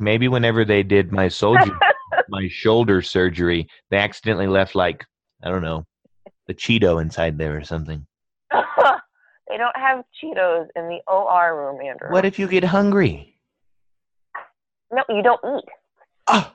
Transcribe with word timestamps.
maybe 0.00 0.28
whenever 0.28 0.64
they 0.64 0.82
did 0.82 1.12
my 1.12 1.28
soldier 1.28 1.78
my 2.28 2.48
shoulder 2.48 3.02
surgery, 3.02 3.68
they 3.90 3.98
accidentally 3.98 4.46
left 4.46 4.74
like 4.74 5.04
I 5.42 5.50
don't 5.50 5.62
know, 5.62 5.86
the 6.46 6.54
Cheeto 6.54 7.00
inside 7.00 7.38
there 7.38 7.56
or 7.56 7.64
something. 7.64 8.06
they 8.52 9.56
don't 9.56 9.76
have 9.76 10.04
Cheetos 10.22 10.66
in 10.74 10.88
the 10.88 11.00
OR 11.06 11.56
room, 11.56 11.80
Andrew. 11.86 12.10
What 12.10 12.24
if 12.24 12.38
you 12.38 12.48
get 12.48 12.64
hungry? 12.64 13.34
No, 14.92 15.02
you 15.08 15.22
don't 15.22 15.40
eat. 15.44 15.64
Oh. 16.28 16.52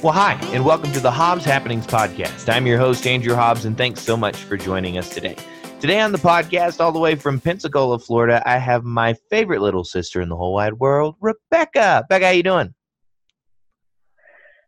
Well, 0.00 0.12
hi, 0.12 0.34
and 0.52 0.64
welcome 0.64 0.92
to 0.92 1.00
the 1.00 1.10
Hobbs 1.10 1.44
Happenings 1.44 1.84
Podcast. 1.84 2.48
I'm 2.48 2.68
your 2.68 2.78
host, 2.78 3.04
Andrew 3.04 3.34
Hobbs, 3.34 3.64
and 3.64 3.76
thanks 3.76 4.00
so 4.00 4.16
much 4.16 4.36
for 4.36 4.56
joining 4.56 4.96
us 4.96 5.08
today. 5.08 5.34
Today 5.80 5.98
on 5.98 6.12
the 6.12 6.18
podcast, 6.18 6.78
all 6.78 6.92
the 6.92 7.00
way 7.00 7.16
from 7.16 7.40
Pensacola, 7.40 7.98
Florida, 7.98 8.40
I 8.46 8.58
have 8.58 8.84
my 8.84 9.14
favorite 9.28 9.60
little 9.60 9.82
sister 9.82 10.20
in 10.20 10.28
the 10.28 10.36
whole 10.36 10.54
wide 10.54 10.74
world, 10.74 11.16
Rebecca. 11.20 12.04
Rebecca, 12.08 12.26
how 12.26 12.30
you 12.30 12.44
doing? 12.44 12.72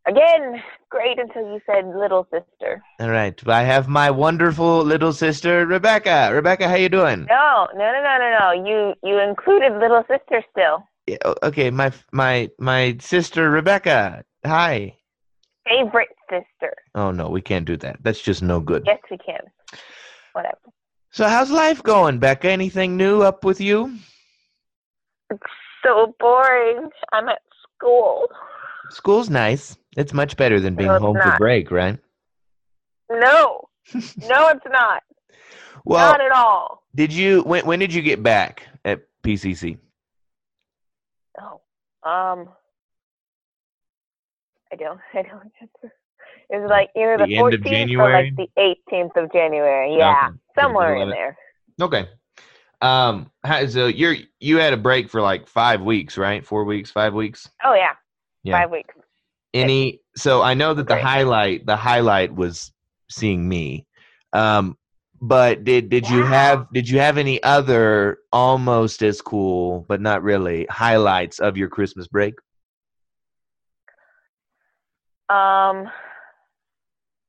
Again, 0.08 0.64
great 0.88 1.20
until 1.20 1.42
you 1.42 1.60
said 1.64 1.86
little 1.96 2.24
sister. 2.24 2.82
All 2.98 3.10
right, 3.10 3.40
I 3.46 3.62
have 3.62 3.86
my 3.86 4.10
wonderful 4.10 4.82
little 4.82 5.12
sister, 5.12 5.64
Rebecca. 5.64 6.30
Rebecca, 6.34 6.68
how 6.68 6.74
you 6.74 6.88
doing? 6.88 7.26
No, 7.30 7.68
no, 7.74 7.78
no, 7.78 8.02
no, 8.02 8.18
no, 8.18 8.36
no. 8.40 8.68
You 8.68 8.94
you 9.04 9.20
included 9.20 9.78
little 9.78 10.02
sister 10.08 10.42
still. 10.50 10.82
Yeah, 11.06 11.18
okay, 11.44 11.70
my 11.70 11.92
my 12.10 12.50
my 12.58 12.96
sister, 12.98 13.48
Rebecca. 13.48 14.24
Hi 14.44 14.96
favorite 15.68 16.08
sister. 16.28 16.74
Oh 16.94 17.10
no, 17.10 17.28
we 17.28 17.40
can't 17.40 17.64
do 17.64 17.76
that. 17.78 17.98
That's 18.02 18.20
just 18.20 18.42
no 18.42 18.60
good. 18.60 18.84
Yes, 18.86 18.98
we 19.10 19.18
can. 19.18 19.40
Whatever. 20.32 20.58
So 21.12 21.26
how's 21.26 21.50
life 21.50 21.82
going, 21.82 22.18
Becca? 22.18 22.50
Anything 22.50 22.96
new 22.96 23.22
up 23.22 23.44
with 23.44 23.60
you? 23.60 23.98
It's 25.30 25.42
so 25.82 26.14
boring. 26.20 26.88
I'm 27.12 27.28
at 27.28 27.40
school. 27.76 28.28
School's 28.90 29.30
nice. 29.30 29.76
It's 29.96 30.12
much 30.12 30.36
better 30.36 30.60
than 30.60 30.76
being 30.76 30.88
no, 30.88 30.98
home 30.98 31.16
not. 31.16 31.32
for 31.32 31.38
break, 31.38 31.70
right? 31.70 31.98
No. 33.10 33.68
no, 33.94 34.48
it's 34.48 34.66
not. 34.70 35.02
Well, 35.84 36.12
not 36.12 36.20
at 36.20 36.32
all. 36.32 36.82
Did 36.94 37.12
you 37.12 37.42
when 37.42 37.66
when 37.66 37.78
did 37.78 37.92
you 37.94 38.02
get 38.02 38.22
back 38.22 38.66
at 38.84 39.02
PCC? 39.24 39.78
Oh. 41.40 41.60
Um 42.08 42.48
I 44.72 44.76
don't. 44.76 45.00
I 45.14 45.22
don't 45.22 45.32
remember. 45.32 45.94
It 46.50 46.60
was 46.60 46.68
like 46.68 46.90
either 46.96 47.16
the, 47.18 47.26
the 47.26 47.36
14th 47.36 47.98
or 47.98 48.12
like 48.12 48.36
the 48.36 48.48
18th 48.92 49.22
of 49.22 49.32
January. 49.32 49.96
Yeah, 49.96 50.28
okay. 50.28 50.38
somewhere 50.58 50.96
in 50.96 51.08
there. 51.08 51.36
Okay. 51.80 52.08
Um. 52.82 53.30
So 53.68 53.86
you're 53.86 54.16
you 54.40 54.58
had 54.58 54.72
a 54.72 54.76
break 54.76 55.10
for 55.10 55.20
like 55.20 55.46
five 55.46 55.80
weeks, 55.82 56.16
right? 56.16 56.44
Four 56.44 56.64
weeks, 56.64 56.90
five 56.90 57.14
weeks. 57.14 57.48
Oh 57.64 57.74
yeah. 57.74 57.92
Yeah. 58.42 58.60
Five 58.60 58.70
weeks. 58.70 58.94
Any? 59.52 60.00
So 60.16 60.42
I 60.42 60.54
know 60.54 60.74
that 60.74 60.88
the 60.88 61.00
highlight 61.00 61.66
the 61.66 61.76
highlight 61.76 62.34
was 62.34 62.72
seeing 63.10 63.48
me. 63.48 63.86
Um. 64.32 64.76
But 65.22 65.64
did 65.64 65.90
did 65.90 66.08
you 66.08 66.24
have 66.24 66.66
did 66.72 66.88
you 66.88 66.98
have 66.98 67.18
any 67.18 67.42
other 67.42 68.18
almost 68.32 69.02
as 69.02 69.20
cool 69.20 69.84
but 69.86 70.00
not 70.00 70.22
really 70.22 70.66
highlights 70.70 71.38
of 71.38 71.58
your 71.58 71.68
Christmas 71.68 72.08
break? 72.08 72.34
Um, 75.30 75.88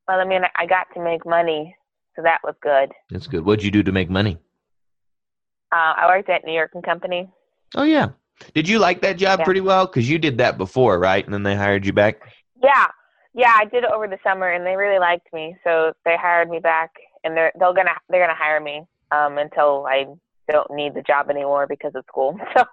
well, 0.07 0.19
I 0.19 0.25
mean, 0.25 0.41
I 0.55 0.65
got 0.65 0.87
to 0.95 1.03
make 1.03 1.23
money, 1.23 1.75
so 2.15 2.23
that 2.23 2.39
was 2.43 2.55
good. 2.61 2.91
That's 3.11 3.27
good. 3.27 3.45
What'd 3.45 3.63
you 3.63 3.69
do 3.69 3.83
to 3.83 3.91
make 3.91 4.09
money? 4.09 4.39
Uh, 5.71 5.93
I 5.97 6.07
worked 6.07 6.29
at 6.29 6.43
New 6.43 6.53
York 6.53 6.71
and 6.73 6.83
Company. 6.83 7.29
Oh 7.75 7.83
yeah. 7.83 8.09
Did 8.55 8.67
you 8.67 8.79
like 8.79 9.01
that 9.01 9.17
job 9.17 9.39
yeah. 9.39 9.45
pretty 9.45 9.61
well? 9.61 9.85
Because 9.85 10.09
you 10.09 10.17
did 10.17 10.39
that 10.39 10.57
before, 10.57 10.99
right? 10.99 11.23
And 11.23 11.31
then 11.31 11.43
they 11.43 11.55
hired 11.55 11.85
you 11.85 11.93
back. 11.93 12.21
Yeah, 12.61 12.87
yeah, 13.35 13.53
I 13.55 13.65
did 13.65 13.83
it 13.83 13.91
over 13.91 14.07
the 14.07 14.17
summer, 14.23 14.49
and 14.49 14.65
they 14.65 14.75
really 14.75 14.99
liked 14.99 15.31
me, 15.31 15.55
so 15.63 15.93
they 16.03 16.17
hired 16.17 16.49
me 16.49 16.59
back, 16.59 16.89
and 17.23 17.37
they're 17.37 17.51
they're 17.59 17.73
gonna 17.73 17.91
they're 18.09 18.25
gonna 18.25 18.37
hire 18.37 18.59
me 18.59 18.83
um, 19.11 19.37
until 19.37 19.85
I 19.87 20.05
don't 20.49 20.71
need 20.71 20.95
the 20.95 21.03
job 21.03 21.29
anymore 21.29 21.67
because 21.67 21.93
of 21.95 22.03
school. 22.07 22.37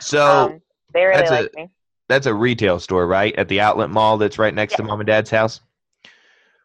So, 0.00 0.16
so 0.18 0.26
um, 0.26 0.62
they 0.94 1.04
really 1.04 1.28
liked 1.28 1.54
me 1.54 1.68
that's 2.10 2.26
a 2.26 2.34
retail 2.34 2.80
store, 2.80 3.06
right? 3.06 3.34
At 3.36 3.48
the 3.48 3.60
outlet 3.60 3.88
mall 3.90 4.18
that's 4.18 4.38
right 4.38 4.54
next 4.54 4.72
yeah. 4.72 4.78
to 4.78 4.82
mom 4.84 5.00
and 5.00 5.06
dad's 5.06 5.30
house? 5.30 5.60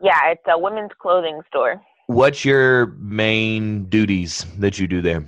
Yeah, 0.02 0.20
it's 0.32 0.44
a 0.48 0.58
women's 0.58 0.92
clothing 1.00 1.42
store. 1.48 1.82
What's 2.08 2.44
your 2.44 2.88
main 3.00 3.86
duties 3.86 4.46
that 4.58 4.78
you 4.80 4.88
do 4.88 5.02
there? 5.02 5.26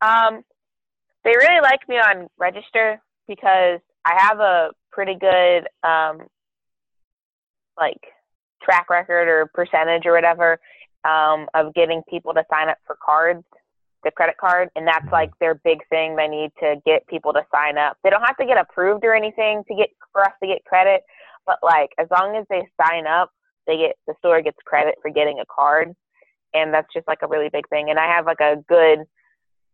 Um, 0.00 0.42
they 1.24 1.30
really 1.30 1.60
like 1.62 1.88
me 1.88 1.96
on 1.96 2.28
register 2.38 3.00
because 3.26 3.80
I 4.04 4.14
have 4.18 4.40
a 4.40 4.70
pretty 4.90 5.14
good 5.14 5.66
um, 5.82 6.26
like 7.78 8.00
track 8.62 8.88
record 8.90 9.28
or 9.28 9.46
percentage 9.52 10.06
or 10.06 10.12
whatever 10.12 10.58
um, 11.04 11.48
of 11.54 11.74
getting 11.74 12.02
people 12.08 12.34
to 12.34 12.44
sign 12.50 12.68
up 12.68 12.78
for 12.86 12.96
cards 13.04 13.44
the 14.04 14.10
credit 14.10 14.36
card, 14.38 14.68
and 14.76 14.86
that's 14.86 15.10
like 15.10 15.30
their 15.40 15.54
big 15.56 15.86
thing. 15.88 16.16
They 16.16 16.28
need 16.28 16.52
to 16.60 16.76
get 16.86 17.06
people 17.06 17.32
to 17.32 17.42
sign 17.52 17.78
up. 17.78 17.98
They 18.04 18.10
don't 18.10 18.22
have 18.22 18.36
to 18.36 18.46
get 18.46 18.58
approved 18.58 19.04
or 19.04 19.14
anything 19.14 19.62
to 19.68 19.74
get 19.74 19.90
for 20.12 20.22
us 20.22 20.32
to 20.42 20.46
get 20.46 20.64
credit, 20.64 21.02
but 21.46 21.58
like 21.62 21.90
as 21.98 22.06
long 22.10 22.36
as 22.36 22.44
they 22.48 22.62
sign 22.80 23.06
up, 23.06 23.30
they 23.66 23.76
get 23.76 23.96
the 24.06 24.14
store 24.18 24.40
gets 24.42 24.58
credit 24.64 24.96
for 25.02 25.10
getting 25.10 25.40
a 25.40 25.44
card, 25.46 25.94
and 26.52 26.72
that's 26.72 26.92
just 26.92 27.08
like 27.08 27.18
a 27.22 27.26
really 27.26 27.48
big 27.52 27.68
thing. 27.68 27.90
And 27.90 27.98
I 27.98 28.06
have 28.06 28.26
like 28.26 28.40
a 28.40 28.56
good 28.68 29.00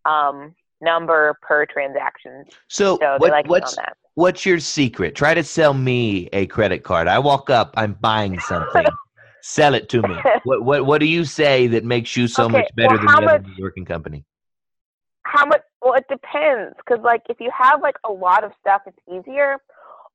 um, 0.04 0.54
number 0.80 1.36
per 1.42 1.66
transaction. 1.66 2.44
So, 2.68 2.98
so 3.00 3.16
what, 3.18 3.30
like 3.30 3.48
what's 3.48 3.76
what's 4.14 4.46
your 4.46 4.60
secret? 4.60 5.14
Try 5.14 5.34
to 5.34 5.44
sell 5.44 5.74
me 5.74 6.28
a 6.32 6.46
credit 6.46 6.84
card. 6.84 7.08
I 7.08 7.18
walk 7.18 7.50
up, 7.50 7.74
I'm 7.76 7.94
buying 7.94 8.38
something. 8.40 8.86
Sell 9.42 9.74
it 9.74 9.88
to 9.90 10.02
me. 10.02 10.16
what 10.44 10.64
what 10.64 10.86
what 10.86 10.98
do 10.98 11.06
you 11.06 11.24
say 11.24 11.66
that 11.68 11.84
makes 11.84 12.16
you 12.16 12.28
so 12.28 12.44
okay, 12.44 12.52
much 12.58 12.68
better 12.76 12.96
well, 12.96 12.98
than 12.98 13.24
the 13.24 13.32
other 13.32 13.44
New 13.46 13.54
York 13.56 13.74
and 13.76 13.86
Company? 13.86 14.24
How 15.24 15.46
much? 15.46 15.62
Well, 15.82 15.94
it 15.94 16.04
depends. 16.08 16.74
Because 16.76 17.02
like 17.02 17.22
if 17.28 17.40
you 17.40 17.50
have 17.56 17.80
like 17.82 17.96
a 18.06 18.12
lot 18.12 18.44
of 18.44 18.52
stuff, 18.60 18.82
it's 18.86 18.98
easier. 19.08 19.56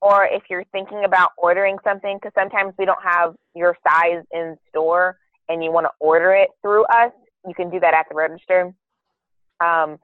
Or 0.02 0.26
if 0.26 0.44
you're 0.50 0.66
thinking 0.72 1.04
about 1.06 1.32
ordering 1.38 1.78
something, 1.84 2.18
because 2.18 2.34
sometimes 2.38 2.74
we 2.78 2.86
don't 2.86 3.02
have 3.02 3.34
your 3.56 3.76
size 3.88 4.24
in 4.32 4.56
store, 4.70 5.18
and 5.50 5.64
you 5.64 5.72
want 5.72 5.86
to 5.86 5.92
order 6.00 6.34
it 6.34 6.50
through 6.62 6.86
us, 6.86 7.12
you 7.48 7.54
can 7.54 7.70
do 7.70 7.80
that 7.80 7.94
at 7.94 8.06
the 8.10 8.16
register. 8.16 8.74
Um, 9.64 9.98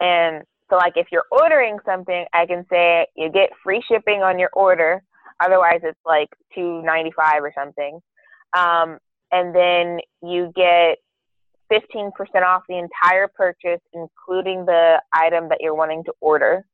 and 0.00 0.42
so 0.70 0.76
like 0.76 0.94
if 0.96 1.08
you're 1.10 1.26
ordering 1.30 1.78
something, 1.84 2.24
I 2.32 2.46
can 2.46 2.66
say 2.70 3.06
you 3.16 3.30
get 3.30 3.50
free 3.62 3.82
shipping 3.88 4.22
on 4.22 4.38
your 4.38 4.50
order. 4.52 5.02
Otherwise, 5.40 5.80
it's 5.82 5.98
like 6.04 6.28
two 6.54 6.82
ninety 6.82 7.12
five 7.16 7.42
or 7.42 7.52
something. 7.56 8.00
Um, 8.56 8.98
and 9.30 9.54
then 9.54 10.00
you 10.22 10.52
get 10.54 10.98
15% 11.70 12.12
off 12.42 12.62
the 12.68 12.78
entire 12.78 13.28
purchase, 13.28 13.80
including 13.92 14.64
the 14.64 15.02
item 15.12 15.48
that 15.50 15.58
you're 15.60 15.74
wanting 15.74 16.04
to 16.04 16.12
order. 16.20 16.64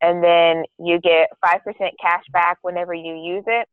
And 0.00 0.22
then 0.22 0.64
you 0.78 1.00
get 1.00 1.30
5% 1.44 1.60
cash 2.00 2.24
back 2.32 2.58
whenever 2.62 2.94
you 2.94 3.14
use 3.14 3.44
it. 3.46 3.68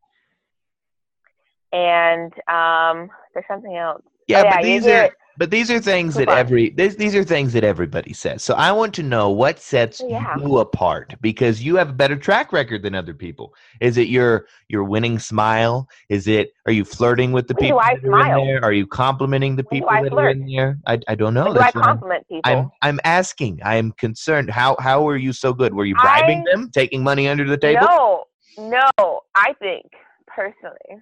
And 1.72 2.32
um, 2.48 3.10
there's 3.34 3.46
something 3.48 3.76
else. 3.76 4.04
Yeah, 4.28 4.42
oh, 4.42 4.44
yeah 4.44 4.56
but 4.56 4.64
these 4.64 4.88
are 4.88 5.10
but 5.38 5.50
these 5.50 5.72
are 5.72 5.80
things 5.80 6.16
that 6.16 6.30
every 6.30 6.70
these, 6.70 6.96
these 6.96 7.16
are 7.16 7.24
things 7.24 7.54
that 7.54 7.64
everybody 7.64 8.14
says. 8.14 8.44
So 8.44 8.54
I 8.54 8.72
want 8.72 8.94
to 8.96 9.04
know 9.04 9.30
what 9.30 9.60
sets 9.60 10.02
yeah. 10.08 10.38
you 10.38 10.60
apart 10.60 11.16
because 11.22 11.64
you 11.64 11.76
have 11.76 11.90
a 11.90 11.94
better 11.94 12.16
track 12.16 12.54
record 12.54 12.84
than 12.84 12.94
other 12.94 13.14
people. 13.14 13.54
Is 13.82 13.98
it 13.98 14.08
your 14.08 14.48
your 14.68 14.84
winning 14.84 15.20
smile? 15.20 15.88
Is 16.10 16.28
it 16.28 16.54
are 16.66 16.72
you 16.72 16.86
flirting 16.86 17.32
with 17.32 17.48
the 17.48 17.56
when 17.56 17.64
people 17.64 17.80
that 17.80 18.06
are 18.06 18.40
in 18.40 18.48
there? 18.48 18.64
Are 18.64 18.74
you 18.74 18.86
complimenting 18.86 19.56
the 19.56 19.64
people 19.64 19.90
that 19.90 20.10
flirt? 20.10 20.26
are 20.26 20.30
in 20.30 20.46
there? 20.46 20.78
I, 20.86 21.00
I 21.08 21.16
don't 21.16 21.34
know. 21.34 21.54
do 21.54 21.60
I 21.60 21.72
compliment 21.72 22.26
I'm, 22.30 22.36
people? 22.36 22.52
I'm 22.52 22.72
I'm 22.82 23.00
asking. 23.04 23.60
I 23.64 23.78
am 23.78 23.92
concerned. 23.94 24.50
How 24.50 24.76
how 24.80 25.04
were 25.04 25.18
you 25.18 25.34
so 25.34 25.54
good? 25.54 25.74
Were 25.74 25.86
you 25.86 25.96
bribing 25.96 26.44
I, 26.48 26.52
them, 26.52 26.70
taking 26.72 27.04
money 27.04 27.28
under 27.28 27.48
the 27.48 27.58
table? 27.58 27.82
No, 27.82 28.26
no. 28.58 29.22
I 29.36 29.54
think 29.60 29.86
personally 30.28 31.02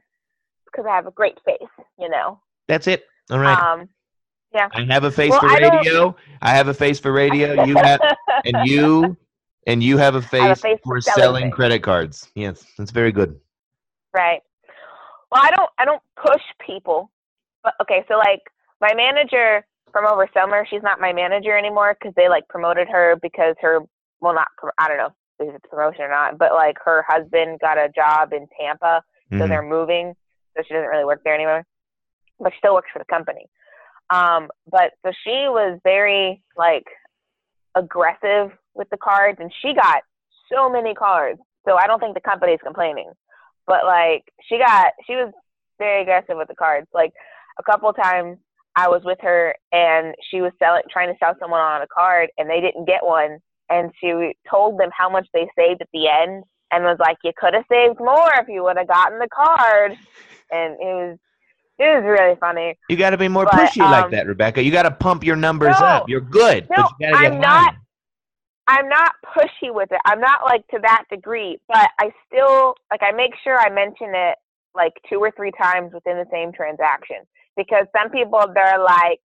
because 0.66 0.86
I 0.90 0.96
have 0.96 1.08
a 1.08 1.12
great 1.12 1.38
face. 1.46 1.58
You 2.00 2.10
know. 2.10 2.40
That's 2.68 2.88
it. 2.88 3.04
All 3.30 3.40
right. 3.40 3.58
Um, 3.58 3.90
yeah. 4.54 4.68
I 4.74 4.86
have 4.94 5.04
a 5.04 5.12
face 5.12 5.32
well, 5.32 5.42
for 5.42 5.48
radio. 5.48 6.16
I, 6.42 6.52
have 6.52 6.68
a 6.68 6.74
face 6.74 7.00
for 7.00 7.12
radio. 7.12 7.64
You 7.66 7.76
have, 7.78 8.02
and 8.46 8.68
you, 8.68 9.18
and 9.68 9.84
you 9.84 9.98
have 9.98 10.16
a 10.16 10.22
face, 10.22 10.42
have 10.42 10.58
a 10.58 10.62
face 10.62 10.80
for, 10.84 10.96
for, 10.96 11.02
selling, 11.02 11.22
selling 11.22 11.52
credit 11.52 11.84
cards. 11.84 12.30
Yes, 12.36 12.66
that's 12.78 12.92
very 12.92 13.12
good. 13.12 13.40
Right. 14.14 14.42
Well, 15.32 15.42
I 15.44 15.52
don't. 15.52 15.70
I 15.78 15.86
don't 15.86 16.02
push 16.22 16.42
people 16.66 17.12
but 17.64 17.74
okay, 17.82 18.04
so 18.08 18.18
like 18.18 18.42
my 18.80 18.94
manager 18.94 19.66
from 19.92 20.06
over 20.06 20.28
summer, 20.34 20.66
she's 20.70 20.84
not 20.84 21.00
my 21.00 21.14
manager 21.14 21.58
anymore 21.58 21.96
because 22.00 22.14
they 22.16 22.30
like 22.30 22.48
promoted 22.48 22.88
her 22.90 23.18
because 23.22 23.56
her 23.62 23.80
well 24.20 24.34
not 24.34 24.48
I 24.78 24.88
don't 24.88 24.98
know 24.98 25.10
if 25.40 25.56
it's 25.56 25.66
promotion 25.70 26.04
or 26.04 26.10
not, 26.10 26.38
but 26.38 26.54
like 26.54 26.78
her 26.84 27.04
husband 27.08 27.60
got 27.60 27.78
a 27.78 27.90
job 27.96 28.34
in 28.34 28.48
Tampa, 28.60 29.02
so 29.30 29.38
mm-hmm. 29.38 29.50
they're 29.50 29.68
moving, 29.68 30.14
so 30.56 30.64
she 30.68 30.74
doesn't 30.74 30.90
really 30.90 31.06
work 31.06 31.22
there 31.24 31.36
anymore, 31.36 31.64
but 32.40 32.52
she 32.54 32.58
still 32.60 32.76
works 32.76 32.90
for 32.94 33.00
the 33.00 33.06
company. 33.06 33.48
Um, 34.12 34.50
but 34.70 34.92
so 35.06 35.12
she 35.24 35.48
was 35.48 35.80
very 35.84 36.44
like 36.58 36.86
aggressive 37.76 38.52
with 38.74 38.90
the 38.90 38.98
cards, 38.98 39.38
and 39.40 39.52
she 39.62 39.74
got 39.74 40.04
so 40.52 40.70
many 40.70 40.94
cards. 40.94 41.40
So 41.68 41.78
I 41.78 41.88
don't 41.88 42.00
think 42.00 42.16
the 42.16 42.22
company's 42.22 42.60
complaining, 42.64 43.12
but 43.68 43.86
like 43.86 44.24
she 44.48 44.58
got 44.58 44.94
she 45.08 45.14
was 45.14 45.32
very 45.80 46.02
aggressive 46.02 46.36
with 46.38 46.48
the 46.48 46.56
cards. 46.56 46.88
Like 46.94 47.14
a 47.60 47.64
couple 47.64 47.92
times 47.94 48.38
I 48.76 48.88
was 48.88 49.02
with 49.04 49.18
her 49.22 49.56
and 49.72 50.16
she 50.30 50.42
was 50.42 50.52
selling 50.60 50.84
trying 50.90 51.12
to 51.12 51.18
sell 51.20 51.36
someone 51.40 51.60
on 51.60 51.82
a 51.82 51.88
card 51.88 52.30
and 52.38 52.50
they 52.50 52.62
didn't 52.62 52.86
get 52.86 53.04
one 53.04 53.40
and 53.70 53.92
she 54.00 54.34
told 54.50 54.80
them 54.80 54.90
how 54.96 55.10
much 55.10 55.28
they 55.34 55.48
saved 55.58 55.82
at 55.82 55.90
the 55.94 56.08
end 56.08 56.44
and 56.72 56.84
was 56.84 56.98
like, 57.00 57.18
You 57.24 57.32
could 57.38 57.54
have 57.54 57.66
saved 57.70 58.00
more 58.00 58.32
if 58.36 58.48
you 58.48 58.64
would 58.64 58.78
have 58.78 58.88
gotten 58.88 59.20
the 59.20 59.28
card 59.28 59.92
and 60.52 60.74
it 60.74 60.80
was 60.80 61.18
it 61.82 61.96
was 61.96 62.04
really 62.04 62.36
funny. 62.40 62.78
You 62.90 62.96
got 62.96 63.10
to 63.10 63.18
be 63.18 63.28
more 63.28 63.46
but, 63.46 63.56
pushy 63.56 63.82
um, 63.82 63.90
like 63.90 64.12
that, 64.12 64.28
Rebecca. 64.28 64.62
You 64.62 64.72
got 64.72 64.84
to 64.84 64.92
pump 64.92 65.24
your 65.24 65.36
numbers 65.36 65.76
no, 65.80 65.86
up. 65.88 66.10
You're 66.10 66.22
good. 66.22 66.68
No, 66.70 66.88
I'm 67.02 67.40
not. 67.40 67.76
I'm 68.68 68.88
not 68.88 69.14
pushy 69.36 69.74
with 69.74 69.92
it. 69.92 70.00
I'm 70.06 70.22
not 70.22 70.44
like 70.46 70.66
to 70.68 70.80
that 70.84 71.06
degree, 71.10 71.60
but 71.68 71.90
I 72.00 72.12
still 72.28 72.76
like 72.92 73.02
I 73.02 73.12
make 73.12 73.32
sure 73.44 73.58
I 73.58 73.70
mention 73.70 74.12
it 74.14 74.38
like 74.76 74.94
two 75.10 75.18
or 75.18 75.32
three 75.32 75.52
times 75.60 75.92
within 75.92 76.18
the 76.18 76.28
same 76.32 76.54
transaction 76.54 77.18
because 77.58 77.88
some 77.98 78.12
people 78.12 78.40
they're 78.54 78.80
like, 78.80 79.20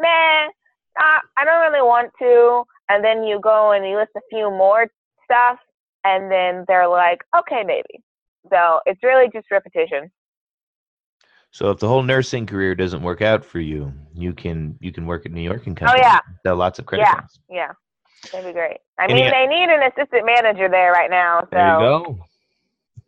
man, 0.00 0.50
uh, 0.98 1.20
I 1.38 1.44
don't 1.44 1.72
really 1.72 1.86
want 1.86 2.10
to, 2.18 2.64
and 2.88 3.04
then 3.04 3.22
you 3.22 3.38
go 3.40 3.72
and 3.72 3.86
you 3.86 3.96
list 3.96 4.10
a 4.16 4.20
few 4.28 4.50
more 4.50 4.88
stuff, 5.24 5.58
and 6.04 6.30
then 6.30 6.64
they're 6.66 6.88
like, 6.88 7.22
okay, 7.38 7.62
maybe. 7.64 8.02
So 8.50 8.80
it's 8.86 9.02
really 9.04 9.30
just 9.32 9.46
repetition. 9.52 10.10
So 11.52 11.70
if 11.70 11.78
the 11.78 11.86
whole 11.86 12.02
nursing 12.02 12.46
career 12.46 12.74
doesn't 12.74 13.02
work 13.02 13.20
out 13.20 13.44
for 13.44 13.60
you, 13.60 13.92
you 14.14 14.32
can 14.32 14.76
you 14.80 14.90
can 14.90 15.06
work 15.06 15.26
at 15.26 15.32
New 15.32 15.42
York 15.42 15.66
and 15.66 15.76
come. 15.76 15.90
Oh 15.90 15.96
yeah, 15.96 16.20
sell 16.44 16.56
lots 16.56 16.78
of 16.78 16.86
credit 16.86 17.02
yeah, 17.02 17.12
cards. 17.12 17.40
Yeah, 17.50 17.72
that'd 18.32 18.46
be 18.46 18.52
great. 18.54 18.78
I 18.98 19.04
Any, 19.04 19.14
mean, 19.14 19.30
they 19.30 19.46
need 19.46 19.68
an 19.68 19.82
assistant 19.82 20.24
manager 20.24 20.70
there 20.70 20.92
right 20.92 21.10
now. 21.10 21.40
So 21.42 21.48
there 21.52 21.74
you 21.74 21.78
go. 21.78 22.24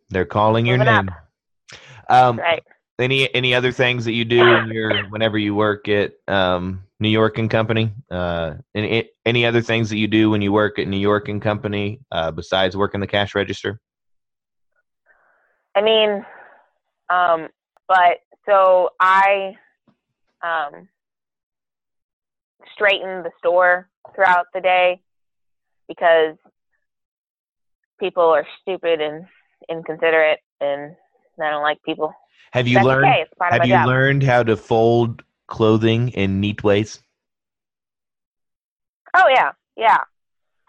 They're 0.09 0.25
calling 0.25 0.67
your 0.67 0.77
name. 0.77 1.09
Um, 2.07 2.37
right. 2.37 2.63
Any 2.99 3.33
any 3.33 3.55
other 3.55 3.71
things 3.71 4.05
that 4.05 4.13
you 4.13 4.25
do 4.25 4.39
in 4.39 4.69
your 4.69 5.09
whenever 5.09 5.39
you 5.39 5.55
work 5.55 5.89
at 5.89 6.13
um, 6.27 6.83
New 6.99 7.09
York 7.09 7.39
and 7.39 7.49
Company? 7.49 7.93
Uh, 8.11 8.53
any 8.75 9.09
any 9.25 9.45
other 9.47 9.61
things 9.63 9.89
that 9.89 9.97
you 9.97 10.07
do 10.07 10.29
when 10.29 10.43
you 10.43 10.53
work 10.53 10.77
at 10.77 10.87
New 10.87 10.99
York 10.99 11.29
and 11.29 11.41
Company 11.41 11.99
uh, 12.11 12.29
besides 12.29 12.77
working 12.77 13.01
the 13.01 13.07
cash 13.07 13.33
register? 13.33 13.81
I 15.75 15.81
mean, 15.81 16.25
um, 17.09 17.49
but 17.87 18.19
so 18.45 18.89
I 18.99 19.55
um, 20.43 20.87
straighten 22.73 23.23
the 23.23 23.31
store 23.39 23.89
throughout 24.13 24.47
the 24.53 24.61
day 24.61 25.01
because 25.87 26.35
people 27.99 28.23
are 28.23 28.45
stupid 28.61 29.01
and 29.01 29.25
inconsiderate, 29.69 30.39
and 30.61 30.95
I 31.41 31.49
don't 31.49 31.63
like 31.63 31.81
people. 31.83 32.13
Have 32.51 32.67
you 32.67 32.75
That's 32.75 32.85
learned? 32.85 33.05
Okay. 33.05 33.25
have 33.51 33.65
you 33.65 33.73
job. 33.73 33.87
learned 33.87 34.23
how 34.23 34.43
to 34.43 34.55
fold 34.55 35.23
clothing 35.47 36.09
in 36.09 36.39
neat 36.39 36.63
ways? 36.63 37.01
Oh 39.15 39.27
yeah, 39.29 39.51
yeah. 39.75 39.99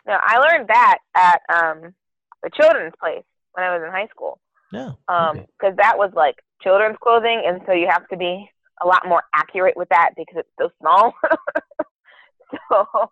No, 0.06 0.16
I 0.20 0.38
learned 0.38 0.68
that 0.68 0.98
at 1.14 1.40
um, 1.52 1.94
the 2.42 2.50
children's 2.50 2.94
place 3.00 3.24
when 3.52 3.64
I 3.64 3.76
was 3.76 3.84
in 3.84 3.90
high 3.90 4.06
school. 4.08 4.38
Yeah. 4.72 4.92
Um, 5.08 5.46
because 5.58 5.72
okay. 5.72 5.76
that 5.78 5.98
was 5.98 6.12
like 6.14 6.36
children's 6.62 6.96
clothing, 7.02 7.42
and 7.46 7.60
so 7.66 7.72
you 7.72 7.86
have 7.90 8.08
to 8.08 8.16
be 8.16 8.48
a 8.82 8.86
lot 8.86 9.06
more 9.06 9.22
accurate 9.34 9.76
with 9.76 9.88
that 9.90 10.10
because 10.16 10.36
it's 10.36 10.48
so 10.58 10.70
small. 10.80 11.14
so 12.70 13.10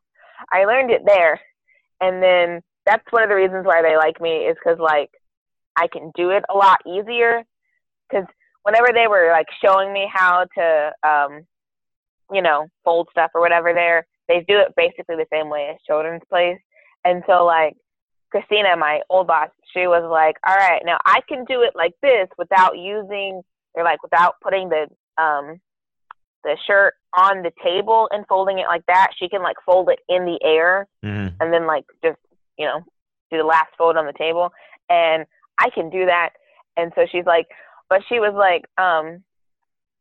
I 0.52 0.64
learned 0.64 0.90
it 0.90 1.02
there, 1.06 1.40
and 2.00 2.22
then 2.22 2.60
that's 2.86 3.04
one 3.10 3.22
of 3.22 3.28
the 3.28 3.34
reasons 3.34 3.66
why 3.66 3.82
they 3.82 3.96
like 3.96 4.20
me 4.20 4.46
is 4.46 4.56
because 4.62 4.78
like 4.78 5.10
I 5.76 5.86
can 5.88 6.12
do 6.16 6.30
it 6.30 6.44
a 6.48 6.54
lot 6.54 6.80
easier. 6.86 7.42
Because 8.08 8.26
whenever 8.62 8.88
they 8.92 9.08
were 9.08 9.30
like 9.32 9.46
showing 9.64 9.92
me 9.92 10.08
how 10.12 10.46
to, 10.56 10.92
um, 11.08 11.46
you 12.32 12.42
know, 12.42 12.68
fold 12.84 13.08
stuff 13.10 13.30
or 13.34 13.40
whatever, 13.40 13.72
there 13.72 14.06
they 14.28 14.44
do 14.48 14.58
it 14.58 14.74
basically 14.76 15.16
the 15.16 15.26
same 15.32 15.50
way 15.50 15.70
as 15.70 15.76
children's 15.86 16.22
place, 16.28 16.58
and 17.04 17.22
so 17.26 17.44
like 17.44 17.76
Christina, 18.34 18.76
my 18.76 19.00
old 19.10 19.28
boss, 19.28 19.48
she 19.72 19.86
was 19.86 20.02
like, 20.10 20.34
"All 20.44 20.56
right, 20.56 20.82
now 20.84 20.98
I 21.06 21.20
can 21.28 21.44
do 21.44 21.62
it 21.62 21.70
like 21.76 21.94
this 22.02 22.26
without 22.36 22.76
using, 22.76 23.42
or 23.74 23.84
like 23.84 24.02
without 24.02 24.34
putting 24.42 24.68
the 24.68 24.88
um 25.22 25.60
the 26.42 26.58
shirt 26.66 26.94
on 27.16 27.42
the 27.42 27.52
table 27.62 28.08
and 28.10 28.26
folding 28.26 28.58
it 28.58 28.66
like 28.66 28.84
that. 28.86 29.12
She 29.16 29.28
can 29.28 29.40
like 29.40 29.54
fold 29.64 29.88
it 29.88 30.00
in 30.08 30.24
the 30.24 30.40
air 30.42 30.88
mm-hmm. 31.04 31.28
and 31.40 31.52
then 31.52 31.68
like 31.68 31.84
just 32.02 32.18
you 32.58 32.66
know 32.66 32.80
do 33.30 33.38
the 33.38 33.44
last 33.44 33.68
fold 33.78 33.96
on 33.96 34.04
the 34.04 34.12
table, 34.12 34.50
and 34.90 35.26
I 35.58 35.70
can 35.70 35.88
do 35.88 36.06
that. 36.06 36.30
And 36.76 36.90
so 36.96 37.06
she's 37.12 37.26
like, 37.26 37.46
but 37.88 38.02
she 38.08 38.18
was 38.18 38.34
like, 38.34 38.64
um, 38.84 39.22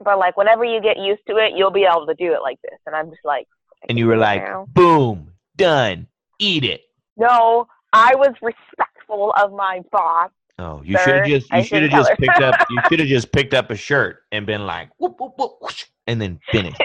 but 0.03 0.17
like 0.17 0.37
whenever 0.37 0.65
you 0.65 0.81
get 0.81 0.97
used 0.97 1.21
to 1.27 1.37
it, 1.37 1.53
you'll 1.55 1.69
be 1.69 1.85
able 1.85 2.07
to 2.07 2.15
do 2.15 2.33
it 2.33 2.41
like 2.41 2.59
this. 2.63 2.79
And 2.87 2.95
I'm 2.95 3.11
just 3.11 3.23
like, 3.23 3.45
and 3.87 3.99
you 3.99 4.07
were 4.07 4.17
like, 4.17 4.41
now. 4.41 4.65
boom, 4.73 5.33
done, 5.55 6.07
eat 6.39 6.63
it. 6.63 6.81
No, 7.15 7.67
I 7.93 8.15
was 8.15 8.33
respectful 8.41 9.31
of 9.37 9.53
my 9.53 9.81
boss. 9.91 10.31
Oh, 10.59 10.81
you 10.83 10.97
should 10.99 11.15
have 11.15 11.25
just 11.25 11.51
you 11.51 11.63
should 11.63 11.83
have 11.83 11.91
just 11.91 12.11
picked 12.19 12.41
up 12.41 12.67
you 12.69 12.79
should 12.89 12.99
have 12.99 13.07
just 13.07 13.31
picked 13.31 13.53
up 13.53 13.71
a 13.71 13.75
shirt 13.75 14.23
and 14.31 14.45
been 14.45 14.65
like 14.65 14.89
whoop, 14.97 15.15
whoop, 15.19 15.33
whoop, 15.37 15.53
whoosh, 15.61 15.85
and 16.07 16.21
then 16.21 16.39
finished. 16.51 16.81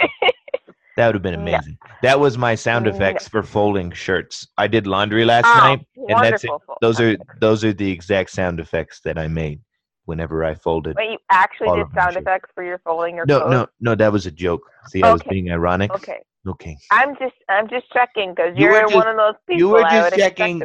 that 0.96 1.06
would 1.06 1.14
have 1.14 1.22
been 1.22 1.34
amazing. 1.40 1.76
Yeah. 1.82 1.92
That 2.02 2.20
was 2.20 2.38
my 2.38 2.54
sound 2.54 2.86
mm, 2.86 2.94
effects 2.94 3.24
yeah. 3.24 3.30
for 3.30 3.42
folding 3.42 3.90
shirts. 3.90 4.46
I 4.56 4.68
did 4.68 4.86
laundry 4.86 5.24
last 5.24 5.46
oh, 5.46 5.58
night, 5.58 5.86
and 5.96 6.24
that's 6.24 6.44
it. 6.44 6.50
Those 6.80 7.00
are 7.00 7.16
those 7.40 7.64
are 7.64 7.72
the 7.72 7.90
exact 7.90 8.30
sound 8.30 8.58
effects 8.60 9.00
that 9.04 9.18
I 9.18 9.28
made 9.28 9.60
whenever 10.06 10.44
I 10.44 10.54
folded. 10.54 10.96
Wait, 10.96 11.10
you 11.10 11.18
actually 11.30 11.78
did 11.78 11.92
sound 11.94 12.16
effects 12.16 12.50
for 12.54 12.64
your 12.64 12.78
folding 12.78 13.16
your 13.16 13.26
no, 13.26 13.40
clothes? 13.40 13.50
No, 13.50 13.66
no, 13.80 13.94
that 13.94 14.10
was 14.10 14.24
a 14.24 14.30
joke. 14.30 14.62
See, 14.88 15.00
okay. 15.00 15.08
I 15.08 15.12
was 15.12 15.22
being 15.28 15.50
ironic. 15.50 15.92
Okay. 15.92 16.20
Okay. 16.46 16.78
I'm 16.90 17.14
just 17.18 17.34
I'm 17.50 17.68
just 17.68 17.92
checking 17.92 18.30
because 18.34 18.56
you're 18.56 18.72
you 18.74 18.80
just, 18.82 18.94
one 18.94 19.08
of 19.08 19.16
those 19.16 19.34
people 19.46 19.58
you 19.58 19.68
were 19.68 19.82
just 19.82 19.92
I 19.92 20.02
would 20.04 20.14
checking 20.14 20.62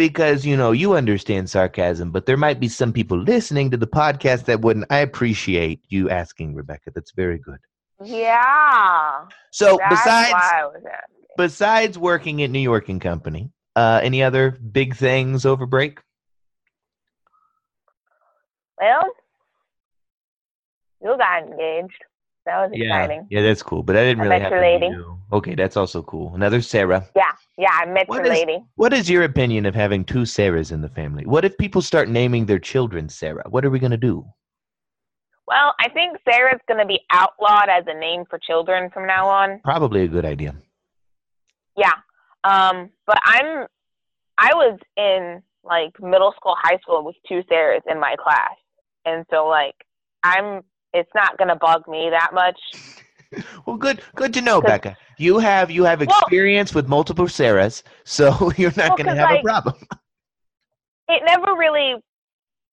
because 0.00 0.46
you 0.46 0.56
know 0.56 0.72
you 0.72 0.94
understand 0.94 1.50
sarcasm, 1.50 2.10
but 2.10 2.24
there 2.24 2.38
might 2.38 2.58
be 2.58 2.68
some 2.68 2.90
people 2.90 3.18
listening 3.18 3.70
to 3.70 3.76
the 3.76 3.86
podcast 3.86 4.46
that 4.46 4.62
wouldn't. 4.62 4.86
I 4.88 5.00
appreciate 5.00 5.84
you 5.90 6.08
asking, 6.08 6.54
Rebecca. 6.54 6.90
That's 6.94 7.12
very 7.12 7.38
good. 7.38 7.58
Yeah. 8.02 9.26
So 9.50 9.78
besides 9.90 10.32
besides 11.36 11.98
working 11.98 12.42
at 12.42 12.48
New 12.48 12.60
York 12.60 12.88
and 12.88 12.98
Company, 12.98 13.50
uh, 13.76 14.00
any 14.02 14.22
other 14.22 14.52
big 14.52 14.96
things 14.96 15.44
over 15.44 15.66
break? 15.66 16.00
Well, 18.80 19.04
you 21.02 21.14
got 21.18 21.42
engaged. 21.42 21.92
That 22.46 22.62
was 22.62 22.70
yeah, 22.72 22.86
exciting. 22.86 23.26
Yeah, 23.28 23.42
that's 23.42 23.62
cool. 23.62 23.82
But 23.82 23.98
I 23.98 24.04
didn't 24.04 24.22
really 24.22 24.40
have 24.40 24.50
lady. 24.50 24.96
Okay, 25.30 25.54
that's 25.54 25.76
also 25.76 26.02
cool. 26.02 26.34
Another 26.34 26.62
Sarah. 26.62 27.06
Yeah, 27.14 27.32
yeah, 27.60 27.72
I 27.72 27.84
met 27.84 28.08
what 28.08 28.24
your 28.24 28.32
is, 28.32 28.38
lady. 28.38 28.64
What 28.76 28.94
is 28.94 29.10
your 29.10 29.24
opinion 29.24 29.66
of 29.66 29.74
having 29.74 30.02
two 30.02 30.22
Sarahs 30.22 30.72
in 30.72 30.80
the 30.80 30.88
family? 30.88 31.26
What 31.26 31.44
if 31.44 31.58
people 31.58 31.82
start 31.82 32.08
naming 32.08 32.46
their 32.46 32.58
children 32.58 33.10
Sarah? 33.10 33.44
What 33.50 33.66
are 33.66 33.70
we 33.70 33.78
gonna 33.78 33.98
do? 33.98 34.24
Well, 35.46 35.74
I 35.78 35.90
think 35.90 36.16
Sarah's 36.26 36.60
gonna 36.66 36.86
be 36.86 37.00
outlawed 37.10 37.68
as 37.68 37.84
a 37.86 37.92
name 37.92 38.24
for 38.30 38.38
children 38.38 38.88
from 38.88 39.06
now 39.06 39.28
on. 39.28 39.60
Probably 39.62 40.04
a 40.04 40.08
good 40.08 40.24
idea. 40.24 40.54
Yeah. 41.76 41.92
Um, 42.44 42.88
but 43.06 43.18
I'm 43.24 43.66
I 44.38 44.54
was 44.54 44.78
in 44.96 45.42
like 45.62 46.00
middle 46.00 46.32
school, 46.36 46.54
high 46.58 46.78
school 46.78 47.04
with 47.04 47.16
two 47.28 47.42
Sarahs 47.52 47.82
in 47.90 48.00
my 48.00 48.16
class. 48.18 48.56
And 49.04 49.26
so 49.30 49.46
like 49.46 49.74
I'm 50.24 50.62
it's 50.94 51.10
not 51.14 51.36
gonna 51.36 51.56
bug 51.56 51.86
me 51.86 52.08
that 52.10 52.30
much. 52.32 52.58
well 53.66 53.76
good 53.76 54.02
good 54.14 54.34
to 54.34 54.40
know, 54.40 54.60
Becca. 54.60 54.96
You 55.18 55.38
have 55.38 55.70
you 55.70 55.84
have 55.84 56.02
experience 56.02 56.74
well, 56.74 56.82
with 56.82 56.88
multiple 56.88 57.26
Sarahs, 57.26 57.82
so 58.04 58.52
you're 58.56 58.72
not 58.76 58.90
well, 58.90 58.96
gonna 58.96 59.16
have 59.16 59.30
like, 59.30 59.40
a 59.40 59.42
problem. 59.42 59.76
it 61.08 61.22
never 61.26 61.56
really 61.56 61.94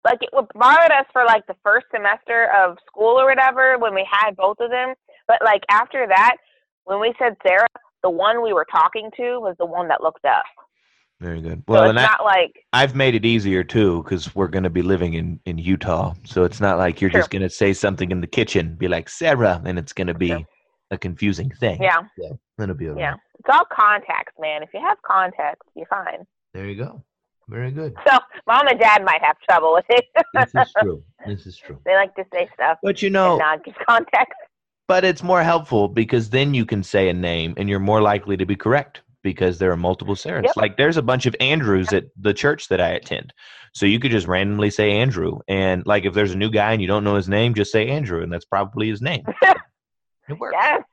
like 0.03 0.19
it 0.21 0.29
bothered 0.55 0.91
us 0.91 1.05
for 1.11 1.25
like 1.25 1.45
the 1.47 1.55
first 1.63 1.87
semester 1.93 2.49
of 2.55 2.77
school 2.87 3.19
or 3.19 3.25
whatever 3.25 3.77
when 3.77 3.93
we 3.93 4.07
had 4.09 4.35
both 4.35 4.57
of 4.59 4.69
them. 4.69 4.93
But 5.27 5.39
like 5.43 5.63
after 5.69 6.07
that, 6.07 6.37
when 6.85 6.99
we 7.01 7.13
said 7.19 7.35
Sarah, 7.45 7.67
the 8.03 8.09
one 8.09 8.41
we 8.41 8.53
were 8.53 8.65
talking 8.71 9.09
to 9.17 9.39
was 9.39 9.55
the 9.59 9.65
one 9.65 9.89
that 9.89 10.01
looked 10.01 10.25
up. 10.25 10.45
Very 11.19 11.41
good. 11.41 11.63
Well, 11.67 11.85
so 11.85 11.89
it's 11.89 11.95
not 11.95 12.21
I, 12.21 12.23
like 12.23 12.65
I've 12.73 12.95
made 12.95 13.15
it 13.15 13.25
easier 13.25 13.63
too 13.63 14.03
because 14.03 14.35
we're 14.35 14.47
going 14.47 14.65
to 14.65 14.69
be 14.69 14.83
living 14.83 15.15
in 15.15 15.39
in 15.45 15.57
Utah, 15.57 16.13
so 16.23 16.43
it's 16.43 16.61
not 16.61 16.77
like 16.77 17.01
you're 17.01 17.09
just 17.09 17.31
going 17.31 17.41
to 17.41 17.49
say 17.49 17.73
something 17.73 18.11
in 18.11 18.21
the 18.21 18.27
kitchen, 18.27 18.75
be 18.75 18.87
like 18.87 19.09
Sarah, 19.09 19.61
and 19.65 19.79
it's 19.79 19.93
going 19.93 20.07
to 20.07 20.13
be 20.13 20.45
a 20.91 20.97
confusing 20.97 21.49
thing. 21.49 21.81
Yeah, 21.81 22.01
yeah, 22.19 22.33
that'll 22.59 22.75
be 22.75 22.85
Yeah, 22.85 23.15
it's 23.39 23.49
all 23.49 23.65
context, 23.71 24.35
man. 24.39 24.61
If 24.61 24.69
you 24.75 24.79
have 24.79 24.97
context, 25.01 25.63
you're 25.75 25.87
fine. 25.87 26.25
There 26.53 26.67
you 26.67 26.75
go. 26.75 27.03
Very 27.49 27.71
good. 27.71 27.95
So, 28.07 28.19
mom 28.45 28.67
and 28.67 28.79
dad 28.79 29.03
might 29.03 29.21
have 29.23 29.37
trouble 29.39 29.73
with 29.73 29.85
it. 29.89 30.05
this 30.33 30.53
is 30.53 30.73
true. 30.79 31.03
This 31.25 31.45
is 31.47 31.57
true. 31.57 31.79
They 31.83 31.95
like 31.95 32.15
to 32.15 32.23
say 32.31 32.47
stuff, 32.53 32.77
but 32.83 33.01
you 33.01 33.09
know, 33.09 33.37
not 33.37 33.65
give 33.65 33.73
context. 33.89 34.37
But 34.87 35.03
it's 35.03 35.23
more 35.23 35.43
helpful 35.43 35.89
because 35.89 36.29
then 36.29 36.53
you 36.53 36.65
can 36.65 36.83
say 36.83 37.09
a 37.09 37.13
name, 37.13 37.55
and 37.57 37.67
you're 37.67 37.79
more 37.79 38.01
likely 38.01 38.37
to 38.37 38.45
be 38.45 38.55
correct 38.55 39.01
because 39.23 39.57
there 39.57 39.71
are 39.71 39.77
multiple 39.77 40.15
Sarahs. 40.15 40.45
Yep. 40.45 40.57
Like 40.57 40.77
there's 40.77 40.97
a 40.97 41.01
bunch 41.01 41.25
of 41.25 41.35
Andrews 41.39 41.91
at 41.93 42.05
the 42.19 42.33
church 42.33 42.67
that 42.69 42.81
I 42.81 42.89
attend. 42.89 43.33
So 43.73 43.85
you 43.85 43.99
could 43.99 44.11
just 44.11 44.27
randomly 44.27 44.69
say 44.69 44.91
Andrew. 44.91 45.39
And 45.47 45.85
like 45.85 46.05
if 46.05 46.13
there's 46.13 46.31
a 46.31 46.37
new 46.37 46.49
guy 46.49 46.71
and 46.73 46.81
you 46.81 46.87
don't 46.87 47.03
know 47.03 47.15
his 47.15 47.29
name, 47.29 47.53
just 47.53 47.71
say 47.71 47.87
Andrew 47.87 48.23
and 48.23 48.31
that's 48.31 48.45
probably 48.45 48.89
his 48.89 49.01
name. 49.01 49.23
it 49.41 50.39
works. 50.39 50.55
Yes. 50.59 50.83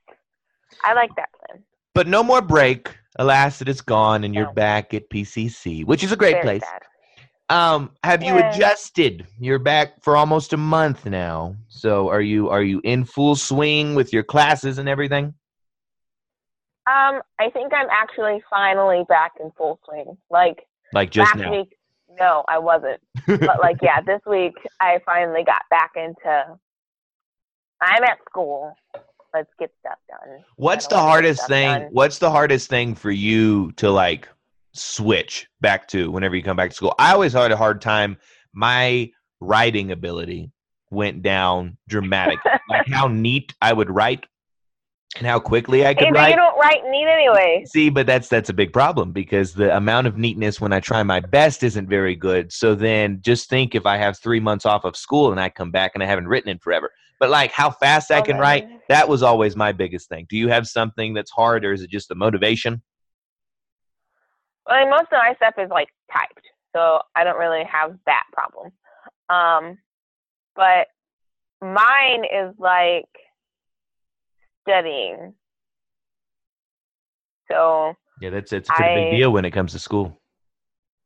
I 0.85 0.95
like 0.95 1.11
that 1.17 1.29
plan. 1.33 1.63
But 1.95 2.09
no 2.09 2.23
more 2.23 2.43
break. 2.43 2.95
Alas, 3.17 3.63
it 3.63 3.69
is 3.69 3.81
gone 3.81 4.25
and 4.25 4.35
you're 4.35 4.53
back 4.53 4.93
at 4.93 5.09
PCC, 5.09 5.85
which 5.85 6.03
is 6.03 6.11
a 6.11 6.17
great 6.17 6.33
Very 6.33 6.43
place. 6.43 6.63
Sad. 6.63 6.83
Um, 7.51 7.91
have 8.03 8.23
you 8.23 8.39
adjusted? 8.39 9.27
You're 9.39 9.59
back 9.59 10.03
for 10.03 10.17
almost 10.17 10.53
a 10.53 10.57
month 10.57 11.07
now. 11.07 11.57
So 11.69 12.09
are 12.09 12.21
you 12.21 12.49
are 12.49 12.63
you 12.63 12.81
in 12.85 13.05
full 13.05 13.37
swing 13.37 13.95
with 13.95 14.13
your 14.13 14.23
classes 14.23 14.79
and 14.79 14.89
everything? 14.89 15.35
Um, 16.87 17.23
I 17.41 17.49
think 17.51 17.73
I'm 17.73 17.89
actually 17.91 18.43
finally 18.51 19.05
back 19.09 19.33
in 19.41 19.51
full 19.57 19.81
swing. 19.87 20.17
Like 20.31 20.67
like 20.93 21.11
just 21.11 21.35
last 21.35 21.43
now. 21.43 21.51
week. 21.51 21.77
No, 22.21 22.45
I 22.49 22.59
wasn't. 22.59 23.01
but 23.27 23.61
like 23.61 23.79
yeah, 23.83 24.01
this 24.03 24.21
week 24.27 24.55
I 24.81 25.01
finally 25.07 25.45
got 25.45 25.63
back 25.71 25.93
into. 25.97 26.59
I'm 27.81 28.05
at 28.05 28.19
school. 28.29 28.77
Let's 29.33 29.51
get 29.59 29.71
stuff 29.81 29.99
done. 30.09 30.45
What's 30.57 30.87
the 30.87 30.99
hardest 30.99 31.49
thing? 31.49 31.67
Done. 31.67 31.89
What's 31.91 32.19
the 32.19 32.31
hardest 32.31 32.71
thing 32.71 32.95
for 32.95 33.11
you 33.11 33.73
to 33.73 33.91
like 33.91 34.29
switch 34.73 35.49
back 35.61 35.89
to 35.89 36.11
whenever 36.11 36.37
you 36.37 36.43
come 36.43 36.57
back 36.57 36.71
to 36.71 36.77
school? 36.77 36.95
I 36.99 37.13
always 37.13 37.33
had 37.33 37.51
a 37.51 37.57
hard 37.57 37.81
time. 37.81 38.17
My 38.53 39.11
writing 39.41 39.91
ability 39.91 40.53
went 40.91 41.23
down 41.23 41.77
dramatically. 41.89 42.53
like 42.69 42.87
how 42.89 43.09
neat 43.09 43.55
I 43.61 43.73
would 43.73 43.91
write 43.91 44.27
and 45.17 45.27
how 45.27 45.39
quickly 45.39 45.87
I 45.87 45.95
could 45.95 46.09
hey, 46.09 46.13
write. 46.13 46.31
You 46.31 46.37
don't 46.37 46.59
write 46.59 46.83
neat 46.89 47.07
anyway. 47.07 47.65
See, 47.67 47.89
but 47.89 48.07
that's 48.07 48.29
that's 48.29 48.49
a 48.49 48.53
big 48.53 48.73
problem 48.73 49.13
because 49.13 49.53
the 49.53 49.77
amount 49.77 50.07
of 50.07 50.19
neatness 50.19 50.61
when 50.61 50.73
I 50.73 50.81
try 50.81 51.03
my 51.03 51.21
best 51.21 51.63
isn't 51.63 51.89
very 51.89 52.17
good. 52.17 52.53
So 52.53 52.75
then, 52.75 53.21
just 53.23 53.49
think 53.49 53.75
if 53.75 53.87
I 53.87 53.97
have 53.97 54.19
three 54.19 54.41
months 54.41 54.67
off 54.67 54.85
of 54.85 54.97
school 54.97 55.31
and 55.31 55.41
I 55.41 55.49
come 55.49 55.71
back 55.71 55.93
and 55.95 56.03
I 56.03 56.07
haven't 56.07 56.29
written 56.29 56.51
in 56.51 56.59
forever. 56.59 56.91
But 57.21 57.31
like 57.31 57.53
how 57.53 57.71
fast 57.71 58.11
I 58.11 58.21
can 58.21 58.39
write, 58.39 58.69
that 58.89 59.09
was 59.09 59.23
always 59.23 59.57
my 59.57 59.73
biggest 59.73 60.09
thing. 60.09 60.27
Do 60.29 60.37
you 60.37 60.49
have 60.49 60.67
something 60.67 61.15
that's 61.15 61.31
hard, 61.31 61.65
or 61.65 61.73
is 61.73 61.83
it 61.83 61.91
just 61.91 62.09
the 62.09 62.15
motivation? 62.15 62.83
Well, 64.67 64.77
I 64.77 64.81
mean, 64.81 64.91
most 64.91 65.13
of 65.13 65.13
my 65.13 65.35
stuff 65.37 65.55
is 65.59 65.71
like 65.71 65.89
typed, 66.13 66.47
so 66.75 67.01
I 67.15 67.25
don't 67.25 67.39
really 67.39 67.65
have 67.65 67.97
that 68.07 68.25
problem. 68.33 68.73
Um, 69.31 69.79
but 70.57 70.89
mine 71.63 72.25
is 72.25 72.55
like 72.59 73.09
studying. 74.67 75.35
So 77.51 77.95
yeah, 78.21 78.31
that's 78.31 78.53
it's 78.53 78.69
a 78.69 78.73
pretty 78.73 79.11
big 79.11 79.19
deal 79.19 79.33
when 79.33 79.45
it 79.45 79.51
comes 79.51 79.73
to 79.73 79.79
school. 79.79 80.21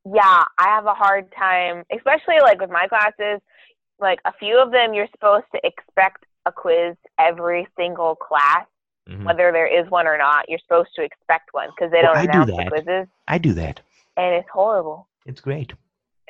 Yeah, 0.04 0.44
I 0.58 0.64
have 0.64 0.86
a 0.86 0.94
hard 0.94 1.32
time, 1.36 1.84
especially 1.94 2.40
like 2.40 2.60
with 2.60 2.70
my 2.70 2.86
classes. 2.86 3.40
Like 4.00 4.20
a 4.24 4.32
few 4.38 4.60
of 4.60 4.70
them, 4.70 4.94
you're 4.94 5.08
supposed 5.12 5.46
to 5.54 5.60
expect 5.64 6.24
a 6.46 6.52
quiz 6.52 6.96
every 7.18 7.66
single 7.76 8.14
class, 8.14 8.66
mm-hmm. 9.08 9.24
whether 9.24 9.50
there 9.50 9.66
is 9.66 9.90
one 9.90 10.06
or 10.06 10.16
not. 10.16 10.48
You're 10.48 10.60
supposed 10.60 10.90
to 10.96 11.02
expect 11.02 11.48
one 11.52 11.68
because 11.76 11.90
they 11.90 12.00
don't 12.00 12.14
well, 12.14 12.24
announce 12.24 12.50
do 12.50 12.56
the 12.56 12.64
quizzes. 12.68 13.08
I 13.26 13.38
do 13.38 13.52
that, 13.54 13.80
and 14.16 14.34
it's 14.34 14.48
horrible. 14.52 15.08
It's 15.26 15.40
great. 15.40 15.72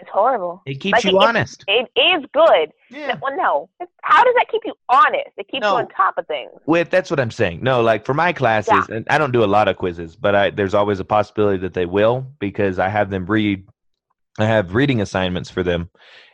It's 0.00 0.10
horrible. 0.10 0.62
It 0.64 0.80
keeps 0.80 1.04
like, 1.04 1.12
you 1.12 1.20
it, 1.20 1.24
honest. 1.24 1.64
It, 1.66 1.88
it 1.96 2.00
is 2.00 2.24
good. 2.32 2.72
Yeah. 2.88 3.16
Well, 3.20 3.36
no. 3.36 3.68
how 4.02 4.22
does 4.22 4.34
that 4.36 4.46
keep 4.50 4.62
you 4.64 4.74
honest? 4.88 5.30
It 5.36 5.48
keeps 5.48 5.62
no. 5.62 5.72
you 5.72 5.78
on 5.78 5.88
top 5.88 6.16
of 6.18 6.26
things. 6.26 6.52
With 6.66 6.88
that's 6.90 7.10
what 7.10 7.18
I'm 7.18 7.32
saying. 7.32 7.62
No, 7.62 7.82
like 7.82 8.06
for 8.06 8.14
my 8.14 8.32
classes, 8.32 8.86
yeah. 8.88 8.96
and 8.96 9.06
I 9.10 9.18
don't 9.18 9.32
do 9.32 9.42
a 9.42 9.46
lot 9.46 9.66
of 9.66 9.76
quizzes, 9.76 10.14
but 10.14 10.34
I 10.34 10.50
there's 10.50 10.74
always 10.74 11.00
a 11.00 11.04
possibility 11.04 11.58
that 11.58 11.74
they 11.74 11.86
will 11.86 12.26
because 12.38 12.78
I 12.78 12.88
have 12.88 13.10
them 13.10 13.26
read. 13.26 13.66
I 14.38 14.46
have 14.46 14.74
reading 14.74 15.00
assignments 15.00 15.50
for 15.50 15.64
them, 15.64 15.90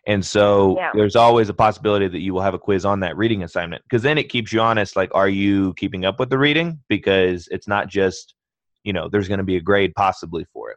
and 0.06 0.24
so 0.24 0.76
yeah. 0.76 0.90
there's 0.92 1.16
always 1.16 1.48
a 1.48 1.54
possibility 1.54 2.06
that 2.06 2.20
you 2.20 2.34
will 2.34 2.42
have 2.42 2.52
a 2.52 2.58
quiz 2.58 2.84
on 2.84 3.00
that 3.00 3.16
reading 3.16 3.42
assignment 3.42 3.82
because 3.84 4.02
then 4.02 4.18
it 4.18 4.28
keeps 4.28 4.52
you 4.52 4.60
honest. 4.60 4.94
Like, 4.94 5.10
are 5.14 5.28
you 5.28 5.72
keeping 5.74 6.04
up 6.04 6.20
with 6.20 6.28
the 6.28 6.36
reading? 6.36 6.80
Because 6.88 7.48
it's 7.50 7.66
not 7.66 7.88
just, 7.88 8.34
you 8.82 8.92
know, 8.92 9.08
there's 9.08 9.28
going 9.28 9.38
to 9.38 9.44
be 9.44 9.56
a 9.56 9.62
grade 9.62 9.94
possibly 9.96 10.44
for 10.52 10.70
it. 10.70 10.76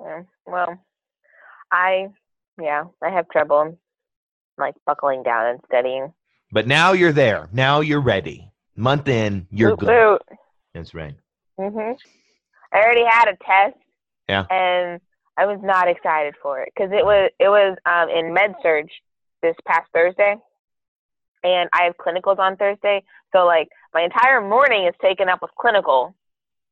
Yeah. 0.00 0.22
Well, 0.46 0.78
I 1.70 2.08
yeah, 2.60 2.84
I 3.02 3.10
have 3.10 3.28
trouble 3.28 3.78
like 4.58 4.74
buckling 4.86 5.22
down 5.22 5.46
and 5.46 5.60
studying. 5.66 6.12
But 6.52 6.66
now 6.66 6.92
you're 6.92 7.12
there. 7.12 7.48
Now 7.52 7.80
you're 7.80 8.00
ready. 8.00 8.50
Month 8.76 9.08
in, 9.08 9.46
you're 9.50 9.70
boot, 9.70 9.80
good. 9.80 9.86
Boot. 9.88 10.38
That's 10.74 10.94
right. 10.94 11.14
Mhm. 11.58 11.96
I 12.72 12.78
already 12.78 13.04
had 13.08 13.28
a 13.28 13.36
test. 13.44 13.76
Yeah. 14.28 14.46
And 14.50 15.00
I 15.36 15.46
was 15.46 15.58
not 15.62 15.88
excited 15.88 16.34
for 16.40 16.60
it 16.60 16.72
because 16.74 16.92
it 16.92 17.04
was 17.04 17.30
it 17.38 17.48
was 17.48 17.76
um, 17.86 18.08
in 18.08 18.32
med 18.32 18.54
surge 18.62 18.90
this 19.42 19.56
past 19.66 19.88
Thursday, 19.92 20.36
and 21.42 21.68
I 21.72 21.84
have 21.84 21.96
clinicals 21.96 22.38
on 22.38 22.56
Thursday. 22.56 23.02
So 23.32 23.44
like 23.44 23.68
my 23.92 24.02
entire 24.02 24.40
morning 24.40 24.86
is 24.86 24.94
taken 25.02 25.28
up 25.28 25.42
with 25.42 25.50
clinical, 25.58 26.14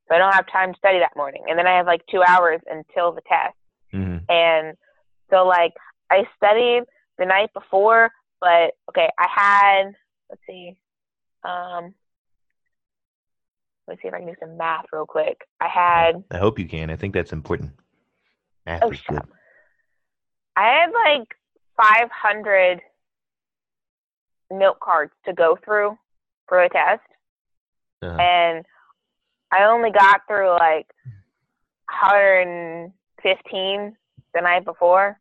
so 0.08 0.14
I 0.14 0.18
don't 0.18 0.34
have 0.34 0.50
time 0.50 0.72
to 0.72 0.78
study 0.78 0.98
that 0.98 1.16
morning. 1.16 1.42
And 1.48 1.58
then 1.58 1.66
I 1.66 1.76
have 1.76 1.86
like 1.86 2.02
two 2.10 2.22
hours 2.26 2.60
until 2.70 3.12
the 3.12 3.22
test. 3.22 3.56
Mm-hmm. 3.94 4.30
And 4.30 4.76
so 5.30 5.46
like 5.46 5.72
I 6.10 6.24
studied 6.36 6.82
the 7.18 7.26
night 7.26 7.50
before, 7.54 8.10
but 8.40 8.72
okay, 8.90 9.08
I 9.18 9.26
had 9.28 9.92
let's 10.32 10.42
see, 10.46 10.76
um, 11.44 11.94
let's 13.86 14.00
see 14.00 14.08
if 14.08 14.14
I 14.14 14.18
can 14.18 14.28
do 14.28 14.34
some 14.40 14.56
math 14.56 14.86
real 14.92 15.06
quick. 15.06 15.42
I 15.60 15.68
had. 15.68 16.24
I 16.30 16.38
hope 16.38 16.58
you 16.58 16.66
can. 16.66 16.90
I 16.90 16.96
think 16.96 17.14
that's 17.14 17.32
important. 17.32 17.72
Math 18.66 18.82
oh, 18.82 18.90
is 18.90 19.00
good. 19.02 19.20
I 20.56 20.62
had 20.62 20.90
like 21.18 21.28
500 21.76 22.80
note 24.50 24.80
cards 24.80 25.12
to 25.26 25.32
go 25.32 25.58
through 25.64 25.98
for 26.48 26.62
a 26.62 26.68
test, 26.68 27.00
uh-huh. 28.02 28.16
and 28.20 28.64
I 29.52 29.64
only 29.64 29.90
got 29.90 30.22
through 30.26 30.52
like 30.52 30.86
115 31.88 33.96
the 34.34 34.40
night 34.40 34.64
before. 34.64 35.20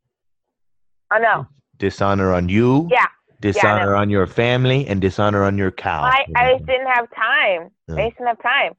Oh 1.13 1.17
no. 1.17 1.45
Dishonor 1.77 2.33
on 2.33 2.47
you. 2.49 2.87
Yeah. 2.89 3.05
Dishonor 3.41 3.93
yeah, 3.93 3.99
on 3.99 4.09
your 4.09 4.25
family 4.27 4.87
and 4.87 5.01
dishonor 5.01 5.43
on 5.43 5.57
your 5.57 5.71
cow. 5.71 6.03
I, 6.03 6.25
I 6.35 6.53
just 6.53 6.65
didn't 6.65 6.87
have 6.87 7.09
time. 7.13 7.71
Yeah. 7.87 7.95
I 7.95 8.07
just 8.07 8.17
didn't 8.17 8.27
have 8.27 8.41
time. 8.41 8.73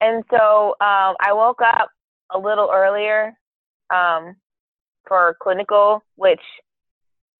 And 0.00 0.22
so 0.30 0.76
um, 0.80 1.16
I 1.20 1.32
woke 1.32 1.60
up 1.62 1.88
a 2.30 2.38
little 2.38 2.70
earlier 2.72 3.36
um, 3.92 4.36
for 5.08 5.36
clinical, 5.40 6.04
which, 6.16 6.40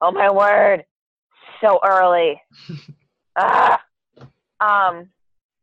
oh 0.00 0.10
my 0.12 0.30
word, 0.30 0.84
so 1.60 1.78
early. 1.84 2.40
Um, 4.62 5.08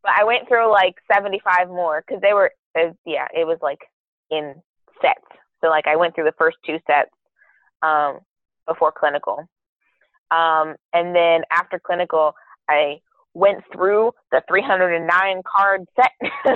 but 0.04 0.12
I 0.18 0.24
went 0.24 0.48
through 0.48 0.72
like 0.72 0.96
75 1.12 1.70
more 1.70 2.04
because 2.06 2.22
they 2.22 2.34
were, 2.34 2.52
uh, 2.78 2.92
yeah, 3.06 3.28
it 3.36 3.46
was 3.46 3.58
like 3.62 3.80
in 4.32 4.56
sets. 5.02 5.22
So 5.62 5.68
like 5.68 5.88
I 5.88 5.96
went 5.96 6.16
through 6.16 6.26
the 6.26 6.36
first 6.38 6.58
two 6.66 6.78
sets 6.88 7.12
um, 7.82 8.20
before 8.68 8.92
clinical. 8.92 9.48
Um, 10.32 10.76
and 10.94 11.16
then 11.16 11.42
after 11.52 11.80
clinical, 11.80 12.34
I 12.70 13.00
went 13.34 13.64
through 13.74 14.12
the 14.32 14.42
309 14.48 15.42
card 15.46 15.86
set. 15.96 16.12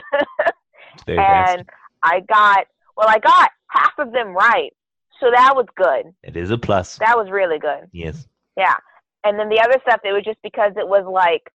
and 1.07 1.65
I 2.03 2.19
got, 2.21 2.67
well, 2.95 3.07
I 3.09 3.19
got 3.19 3.51
half 3.67 3.93
of 3.97 4.11
them 4.11 4.29
right. 4.29 4.71
So 5.19 5.31
that 5.31 5.55
was 5.55 5.65
good. 5.75 6.13
It 6.23 6.37
is 6.37 6.51
a 6.51 6.57
plus. 6.57 6.97
That 6.97 7.17
was 7.17 7.29
really 7.31 7.59
good. 7.59 7.87
Yes. 7.91 8.27
Yeah. 8.57 8.75
And 9.23 9.39
then 9.39 9.49
the 9.49 9.61
other 9.61 9.79
stuff, 9.81 10.01
it 10.03 10.11
was 10.11 10.23
just 10.23 10.39
because 10.43 10.73
it 10.75 10.87
was 10.87 11.05
like 11.09 11.51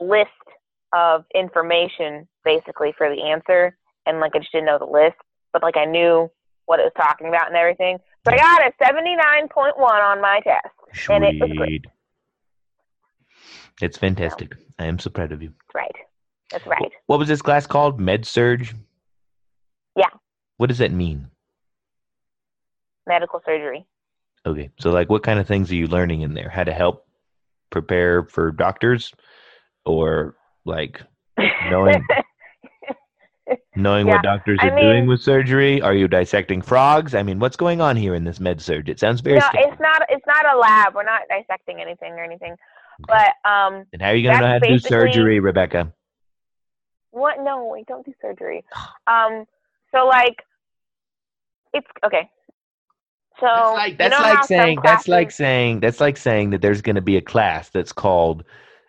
a 0.00 0.04
list 0.04 0.30
of 0.92 1.24
information 1.34 2.28
basically 2.44 2.94
for 2.96 3.08
the 3.14 3.22
answer, 3.22 3.76
and 4.06 4.20
like 4.20 4.32
I 4.34 4.38
just 4.38 4.52
didn't 4.52 4.66
know 4.66 4.78
the 4.78 4.84
list, 4.84 5.16
but 5.52 5.62
like 5.62 5.76
I 5.76 5.84
knew 5.84 6.30
what 6.66 6.80
it 6.80 6.84
was 6.84 6.92
talking 6.96 7.28
about 7.28 7.48
and 7.48 7.56
everything. 7.56 7.98
So 8.26 8.32
I 8.32 8.36
got 8.36 8.62
a 8.62 8.72
seventy 8.82 9.16
nine 9.16 9.48
point 9.48 9.78
one 9.78 10.00
on 10.00 10.20
my 10.20 10.40
test, 10.44 10.66
Sweet. 10.92 11.16
and 11.16 11.24
it 11.24 11.40
was 11.40 11.56
great. 11.56 11.86
It's 13.82 13.98
fantastic. 13.98 14.54
I 14.78 14.86
am 14.86 14.98
so 14.98 15.10
proud 15.10 15.32
of 15.32 15.42
you. 15.42 15.52
Right. 15.74 15.94
That's 16.50 16.66
right. 16.66 16.92
What 17.06 17.18
was 17.18 17.28
this 17.28 17.42
class 17.42 17.66
called? 17.66 17.98
Med 17.98 18.24
Surge? 18.24 18.74
Yeah. 19.96 20.10
What 20.58 20.68
does 20.68 20.78
that 20.78 20.92
mean? 20.92 21.28
Medical 23.06 23.40
surgery. 23.44 23.84
Okay. 24.46 24.70
So 24.78 24.90
like 24.90 25.10
what 25.10 25.22
kind 25.22 25.40
of 25.40 25.48
things 25.48 25.70
are 25.70 25.74
you 25.74 25.88
learning 25.88 26.20
in 26.20 26.34
there? 26.34 26.48
How 26.48 26.64
to 26.64 26.72
help 26.72 27.06
prepare 27.70 28.24
for 28.24 28.52
doctors 28.52 29.12
or 29.84 30.36
like 30.64 31.02
knowing 31.70 32.04
knowing 33.76 34.06
yeah. 34.06 34.14
what 34.14 34.22
doctors 34.22 34.58
are 34.62 34.70
I 34.70 34.74
mean, 34.74 34.84
doing 34.84 35.06
with 35.06 35.20
surgery? 35.20 35.80
Are 35.80 35.94
you 35.94 36.08
dissecting 36.08 36.62
frogs? 36.62 37.14
I 37.14 37.22
mean, 37.22 37.38
what's 37.38 37.56
going 37.56 37.80
on 37.80 37.96
here 37.96 38.14
in 38.14 38.24
this 38.24 38.40
med 38.40 38.60
surge? 38.60 38.88
It 38.88 38.98
sounds 38.98 39.20
very. 39.20 39.38
No, 39.38 39.48
it's 39.54 39.80
not. 39.80 40.02
It's 40.08 40.26
not 40.26 40.54
a 40.54 40.58
lab. 40.58 40.94
We're 40.94 41.04
not 41.04 41.22
dissecting 41.28 41.80
anything 41.80 42.12
or 42.12 42.24
anything. 42.24 42.52
Okay. 42.52 43.32
But 43.44 43.50
um. 43.50 43.84
And 43.92 44.00
how 44.00 44.08
are 44.08 44.14
you 44.14 44.22
going 44.22 44.36
to 44.36 44.42
know 44.42 44.52
how 44.52 44.58
to 44.58 44.68
do 44.68 44.78
surgery, 44.78 45.40
Rebecca? 45.40 45.92
What? 47.10 47.42
No, 47.42 47.66
we 47.72 47.84
don't 47.84 48.04
do 48.04 48.12
surgery. 48.20 48.64
Um. 49.06 49.44
So 49.94 50.06
like, 50.06 50.42
it's 51.72 51.86
okay. 52.04 52.28
So 53.38 53.46
that's 53.46 53.76
like, 53.76 53.98
that's 53.98 54.14
you 54.14 54.22
know 54.22 54.34
like 54.34 54.44
saying 54.44 54.76
classes, 54.78 54.96
that's 54.96 55.08
like 55.08 55.30
saying 55.30 55.80
that's 55.80 56.00
like 56.00 56.16
saying 56.16 56.50
that 56.50 56.62
there's 56.62 56.82
going 56.82 56.96
to 56.96 57.02
be 57.02 57.16
a 57.16 57.20
class 57.20 57.68
that's 57.68 57.92
called 57.92 58.44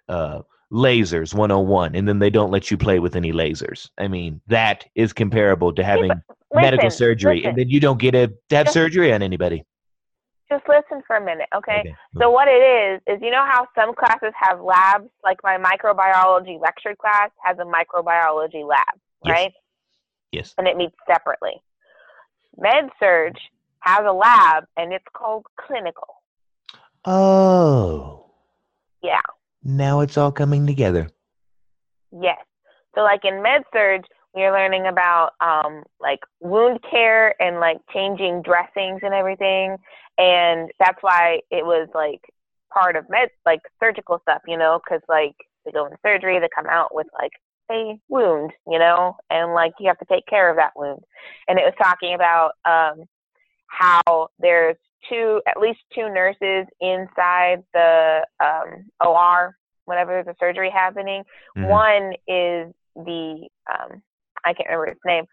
uh, 0.08 0.42
lasers 0.72 1.34
101 1.34 1.96
and 1.96 2.08
then 2.08 2.20
they 2.20 2.30
don't 2.30 2.52
let 2.52 2.72
you 2.72 2.78
play 2.78 3.00
with 3.00 3.16
any 3.16 3.32
lasers. 3.32 3.90
I 3.98 4.08
mean, 4.08 4.42
that 4.48 4.86
is 4.96 5.14
comparable 5.14 5.74
to 5.74 5.84
having 5.84 6.10
listen, 6.10 6.24
medical 6.54 6.90
surgery 6.90 7.38
listen. 7.38 7.50
and 7.50 7.58
then 7.58 7.70
you 7.70 7.80
don't 7.80 8.00
get 8.00 8.16
a, 8.16 8.28
to 8.50 8.56
have 8.56 8.66
just, 8.66 8.74
surgery 8.74 9.14
on 9.14 9.22
anybody. 9.22 9.64
Just 10.50 10.64
listen 10.68 11.02
for 11.08 11.16
a 11.16 11.24
minute, 11.24 11.48
okay? 11.56 11.80
okay? 11.80 11.96
So 12.20 12.30
what 12.30 12.48
it 12.48 12.52
is 12.52 13.02
is 13.08 13.22
you 13.22 13.32
know 13.32 13.46
how 13.46 13.68
some 13.76 13.94
classes 13.96 14.34
have 14.40 14.62
labs, 14.62 15.10
like 15.24 15.38
my 15.44 15.58
microbiology 15.58 16.60
lecture 16.60 16.96
class 16.96 17.30
has 17.44 17.58
a 17.60 17.64
microbiology 17.64 18.68
lab, 18.68 18.86
yes. 19.24 19.32
right? 19.32 19.54
Yes. 20.32 20.54
And 20.58 20.68
it 20.68 20.78
meets 20.78 20.96
separately. 21.08 21.62
Med 22.58 22.90
surge 23.00 23.40
has 23.80 24.02
a 24.08 24.12
lab 24.12 24.66
and 24.78 24.94
it's 24.94 25.06
called 25.14 25.46
clinical. 25.60 26.08
Oh. 27.06 28.32
Yeah. 29.04 29.22
Now 29.66 30.02
it's 30.02 30.16
all 30.16 30.32
coming 30.32 30.68
together. 30.68 31.10
Yes. 32.12 32.38
So 32.94 33.02
like 33.02 33.26
in 33.26 33.42
med 33.42 33.64
surge, 33.74 34.06
we're 34.36 34.52
learning 34.52 34.86
about 34.86 35.32
um, 35.42 35.84
like 36.00 36.20
wound 36.40 36.80
care 36.90 37.40
and 37.42 37.60
like 37.60 37.78
changing 37.92 38.44
dressings 38.44 39.00
and 39.02 39.14
everything. 39.14 39.78
And 40.18 40.70
that's 40.80 41.02
why 41.02 41.40
it 41.50 41.66
was 41.66 41.90
like 41.96 42.22
part 42.72 42.96
of 42.96 43.10
med, 43.10 43.30
like 43.46 43.62
surgical 43.82 44.20
stuff, 44.22 44.42
you 44.48 44.58
know, 44.58 44.80
because 44.84 45.02
like 45.10 45.36
they 45.66 45.72
go 45.72 45.86
into 45.86 45.98
surgery, 46.06 46.40
they 46.40 46.50
come 46.56 46.68
out 46.68 46.94
with 46.94 47.08
like 47.20 47.32
a 47.72 48.00
wound, 48.08 48.52
you 48.68 48.78
know, 48.78 49.16
and 49.32 49.54
like 49.54 49.74
you 49.80 49.88
have 49.88 49.98
to 49.98 50.06
take 50.06 50.28
care 50.28 50.50
of 50.50 50.58
that 50.58 50.74
wound. 50.76 51.02
And 51.48 51.58
it 51.58 51.64
was 51.64 51.74
talking 51.82 52.14
about 52.14 52.52
um, 52.66 53.06
how 53.68 54.30
there's 54.40 54.78
two, 55.10 55.42
at 55.48 55.60
least 55.60 55.80
two 55.94 56.10
nurses 56.10 56.66
inside 56.82 57.64
the 57.74 58.26
um, 58.44 58.86
OR 59.06 59.56
whenever 59.86 60.12
there's 60.12 60.28
a 60.28 60.38
surgery 60.40 60.72
happening. 60.74 61.24
Mm-hmm. 61.58 61.70
One 61.70 62.14
is 62.28 62.74
the, 62.96 63.48
um, 63.72 64.02
I 64.44 64.54
can't 64.54 64.70
remember 64.70 64.88
its 64.88 65.02
name, 65.06 65.26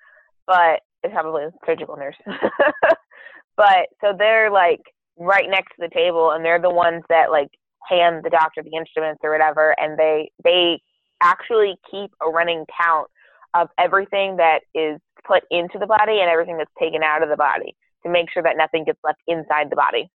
but 0.46 0.80
it's 1.02 1.12
probably 1.12 1.44
a 1.44 1.52
surgical 1.66 1.96
nurse. 1.96 2.16
but 3.56 3.88
so 4.00 4.12
they're 4.16 4.50
like 4.50 4.80
right 5.18 5.48
next 5.48 5.70
to 5.76 5.88
the 5.88 5.94
table 5.94 6.30
and 6.30 6.44
they're 6.44 6.60
the 6.60 6.70
ones 6.70 7.02
that 7.08 7.30
like 7.30 7.48
hand 7.88 8.22
the 8.24 8.30
doctor 8.30 8.62
the 8.62 8.76
instruments 8.76 9.20
or 9.22 9.30
whatever 9.30 9.74
and 9.78 9.98
they 9.98 10.30
they 10.44 10.80
actually 11.22 11.74
keep 11.90 12.10
a 12.22 12.28
running 12.28 12.64
count 12.80 13.08
of 13.54 13.68
everything 13.78 14.36
that 14.36 14.60
is 14.74 14.98
put 15.26 15.42
into 15.50 15.78
the 15.78 15.86
body 15.86 16.20
and 16.20 16.30
everything 16.30 16.56
that's 16.56 16.70
taken 16.80 17.02
out 17.02 17.22
of 17.22 17.28
the 17.28 17.36
body 17.36 17.76
to 18.04 18.10
make 18.10 18.30
sure 18.30 18.42
that 18.42 18.56
nothing 18.56 18.84
gets 18.84 18.98
left 19.04 19.20
inside 19.26 19.70
the 19.70 19.76
body. 19.76 20.10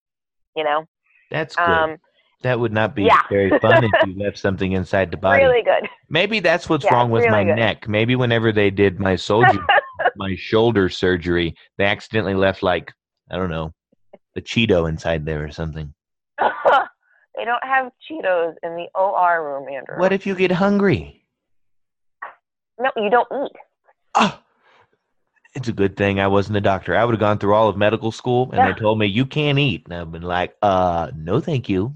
You 0.56 0.64
know? 0.64 0.84
That's 1.30 1.56
good. 1.56 1.64
Um, 1.64 1.96
that 2.42 2.60
would 2.60 2.72
not 2.72 2.94
be 2.94 3.04
yeah. 3.04 3.22
very 3.30 3.50
fun 3.58 3.84
if 3.84 3.90
you 4.06 4.14
left 4.22 4.38
something 4.38 4.72
inside 4.72 5.10
the 5.10 5.16
body. 5.16 5.42
Really 5.42 5.62
good. 5.62 5.88
Maybe 6.10 6.40
that's 6.40 6.68
what's 6.68 6.84
yeah, 6.84 6.94
wrong 6.94 7.10
with 7.10 7.22
really 7.22 7.32
my 7.32 7.44
good. 7.44 7.56
neck. 7.56 7.88
Maybe 7.88 8.16
whenever 8.16 8.52
they 8.52 8.70
did 8.70 9.00
my 9.00 9.16
soldier 9.16 9.64
my 10.16 10.36
shoulder 10.36 10.88
surgery, 10.88 11.54
they 11.78 11.84
accidentally 11.84 12.34
left 12.34 12.62
like 12.62 12.92
I 13.30 13.36
don't 13.36 13.50
know, 13.50 13.72
a 14.36 14.40
Cheeto 14.40 14.88
inside 14.88 15.24
there 15.24 15.44
or 15.44 15.50
something. 15.50 15.92
they 16.38 17.44
don't 17.44 17.64
have 17.64 17.90
Cheetos 18.08 18.54
in 18.62 18.76
the 18.76 18.86
OR 18.94 19.42
room, 19.42 19.68
Andrew. 19.74 19.98
What 19.98 20.12
if 20.12 20.26
you 20.26 20.34
get 20.34 20.52
hungry? 20.52 21.24
No, 22.78 22.90
you 22.96 23.08
don't 23.08 23.28
eat. 23.32 23.52
Oh, 24.16 24.38
it's 25.54 25.68
a 25.68 25.72
good 25.72 25.96
thing 25.96 26.20
I 26.20 26.26
wasn't 26.26 26.56
a 26.56 26.60
doctor. 26.60 26.96
I 26.96 27.04
would 27.04 27.12
have 27.12 27.20
gone 27.20 27.38
through 27.38 27.54
all 27.54 27.68
of 27.68 27.76
medical 27.76 28.10
school 28.10 28.50
and 28.50 28.58
yeah. 28.58 28.72
they 28.72 28.78
told 28.78 28.98
me 28.98 29.06
you 29.06 29.24
can't 29.24 29.58
eat. 29.58 29.84
And 29.84 29.94
I've 29.94 30.10
been 30.10 30.22
like, 30.22 30.54
uh, 30.62 31.10
no, 31.16 31.40
thank 31.40 31.68
you. 31.68 31.94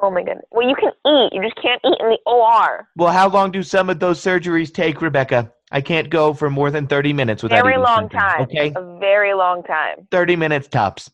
Oh 0.00 0.10
my 0.10 0.22
goodness. 0.22 0.44
Well, 0.50 0.68
you 0.68 0.74
can 0.74 0.90
eat. 1.06 1.32
You 1.32 1.42
just 1.42 1.60
can't 1.62 1.80
eat 1.84 1.96
in 2.00 2.08
the 2.08 2.18
OR. 2.26 2.88
Well, 2.96 3.12
how 3.12 3.28
long 3.28 3.52
do 3.52 3.62
some 3.62 3.88
of 3.88 4.00
those 4.00 4.20
surgeries 4.20 4.72
take, 4.72 5.00
Rebecca? 5.00 5.52
I 5.70 5.80
can't 5.80 6.10
go 6.10 6.34
for 6.34 6.50
more 6.50 6.70
than 6.70 6.86
30 6.86 7.12
minutes 7.12 7.42
without 7.42 7.62
Very 7.62 7.78
long 7.78 8.10
something. 8.10 8.18
time. 8.18 8.42
Okay. 8.42 8.72
A 8.74 8.98
very 8.98 9.34
long 9.34 9.62
time. 9.62 10.08
30 10.10 10.36
minutes 10.36 10.68
tops. 10.68 11.10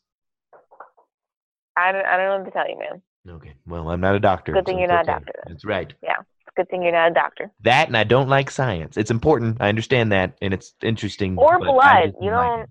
I 1.77 1.93
don't, 1.93 2.07
I 2.07 2.17
don't 2.17 2.27
know 2.27 2.39
what 2.39 2.45
to 2.47 2.51
tell 2.51 2.69
you, 2.69 2.79
man. 2.79 3.03
Okay. 3.37 3.55
Well, 3.67 3.91
I'm 3.91 4.01
not 4.01 4.15
a 4.15 4.21
doctor. 4.21 4.53
Good 4.53 4.67
thing 4.67 4.77
so 4.77 4.79
you're 4.81 4.89
not 4.89 5.03
okay. 5.03 5.13
a 5.13 5.15
doctor. 5.15 5.45
That's 5.47 5.65
right. 5.65 5.93
Yeah 6.03 6.17
good 6.59 6.69
thing 6.69 6.83
you're 6.83 6.93
not 6.93 7.13
a 7.13 7.15
doctor. 7.15 7.51
That 7.63 7.87
and 7.87 7.97
I 7.97 8.05
don't 8.05 8.29
like 8.29 8.51
science. 8.51 8.97
It's 8.97 9.11
important. 9.11 9.59
I 9.61 9.69
understand 9.69 10.13
that, 10.13 10.37
and 10.43 10.53
it's 10.53 10.75
interesting. 10.83 11.39
Or 11.39 11.59
blood. 11.59 12.15
You 12.21 12.31
don't. 12.31 12.61
Like 12.61 12.69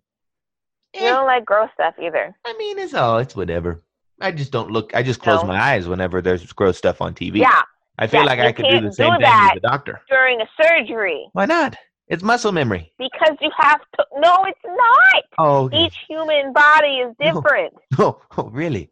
you 0.93 1.01
don't 1.01 1.23
eh. 1.23 1.25
like 1.25 1.45
gross 1.45 1.69
stuff 1.73 1.95
either. 2.01 2.35
I 2.45 2.53
mean, 2.57 2.77
it's 2.79 2.93
all. 2.93 3.17
It's 3.19 3.35
whatever. 3.35 3.83
I 4.19 4.31
just 4.31 4.51
don't 4.51 4.71
look. 4.71 4.91
I 4.93 5.03
just 5.03 5.21
close 5.21 5.41
no. 5.41 5.47
my 5.47 5.59
eyes 5.59 5.87
whenever 5.87 6.21
there's 6.21 6.51
gross 6.53 6.77
stuff 6.77 7.01
on 7.01 7.13
TV. 7.13 7.37
Yeah. 7.37 7.61
I 7.99 8.07
feel 8.07 8.21
yeah, 8.21 8.25
like 8.27 8.39
I 8.39 8.51
could 8.51 8.65
do 8.69 8.81
the 8.81 8.93
same 8.93 9.13
do 9.13 9.17
thing 9.17 9.25
as 9.25 9.51
the 9.55 9.59
doctor 9.61 10.01
during 10.09 10.39
a 10.41 10.45
surgery. 10.61 11.29
Why 11.33 11.45
not? 11.45 11.75
It's 12.07 12.23
muscle 12.23 12.51
memory. 12.51 12.93
Because 12.97 13.35
you 13.41 13.49
have 13.57 13.81
to. 13.97 14.05
No, 14.19 14.43
it's 14.45 14.59
not. 14.65 15.23
Oh. 15.39 15.65
Okay. 15.65 15.85
Each 15.85 15.97
human 16.07 16.53
body 16.53 16.97
is 16.97 17.15
different. 17.19 17.73
Oh, 17.99 18.21
oh, 18.31 18.43
oh 18.43 18.49
really? 18.49 18.91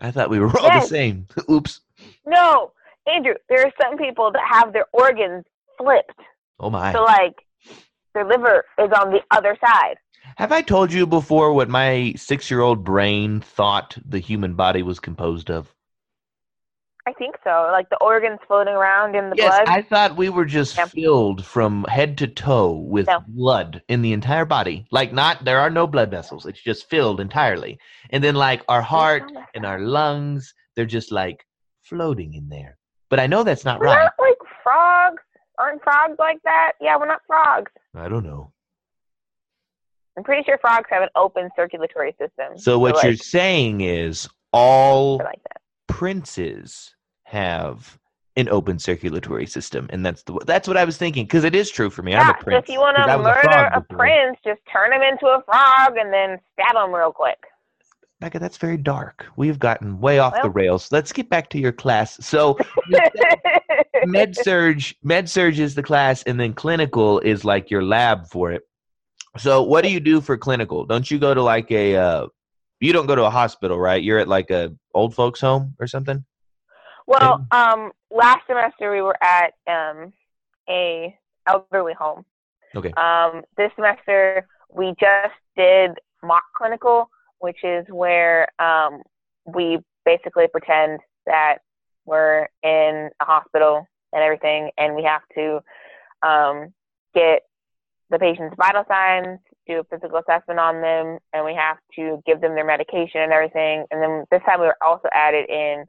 I 0.00 0.10
thought 0.10 0.30
we 0.30 0.38
were 0.38 0.48
all 0.58 0.66
yes. 0.66 0.84
the 0.84 0.88
same. 0.88 1.26
Oops. 1.50 1.80
No, 2.26 2.72
Andrew, 3.06 3.34
there 3.48 3.64
are 3.64 3.72
some 3.80 3.96
people 3.96 4.32
that 4.32 4.42
have 4.50 4.72
their 4.72 4.86
organs 4.92 5.44
flipped. 5.78 6.20
Oh 6.58 6.70
my. 6.70 6.92
So 6.92 7.02
like 7.02 7.34
their 8.14 8.24
liver 8.24 8.64
is 8.78 8.90
on 9.00 9.10
the 9.10 9.20
other 9.30 9.56
side. 9.64 9.96
Have 10.36 10.52
I 10.52 10.62
told 10.62 10.92
you 10.92 11.06
before 11.06 11.52
what 11.52 11.68
my 11.68 12.14
six 12.16 12.50
year 12.50 12.60
old 12.60 12.84
brain 12.84 13.40
thought 13.40 13.96
the 14.04 14.18
human 14.18 14.54
body 14.54 14.82
was 14.82 14.98
composed 14.98 15.50
of? 15.50 15.72
I 17.08 17.12
think 17.12 17.36
so. 17.44 17.68
Like 17.70 17.88
the 17.88 17.98
organs 18.00 18.40
floating 18.48 18.74
around 18.74 19.14
in 19.14 19.30
the 19.30 19.36
yes, 19.36 19.54
blood. 19.54 19.68
I 19.68 19.82
thought 19.82 20.16
we 20.16 20.28
were 20.28 20.44
just 20.44 20.80
filled 20.90 21.46
from 21.46 21.84
head 21.84 22.18
to 22.18 22.26
toe 22.26 22.72
with 22.72 23.06
no. 23.06 23.22
blood 23.28 23.80
in 23.88 24.02
the 24.02 24.12
entire 24.12 24.44
body. 24.44 24.86
Like 24.90 25.12
not 25.12 25.44
there 25.44 25.60
are 25.60 25.70
no 25.70 25.86
blood 25.86 26.10
vessels. 26.10 26.46
It's 26.46 26.60
just 26.60 26.90
filled 26.90 27.20
entirely. 27.20 27.78
And 28.10 28.24
then 28.24 28.34
like 28.34 28.62
our 28.68 28.82
heart 28.82 29.30
and 29.54 29.64
our 29.64 29.78
lungs, 29.78 30.52
they're 30.74 30.84
just 30.84 31.12
like 31.12 31.46
floating 31.82 32.34
in 32.34 32.48
there. 32.48 32.75
But 33.08 33.20
I 33.20 33.26
know 33.26 33.42
that's 33.42 33.64
not 33.64 33.80
we're 33.80 33.86
right. 33.86 34.02
Not 34.02 34.14
like 34.18 34.38
frogs. 34.62 35.22
Aren't 35.58 35.82
frogs 35.82 36.16
like 36.18 36.42
that? 36.44 36.72
Yeah, 36.80 36.96
we're 36.96 37.06
not 37.06 37.22
frogs. 37.26 37.70
I 37.94 38.08
don't 38.08 38.24
know. 38.24 38.52
I'm 40.16 40.24
pretty 40.24 40.42
sure 40.44 40.58
frogs 40.58 40.86
have 40.90 41.02
an 41.02 41.08
open 41.14 41.50
circulatory 41.56 42.14
system. 42.18 42.56
So 42.56 42.78
what 42.78 43.02
you're 43.02 43.16
saying 43.16 43.82
is 43.82 44.28
all 44.52 45.18
like 45.18 45.40
princes 45.86 46.94
have 47.24 47.98
an 48.36 48.48
open 48.50 48.78
circulatory 48.78 49.46
system, 49.46 49.86
and 49.90 50.04
that's 50.04 50.22
the 50.22 50.38
that's 50.46 50.68
what 50.68 50.76
I 50.76 50.84
was 50.84 50.96
thinking 50.96 51.24
because 51.24 51.44
it 51.44 51.54
is 51.54 51.70
true 51.70 51.90
for 51.90 52.02
me. 52.02 52.12
Yeah, 52.12 52.22
I'm 52.22 52.30
a 52.30 52.34
prince. 52.34 52.54
So 52.54 52.58
if 52.58 52.68
you 52.68 52.80
want 52.80 52.96
to 52.96 53.18
murder 53.18 53.70
a, 53.74 53.78
a 53.78 53.80
prince, 53.80 54.38
just 54.44 54.60
turn 54.70 54.92
him 54.92 55.02
into 55.02 55.26
a 55.26 55.42
frog 55.44 55.96
and 55.96 56.12
then 56.12 56.38
stab 56.52 56.76
him 56.76 56.94
real 56.94 57.12
quick. 57.12 57.38
Becca, 58.20 58.38
that's 58.38 58.56
very 58.56 58.78
dark. 58.78 59.26
We've 59.36 59.58
gotten 59.58 60.00
way 60.00 60.18
off 60.20 60.32
well, 60.34 60.44
the 60.44 60.50
rails. 60.50 60.90
Let's 60.90 61.12
get 61.12 61.28
back 61.28 61.50
to 61.50 61.58
your 61.58 61.72
class. 61.72 62.16
So, 62.24 62.56
med 64.06 64.34
surge, 64.34 64.96
med 65.02 65.28
surge 65.28 65.60
is 65.60 65.74
the 65.74 65.82
class, 65.82 66.22
and 66.22 66.40
then 66.40 66.54
clinical 66.54 67.20
is 67.20 67.44
like 67.44 67.70
your 67.70 67.82
lab 67.82 68.26
for 68.28 68.52
it. 68.52 68.62
So, 69.36 69.62
what 69.62 69.84
do 69.84 69.90
you 69.90 70.00
do 70.00 70.22
for 70.22 70.38
clinical? 70.38 70.86
Don't 70.86 71.10
you 71.10 71.18
go 71.18 71.34
to 71.34 71.42
like 71.42 71.70
a? 71.70 71.96
Uh, 71.96 72.26
you 72.80 72.94
don't 72.94 73.06
go 73.06 73.14
to 73.14 73.24
a 73.24 73.30
hospital, 73.30 73.78
right? 73.78 74.02
You're 74.02 74.18
at 74.18 74.28
like 74.28 74.50
a 74.50 74.74
old 74.94 75.14
folks 75.14 75.40
home 75.40 75.74
or 75.78 75.86
something. 75.86 76.24
Well, 77.06 77.46
um, 77.50 77.92
last 78.10 78.46
semester 78.46 78.90
we 78.90 79.02
were 79.02 79.16
at 79.22 79.52
um, 79.66 80.12
a 80.68 81.14
elderly 81.46 81.92
home. 81.92 82.24
Okay. 82.74 82.92
Um, 82.92 83.42
this 83.58 83.70
semester 83.76 84.48
we 84.70 84.94
just 84.98 85.34
did 85.56 85.92
mock 86.22 86.44
clinical 86.56 87.10
which 87.38 87.62
is 87.62 87.84
where 87.88 88.48
um, 88.60 89.02
we 89.44 89.78
basically 90.04 90.46
pretend 90.48 91.00
that 91.26 91.58
we're 92.04 92.48
in 92.62 93.10
a 93.20 93.24
hospital 93.24 93.86
and 94.12 94.22
everything, 94.22 94.70
and 94.78 94.94
we 94.94 95.02
have 95.02 95.22
to 95.34 95.60
um, 96.26 96.72
get 97.14 97.42
the 98.10 98.18
patient's 98.18 98.54
vital 98.56 98.84
signs 98.88 99.38
do 99.66 99.80
a 99.80 99.84
physical 99.84 100.18
assessment 100.18 100.60
on 100.60 100.80
them, 100.80 101.18
and 101.32 101.44
we 101.44 101.54
have 101.54 101.78
to 101.96 102.22
give 102.26 102.40
them 102.40 102.54
their 102.54 102.64
medication 102.64 103.20
and 103.20 103.32
everything. 103.32 103.84
And 103.90 104.02
then 104.02 104.24
this 104.30 104.42
time 104.46 104.60
we 104.60 104.66
were 104.66 104.76
also 104.84 105.08
added 105.12 105.48
in 105.50 105.84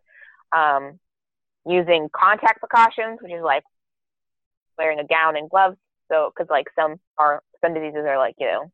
um, 0.51 0.99
using 1.65 2.09
contact 2.13 2.59
precautions, 2.59 3.19
which 3.21 3.31
is 3.31 3.43
like 3.43 3.63
wearing 4.77 4.99
a 4.99 5.05
gown 5.05 5.37
and 5.37 5.49
gloves. 5.49 5.77
So, 6.11 6.31
because 6.33 6.49
like 6.49 6.67
some 6.75 6.95
are 7.17 7.41
some 7.63 7.73
diseases 7.73 8.05
are 8.07 8.17
like 8.17 8.35
you 8.39 8.47
know 8.47 8.71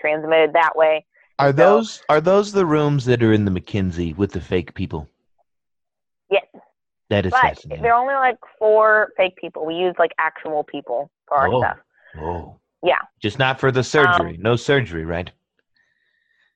transmitted 0.00 0.54
that 0.54 0.76
way. 0.76 1.04
Are 1.42 1.50
so, 1.50 1.56
those 1.56 2.02
are 2.08 2.20
those 2.20 2.52
the 2.52 2.64
rooms 2.64 3.04
that 3.06 3.22
are 3.22 3.32
in 3.32 3.44
the 3.44 3.50
McKinsey 3.50 4.16
with 4.16 4.32
the 4.32 4.40
fake 4.40 4.74
people? 4.74 5.08
Yes. 6.30 6.46
That 7.10 7.26
is 7.26 7.32
but 7.32 7.40
fascinating. 7.40 7.82
They're 7.82 7.94
only 7.94 8.14
like 8.14 8.38
four 8.58 9.12
fake 9.16 9.36
people. 9.36 9.66
We 9.66 9.74
use 9.74 9.94
like 9.98 10.12
actual 10.18 10.62
people 10.62 11.10
for 11.26 11.38
our 11.38 11.52
oh. 11.52 11.60
stuff. 11.60 11.78
Oh. 12.18 12.56
Yeah. 12.84 13.00
Just 13.20 13.38
not 13.38 13.58
for 13.58 13.72
the 13.72 13.82
surgery. 13.82 14.36
Um, 14.36 14.42
no 14.42 14.56
surgery, 14.56 15.04
right? 15.04 15.30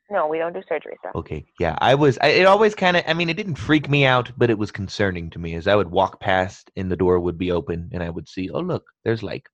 No, 0.08 0.28
we 0.28 0.38
don't 0.38 0.52
do 0.52 0.62
surgery 0.68 0.96
stuff. 1.00 1.16
Okay. 1.16 1.44
Yeah, 1.58 1.76
I 1.80 1.96
was. 1.96 2.16
I, 2.22 2.28
it 2.28 2.46
always 2.46 2.76
kind 2.76 2.96
of. 2.96 3.02
I 3.08 3.14
mean, 3.14 3.28
it 3.28 3.36
didn't 3.36 3.56
freak 3.56 3.90
me 3.90 4.04
out, 4.06 4.30
but 4.36 4.50
it 4.50 4.58
was 4.58 4.70
concerning 4.70 5.30
to 5.30 5.40
me 5.40 5.56
as 5.56 5.66
I 5.66 5.74
would 5.74 5.90
walk 5.90 6.20
past 6.20 6.70
and 6.76 6.90
the 6.90 6.96
door 6.96 7.18
would 7.18 7.36
be 7.36 7.50
open 7.50 7.90
and 7.92 8.04
I 8.04 8.10
would 8.10 8.28
see, 8.28 8.48
oh 8.50 8.60
look, 8.60 8.84
there's 9.04 9.24
like 9.24 9.48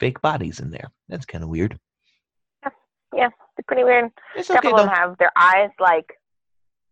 fake 0.00 0.20
bodies 0.20 0.58
in 0.58 0.70
there. 0.70 0.90
That's 1.08 1.24
kind 1.24 1.44
of 1.44 1.50
weird. 1.50 1.78
Yeah, 3.14 3.20
yeah, 3.20 3.28
it's 3.56 3.66
pretty 3.66 3.84
weird. 3.84 4.10
It's 4.34 4.50
a 4.50 4.54
couple 4.54 4.74
okay, 4.74 4.82
of 4.82 4.86
them 4.86 4.94
have 4.94 5.18
their 5.18 5.32
eyes 5.36 5.70
like 5.78 6.12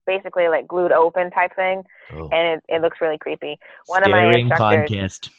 basically 0.07 0.49
like 0.49 0.69
glued 0.69 0.93
open 0.93 1.31
type 1.31 1.55
thing, 1.57 1.83
oh. 2.13 2.29
and 2.33 2.59
it, 2.59 2.65
it 2.69 2.83
looks 2.83 2.99
really 3.01 3.19
creepy. 3.19 3.59
One 3.87 4.03
Staring 4.03 4.27
of 4.27 4.33
my 4.33 4.39
instructors, 4.39 4.89
contest. 4.91 5.31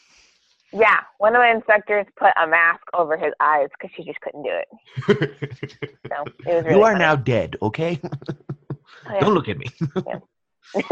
Yeah, 0.73 0.99
one 1.19 1.35
of 1.35 1.39
my 1.39 1.51
instructors 1.51 2.05
put 2.17 2.31
a 2.41 2.47
mask 2.47 2.83
over 2.93 3.17
his 3.17 3.33
eyes 3.39 3.69
because 3.71 3.95
she 3.95 4.03
just 4.03 4.19
couldn't 4.21 4.43
do 4.43 4.49
it. 4.51 4.67
so 6.09 6.23
it 6.45 6.55
was 6.55 6.63
really 6.65 6.75
You 6.75 6.83
are 6.83 6.91
funny. 6.91 6.99
now 6.99 7.15
dead, 7.15 7.55
okay? 7.61 7.99
oh, 8.03 8.75
yeah. 9.09 9.19
Don't 9.21 9.33
look 9.33 9.47
at 9.47 9.57
me. 9.57 9.67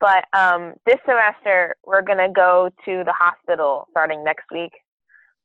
but 0.00 0.24
um, 0.34 0.74
this 0.84 0.98
semester 1.06 1.76
we're 1.86 2.02
gonna 2.02 2.30
go 2.30 2.68
to 2.84 3.02
the 3.04 3.14
hospital 3.18 3.86
starting 3.92 4.22
next 4.24 4.44
week. 4.52 4.72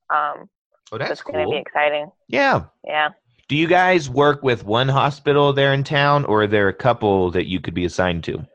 Um, 0.10 0.50
oh, 0.92 0.98
that's 0.98 1.10
so 1.10 1.12
it's 1.14 1.22
cool. 1.22 1.34
gonna 1.34 1.50
be 1.50 1.58
exciting. 1.58 2.12
Yeah. 2.28 2.66
Yeah. 2.86 3.10
Do 3.48 3.58
you 3.58 3.68
guys 3.68 4.10
work 4.10 4.44
with 4.44 4.66
one 4.66 4.88
hospital 4.88 5.52
there 5.52 5.74
in 5.74 5.84
town, 5.84 6.24
or 6.26 6.44
are 6.44 6.48
there 6.48 6.70
a 6.70 6.74
couple 6.74 7.32
that 7.32 7.48
you 7.48 7.60
could 7.60 7.74
be 7.74 7.84
assigned 7.84 8.24
to? 8.24 8.48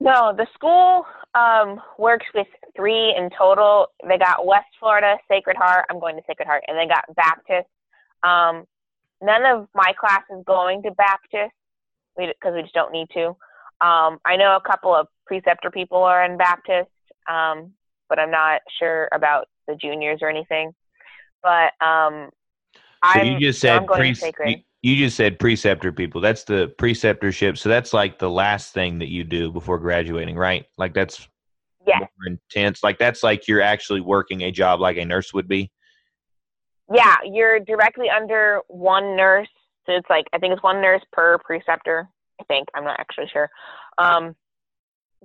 No, 0.00 0.32
the 0.36 0.46
school 0.54 1.04
um, 1.34 1.80
works 1.98 2.26
with 2.34 2.46
three 2.76 3.14
in 3.16 3.28
total. 3.36 3.88
They 4.06 4.18
got 4.18 4.46
West 4.46 4.68
Florida, 4.78 5.16
Sacred 5.28 5.56
Heart. 5.56 5.86
I'm 5.90 5.98
going 5.98 6.16
to 6.16 6.22
Sacred 6.28 6.46
Heart, 6.46 6.64
and 6.68 6.78
they 6.78 6.86
got 6.86 7.04
Baptist. 7.16 7.68
Um, 8.22 8.66
none 9.20 9.44
of 9.44 9.68
my 9.74 9.92
class 9.98 10.22
is 10.30 10.44
going 10.46 10.82
to 10.84 10.92
Baptist 10.92 11.54
because 12.16 12.52
we, 12.52 12.56
we, 12.56 12.62
just 12.62 12.74
don't 12.74 12.92
need 12.92 13.08
to. 13.14 13.28
Um, 13.80 14.18
I 14.24 14.36
know 14.36 14.56
a 14.56 14.68
couple 14.68 14.94
of 14.94 15.08
preceptor 15.26 15.70
people 15.70 16.02
are 16.02 16.24
in 16.24 16.36
Baptist, 16.36 16.90
um, 17.28 17.72
but 18.08 18.18
I'm 18.18 18.30
not 18.30 18.62
sure 18.78 19.08
about 19.12 19.48
the 19.66 19.74
juniors 19.74 20.20
or 20.22 20.28
anything. 20.28 20.72
But 21.42 21.72
um, 21.84 22.30
so 23.14 23.22
you 23.22 23.38
just 23.38 23.60
said 23.60 23.86
pre- 23.86 24.14
you, 24.46 24.56
you, 24.82 24.96
just 24.96 25.16
said 25.16 25.38
preceptor 25.38 25.92
people. 25.92 26.20
That's 26.20 26.44
the 26.44 26.72
preceptorship. 26.78 27.58
So 27.58 27.68
that's 27.68 27.92
like 27.92 28.18
the 28.18 28.30
last 28.30 28.74
thing 28.74 28.98
that 28.98 29.08
you 29.08 29.24
do 29.24 29.50
before 29.50 29.78
graduating, 29.78 30.36
right? 30.36 30.66
Like 30.76 30.94
that's 30.94 31.28
yes. 31.86 32.00
more 32.00 32.36
intense. 32.54 32.82
Like 32.82 32.98
that's 32.98 33.22
like 33.22 33.48
you're 33.48 33.62
actually 33.62 34.00
working 34.00 34.42
a 34.42 34.50
job 34.50 34.80
like 34.80 34.96
a 34.96 35.04
nurse 35.04 35.32
would 35.32 35.48
be. 35.48 35.70
Yeah, 36.92 37.16
you're 37.24 37.60
directly 37.60 38.08
under 38.08 38.60
one 38.68 39.16
nurse. 39.16 39.48
So 39.86 39.92
it's 39.92 40.08
like 40.10 40.26
I 40.32 40.38
think 40.38 40.52
it's 40.52 40.62
one 40.62 40.80
nurse 40.80 41.02
per 41.12 41.38
preceptor. 41.38 42.08
I 42.40 42.44
think 42.44 42.68
I'm 42.74 42.84
not 42.84 42.98
actually 43.00 43.28
sure. 43.32 43.50
Um, 43.96 44.34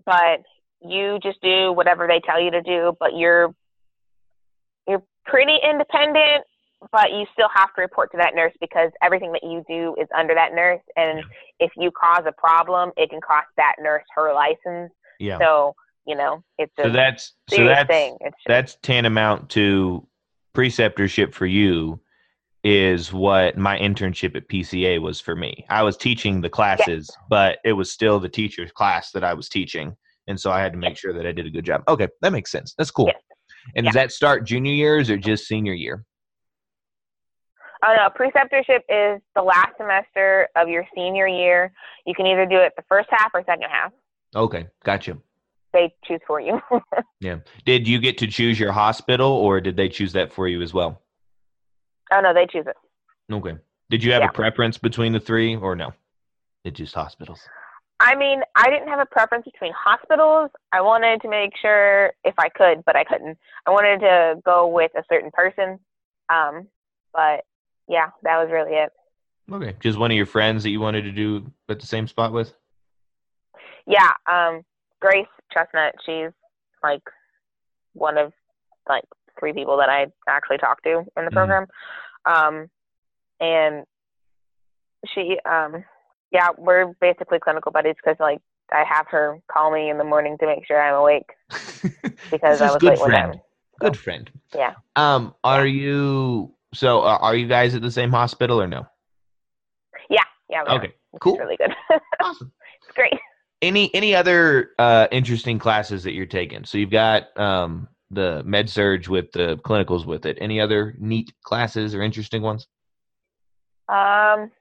but 0.05 0.41
you 0.81 1.19
just 1.21 1.41
do 1.41 1.71
whatever 1.71 2.07
they 2.07 2.19
tell 2.19 2.41
you 2.41 2.51
to 2.51 2.61
do. 2.61 2.95
But 2.99 3.15
you're 3.15 3.53
you're 4.87 5.03
pretty 5.25 5.57
independent 5.63 6.43
but 6.91 7.11
you 7.11 7.25
still 7.33 7.49
have 7.53 7.73
to 7.75 7.81
report 7.81 8.11
to 8.11 8.17
that 8.17 8.35
nurse 8.35 8.53
because 8.59 8.91
everything 9.01 9.31
that 9.31 9.43
you 9.43 9.63
do 9.69 9.95
is 9.99 10.07
under 10.17 10.33
that 10.33 10.53
nurse. 10.53 10.81
And 10.95 11.19
yeah. 11.19 11.67
if 11.67 11.71
you 11.77 11.91
cause 11.91 12.23
a 12.27 12.31
problem, 12.33 12.91
it 12.97 13.09
can 13.09 13.21
cost 13.21 13.47
that 13.57 13.75
nurse 13.81 14.03
her 14.15 14.33
license. 14.33 14.91
Yeah. 15.19 15.37
So 15.39 15.75
you 16.05 16.15
know, 16.15 16.43
it's 16.57 16.73
a 16.79 16.83
so 16.83 16.89
that's 16.89 17.33
so 17.49 17.63
that's 17.63 17.87
thing. 17.87 18.17
It's 18.19 18.35
just, 18.35 18.47
that's 18.47 18.77
tantamount 18.81 19.49
to 19.51 20.05
preceptorship 20.53 21.33
for 21.33 21.45
you 21.45 21.99
is 22.63 23.11
what 23.11 23.57
my 23.57 23.77
internship 23.77 24.35
at 24.35 24.47
PCA 24.47 25.01
was 25.01 25.19
for 25.19 25.35
me. 25.35 25.65
I 25.69 25.83
was 25.83 25.97
teaching 25.97 26.41
the 26.41 26.49
classes, 26.49 27.09
yeah. 27.09 27.25
but 27.29 27.59
it 27.65 27.73
was 27.73 27.91
still 27.91 28.19
the 28.19 28.29
teacher's 28.29 28.71
class 28.71 29.11
that 29.11 29.23
I 29.23 29.33
was 29.33 29.49
teaching. 29.49 29.95
And 30.27 30.39
so 30.39 30.51
I 30.51 30.61
had 30.61 30.71
to 30.71 30.77
make 30.77 30.97
sure 30.97 31.11
that 31.11 31.25
I 31.25 31.33
did 31.33 31.45
a 31.45 31.49
good 31.49 31.65
job. 31.65 31.83
Okay, 31.87 32.07
that 32.21 32.31
makes 32.31 32.51
sense. 32.51 32.73
That's 32.77 32.91
cool. 32.91 33.11
And 33.75 33.85
yeah. 33.85 33.91
does 33.91 33.95
that 33.95 34.11
start 34.11 34.45
junior 34.45 34.73
years 34.73 35.09
or 35.09 35.17
just 35.17 35.45
senior 35.45 35.73
year? 35.73 36.05
Oh 37.85 37.95
no, 37.97 38.09
preceptorship 38.09 38.81
is 38.87 39.21
the 39.35 39.41
last 39.41 39.75
semester 39.77 40.47
of 40.55 40.69
your 40.69 40.85
senior 40.95 41.27
year. 41.27 41.73
You 42.05 42.15
can 42.15 42.25
either 42.25 42.45
do 42.45 42.57
it 42.57 42.73
the 42.77 42.83
first 42.87 43.09
half 43.11 43.31
or 43.33 43.43
second 43.45 43.69
half. 43.69 43.91
Okay, 44.35 44.67
gotcha. 44.85 45.17
They 45.73 45.93
choose 46.05 46.21
for 46.25 46.39
you. 46.39 46.61
yeah. 47.19 47.37
Did 47.65 47.87
you 47.87 47.99
get 47.99 48.17
to 48.19 48.27
choose 48.27 48.59
your 48.59 48.71
hospital, 48.71 49.29
or 49.29 49.59
did 49.59 49.75
they 49.75 49.89
choose 49.89 50.13
that 50.13 50.31
for 50.31 50.47
you 50.47 50.61
as 50.61 50.73
well? 50.73 51.01
Oh 52.13 52.21
no, 52.21 52.33
they 52.33 52.45
choose 52.45 52.65
it. 52.67 52.75
Okay. 53.33 53.57
Did 53.89 54.03
you 54.03 54.13
have 54.13 54.21
yeah. 54.21 54.29
a 54.29 54.33
preference 54.33 54.77
between 54.77 55.11
the 55.11 55.19
three, 55.19 55.55
or 55.55 55.75
no? 55.75 55.93
It's 56.63 56.77
just 56.77 56.95
hospitals. 56.95 57.41
I 58.05 58.15
mean, 58.15 58.41
I 58.53 58.69
didn't 58.69 58.89
have 58.89 58.99
a 58.99 59.05
preference 59.05 59.45
between 59.45 59.71
hospitals. 59.71 60.49
I 60.73 60.81
wanted 60.81 61.21
to 61.21 61.29
make 61.29 61.51
sure 61.61 62.11
if 62.25 62.35
I 62.37 62.49
could, 62.49 62.83
but 62.85 62.97
I 62.97 63.05
couldn't. 63.05 63.37
I 63.65 63.71
wanted 63.71 64.01
to 64.01 64.41
go 64.43 64.67
with 64.67 64.91
a 64.97 65.03
certain 65.09 65.31
person. 65.31 65.79
Um, 66.29 66.67
but 67.13 67.45
yeah, 67.87 68.09
that 68.23 68.43
was 68.43 68.49
really 68.51 68.73
it. 68.73 68.91
Okay, 69.49 69.75
just 69.79 69.97
one 69.97 70.11
of 70.11 70.17
your 70.17 70.25
friends 70.25 70.63
that 70.63 70.69
you 70.69 70.81
wanted 70.81 71.03
to 71.03 71.13
do 71.13 71.49
at 71.69 71.79
the 71.79 71.87
same 71.87 72.07
spot 72.07 72.33
with. 72.33 72.53
Yeah, 73.87 74.11
um, 74.29 74.63
Grace 74.99 75.27
Chestnut. 75.53 75.95
She's 76.05 76.31
like 76.83 77.03
one 77.93 78.17
of 78.17 78.33
like 78.89 79.05
three 79.39 79.53
people 79.53 79.77
that 79.77 79.89
I 79.89 80.07
actually 80.27 80.57
talked 80.57 80.83
to 80.83 80.99
in 80.99 81.05
the 81.15 81.21
mm-hmm. 81.21 81.35
program, 81.35 81.67
um, 82.25 82.69
and 83.39 83.85
she, 85.13 85.37
um, 85.45 85.85
yeah, 86.33 86.49
we're 86.57 86.93
basically 86.99 87.39
clinical 87.39 87.71
buddies 87.71 87.95
because 88.03 88.17
like 88.19 88.41
I 88.71 88.83
have 88.83 89.07
her 89.09 89.39
call 89.51 89.71
me 89.71 89.89
in 89.89 89.97
the 89.97 90.03
morning 90.03 90.37
to 90.39 90.47
make 90.47 90.65
sure 90.65 90.81
I'm 90.81 90.95
awake 90.95 91.29
because 92.31 92.59
I 92.59 92.71
was 92.71 92.77
good 92.77 92.97
late 92.97 92.99
friend. 92.99 93.39
Good 93.79 93.97
friend. 93.97 94.31
Yeah. 94.55 94.73
Um, 94.95 95.35
are 95.43 95.65
yeah. 95.65 95.81
you 95.81 96.55
so 96.73 97.01
uh, 97.01 97.17
are 97.21 97.35
you 97.35 97.47
guys 97.47 97.75
at 97.75 97.81
the 97.81 97.91
same 97.91 98.09
hospital 98.09 98.59
or 98.59 98.67
no? 98.67 98.87
Yeah, 100.09 100.23
yeah. 100.49 100.63
okay, 100.73 100.93
cool. 101.21 101.37
really 101.37 101.57
good. 101.57 101.73
awesome. 102.21 102.51
It's 102.83 102.95
great. 102.95 103.13
Any 103.61 103.93
any 103.93 104.15
other 104.15 104.71
uh, 104.79 105.07
interesting 105.11 105.59
classes 105.59 106.03
that 106.03 106.13
you're 106.13 106.25
taking? 106.25 106.65
So 106.65 106.77
you've 106.79 106.89
got 106.91 107.37
um, 107.39 107.87
the 108.09 108.43
med 108.43 108.69
surge 108.69 109.07
with 109.07 109.31
the 109.33 109.57
clinicals 109.57 110.05
with 110.05 110.25
it. 110.25 110.37
Any 110.41 110.59
other 110.59 110.95
neat 110.99 111.31
classes 111.43 111.93
or 111.93 112.01
interesting 112.01 112.41
ones? 112.41 112.67
Um, 113.87 114.51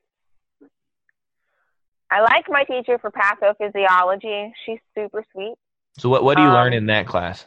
I 2.12 2.20
like 2.20 2.44
my 2.48 2.64
teacher 2.64 2.98
for 2.98 3.10
pathophysiology. 3.10 4.52
She's 4.66 4.78
super 4.94 5.24
sweet. 5.32 5.54
So 5.98 6.10
what 6.10 6.22
what 6.24 6.36
do 6.36 6.42
you 6.42 6.48
um, 6.48 6.54
learn 6.54 6.72
in 6.74 6.86
that 6.86 7.06
class? 7.06 7.46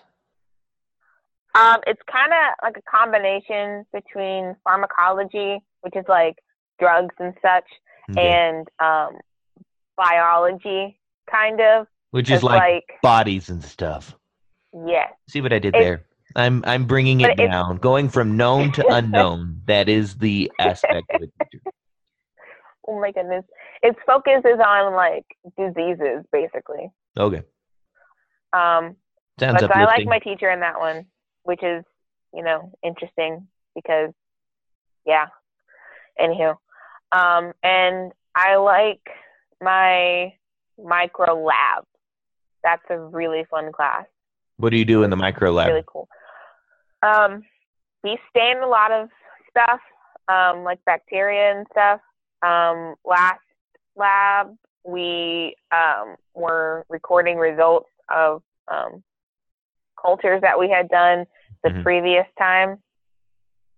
Um, 1.54 1.82
it's 1.86 2.02
kind 2.12 2.34
of 2.34 2.56
like 2.64 2.76
a 2.78 2.82
combination 2.90 3.86
between 3.94 4.56
pharmacology, 4.64 5.60
which 5.82 5.96
is 5.96 6.04
like 6.10 6.36
drugs 6.80 7.14
and 7.20 7.34
such, 7.42 7.64
okay. 8.12 8.28
and 8.28 8.68
um, 8.80 9.20
biology, 9.96 11.00
kind 11.32 11.62
of. 11.62 11.88
Which 12.10 12.32
is 12.32 12.42
like, 12.42 12.60
like, 12.60 13.02
bodies 13.04 13.50
and 13.50 13.64
stuff. 13.64 14.16
Yes. 14.86 15.14
See 15.30 15.42
what 15.42 15.54
I 15.54 15.60
did 15.60 15.76
it's, 15.76 15.84
there? 15.84 16.06
I'm 16.36 16.64
I'm 16.66 16.86
bringing 16.86 17.22
it 17.22 17.38
down, 17.38 17.78
going 17.78 18.10
from 18.10 18.36
known 18.36 18.72
to 18.74 18.88
unknown. 18.90 19.62
that 19.68 19.90
is 19.90 20.16
the 20.16 20.52
aspect 20.60 21.06
of 21.14 21.22
it. 21.22 21.32
Oh 22.88 23.00
my 23.02 23.12
goodness! 23.12 23.44
Its 23.86 24.00
focus 24.06 24.42
is 24.46 24.60
on 24.60 24.94
like 24.94 25.26
diseases, 25.58 26.26
basically. 26.32 26.92
Okay. 27.18 27.44
Um, 28.54 28.96
Sounds 29.40 29.60
but 29.60 29.62
so 29.62 29.68
I 29.74 29.86
like 29.86 30.06
my 30.06 30.20
teacher 30.20 30.50
in 30.50 30.62
that 30.62 30.80
one 30.80 31.06
which 31.46 31.64
is 31.64 31.84
you 32.34 32.44
know 32.44 32.72
interesting 32.84 33.48
because 33.74 34.12
yeah. 35.06 35.28
Anywho, 36.20 36.56
um, 37.12 37.54
and 37.62 38.12
I 38.36 38.56
like 38.56 39.02
my 39.62 40.34
micro 40.82 41.44
lab. 41.44 41.84
That's 42.64 42.84
a 42.90 42.98
really 42.98 43.46
fun 43.50 43.72
class. 43.72 44.06
What 44.58 44.70
do 44.70 44.78
you 44.78 44.86
do 44.86 45.04
in 45.04 45.10
the 45.10 45.18
micro 45.18 45.52
lab? 45.52 45.68
Really 45.68 45.84
cool. 45.86 46.08
Um, 47.04 47.44
we 48.04 48.18
stain 48.30 48.58
a 48.58 48.68
lot 48.68 48.92
of 48.92 49.10
stuff. 49.50 49.80
um, 50.28 50.64
like 50.64 50.80
bacteria 50.86 51.56
and 51.56 51.68
stuff. 51.72 52.00
Um, 52.42 52.96
last 53.06 53.45
lab, 53.96 54.56
we 54.84 55.56
um, 55.72 56.16
were 56.34 56.86
recording 56.90 57.38
results 57.38 57.90
of 58.10 58.42
um, 58.72 59.04
cultures 60.02 60.42
that 60.42 60.60
we 60.60 60.70
had 60.70 60.90
done 60.90 61.26
the 61.64 61.70
mm-hmm. 61.70 61.84
previous 61.84 62.26
time, 62.38 62.78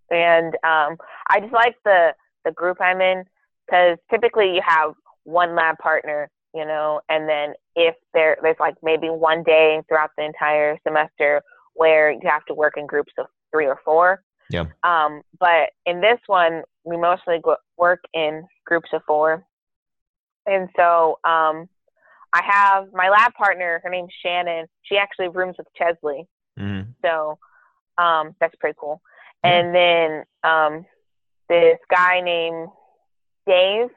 and 0.10 0.53
um, 0.63 0.97
I 1.30 1.39
just 1.39 1.53
like 1.53 1.75
the 1.86 2.13
the 2.45 2.51
group 2.51 2.77
I'm 2.82 3.01
in 3.01 3.23
because 3.65 3.97
typically 4.10 4.56
you 4.56 4.62
have 4.65 4.93
one 5.23 5.56
lab 5.56 5.77
partner, 5.80 6.30
you 6.53 6.65
know, 6.65 7.01
and 7.10 7.27
then 7.27 7.53
if 7.75 7.95
there 8.13 8.38
there's 8.41 8.58
like 8.60 8.75
maybe 8.82 9.08
one 9.08 9.43
day 9.43 9.82
throughout 9.88 10.12
the 10.17 10.25
entire 10.25 10.77
semester 10.86 11.41
where 11.73 12.12
you 12.12 12.21
have 12.23 12.45
to 12.45 12.53
work 12.53 12.73
in 12.77 12.88
groups 12.88 13.13
of 13.17 13.27
three 13.51 13.67
or 13.67 13.80
four. 13.86 14.23
Yeah. 14.49 14.65
Um, 14.84 15.21
but 15.39 15.71
in 15.86 16.01
this 16.01 16.19
one, 16.27 16.63
we 16.84 16.97
mostly 16.97 17.41
work 17.77 17.99
in 18.13 18.43
groups 18.65 18.89
of 18.93 19.01
four, 19.06 19.43
and 20.47 20.69
so 20.75 21.19
um, 21.23 21.69
I 22.33 22.41
have 22.43 22.88
my 22.93 23.10
lab 23.10 23.33
partner. 23.33 23.81
Her 23.83 23.89
name's 23.89 24.12
Shannon. 24.23 24.65
She 24.83 24.97
actually 24.97 25.27
rooms 25.29 25.55
with 25.57 25.67
Chesley. 25.77 26.27
Mm-hmm. 26.60 26.91
So 27.05 27.38
um, 27.97 28.36
that's 28.39 28.55
pretty 28.55 28.77
cool. 28.79 29.01
And 29.43 29.75
then 29.75 30.23
um, 30.43 30.86
this 31.49 31.77
guy 31.89 32.21
named 32.21 32.69
Dave. 33.45 33.89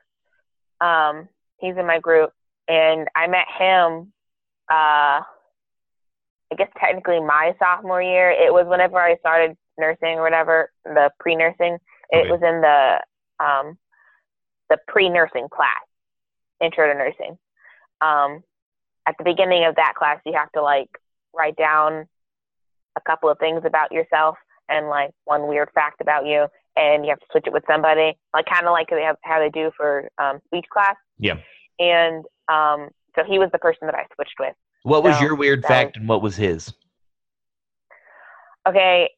Um, 0.81 1.29
he's 1.59 1.77
in 1.77 1.87
my 1.87 1.99
group, 1.99 2.31
and 2.69 3.09
I 3.15 3.27
met 3.27 3.47
him. 3.59 4.13
Uh, 4.71 5.23
I 6.53 6.57
guess 6.57 6.69
technically 6.79 7.21
my 7.21 7.55
sophomore 7.59 8.03
year. 8.03 8.31
It 8.31 8.53
was 8.53 8.67
whenever 8.67 8.99
I 8.99 9.17
started 9.19 9.57
nursing 9.79 10.19
or 10.19 10.23
whatever, 10.23 10.71
the 10.85 11.11
pre-nursing. 11.19 11.79
It 12.11 12.17
okay. 12.17 12.31
was 12.31 12.41
in 12.43 12.61
the 12.61 13.45
um, 13.45 13.79
the 14.69 14.79
pre-nursing 14.89 15.49
class, 15.53 15.83
intro 16.61 16.87
to 16.87 16.95
nursing. 16.95 17.39
Um, 18.01 18.43
at 19.07 19.15
the 19.19 19.25
beginning 19.25 19.65
of 19.65 19.77
that 19.77 19.95
class, 19.97 20.21
you 20.25 20.33
have 20.35 20.51
to 20.53 20.63
like 20.63 20.89
write 21.35 21.57
down 21.57 22.07
a 22.97 23.01
couple 23.07 23.31
of 23.31 23.39
things 23.39 23.63
about 23.65 23.93
yourself 23.93 24.37
and 24.69 24.89
like 24.89 25.11
one 25.25 25.49
weird 25.49 25.69
fact 25.75 26.01
about 26.01 26.27
you, 26.27 26.47
and 26.77 27.05
you 27.05 27.11
have 27.11 27.19
to 27.19 27.27
switch 27.33 27.47
it 27.47 27.53
with 27.53 27.65
somebody, 27.67 28.17
like 28.33 28.47
kind 28.47 28.67
of 28.67 28.73
like 28.73 28.89
they 28.91 29.03
have, 29.03 29.17
how 29.23 29.39
they 29.39 29.51
do 29.51 29.71
for 29.77 30.09
um, 30.19 30.39
speech 30.47 30.67
class. 30.73 30.97
Yeah. 31.19 31.39
And 31.79 32.25
um, 32.49 32.91
so 33.17 33.25
he 33.27 33.39
was 33.39 33.49
the 33.53 33.59
person 33.59 33.87
that 33.87 33.95
I 33.95 34.05
switched 34.15 34.37
with. 34.39 34.55
What 34.83 35.03
was 35.03 35.17
so 35.17 35.25
your 35.25 35.35
weird 35.35 35.63
fact, 35.63 35.97
was, 35.97 36.01
and 36.01 36.09
what 36.09 36.23
was 36.23 36.37
his? 36.37 36.73
Okay, 38.67 39.11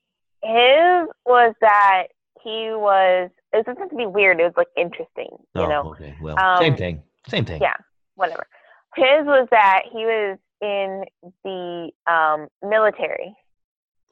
his 0.43 1.09
was 1.27 1.55
that 1.61 2.05
he 2.43 2.71
was. 2.73 3.31
It 3.53 3.67
doesn't 3.67 3.79
have 3.79 3.91
to 3.91 3.97
be 3.97 4.07
weird. 4.07 4.41
It 4.41 4.45
was 4.45 4.55
like 4.57 4.69
interesting, 4.77 5.29
you 5.55 5.63
oh, 5.63 5.69
know. 5.69 5.83
Okay, 5.91 6.17
well, 6.21 6.39
um, 6.39 6.59
same 6.59 6.77
thing. 6.77 7.03
Same 7.29 7.45
thing. 7.45 7.61
Yeah, 7.61 7.77
whatever. 8.15 8.47
His 8.97 9.25
was 9.25 9.49
that 9.51 9.83
he 9.91 10.05
was 10.05 10.39
in 10.61 11.05
the 11.45 11.91
um, 12.11 12.49
military. 12.69 13.35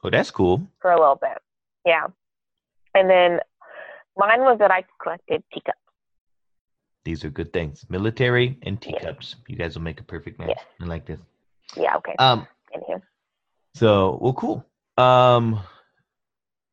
Oh, 0.03 0.09
that's 0.09 0.31
cool. 0.31 0.67
For 0.81 0.91
a 0.91 0.99
little 0.99 1.19
bit, 1.21 1.37
yeah. 1.85 2.07
And 2.95 3.09
then 3.09 3.39
mine 4.17 4.41
was 4.41 4.57
that 4.59 4.71
I 4.71 4.83
collected 5.01 5.43
teacups. 5.53 5.77
These 7.03 7.23
are 7.23 7.29
good 7.29 7.51
things. 7.53 7.85
Military 7.89 8.57
and 8.63 8.79
teacups. 8.81 9.35
Yeah. 9.37 9.53
You 9.53 9.55
guys 9.57 9.75
will 9.75 9.83
make 9.83 9.99
a 9.99 10.03
perfect 10.03 10.39
match. 10.39 10.49
Yeah. 10.49 10.85
I 10.85 10.85
like 10.85 11.05
this. 11.05 11.19
Yeah. 11.75 11.95
Okay. 11.97 12.15
Um. 12.19 12.47
So 13.75 14.17
well, 14.21 14.33
cool. 14.33 14.65
Um. 14.97 15.59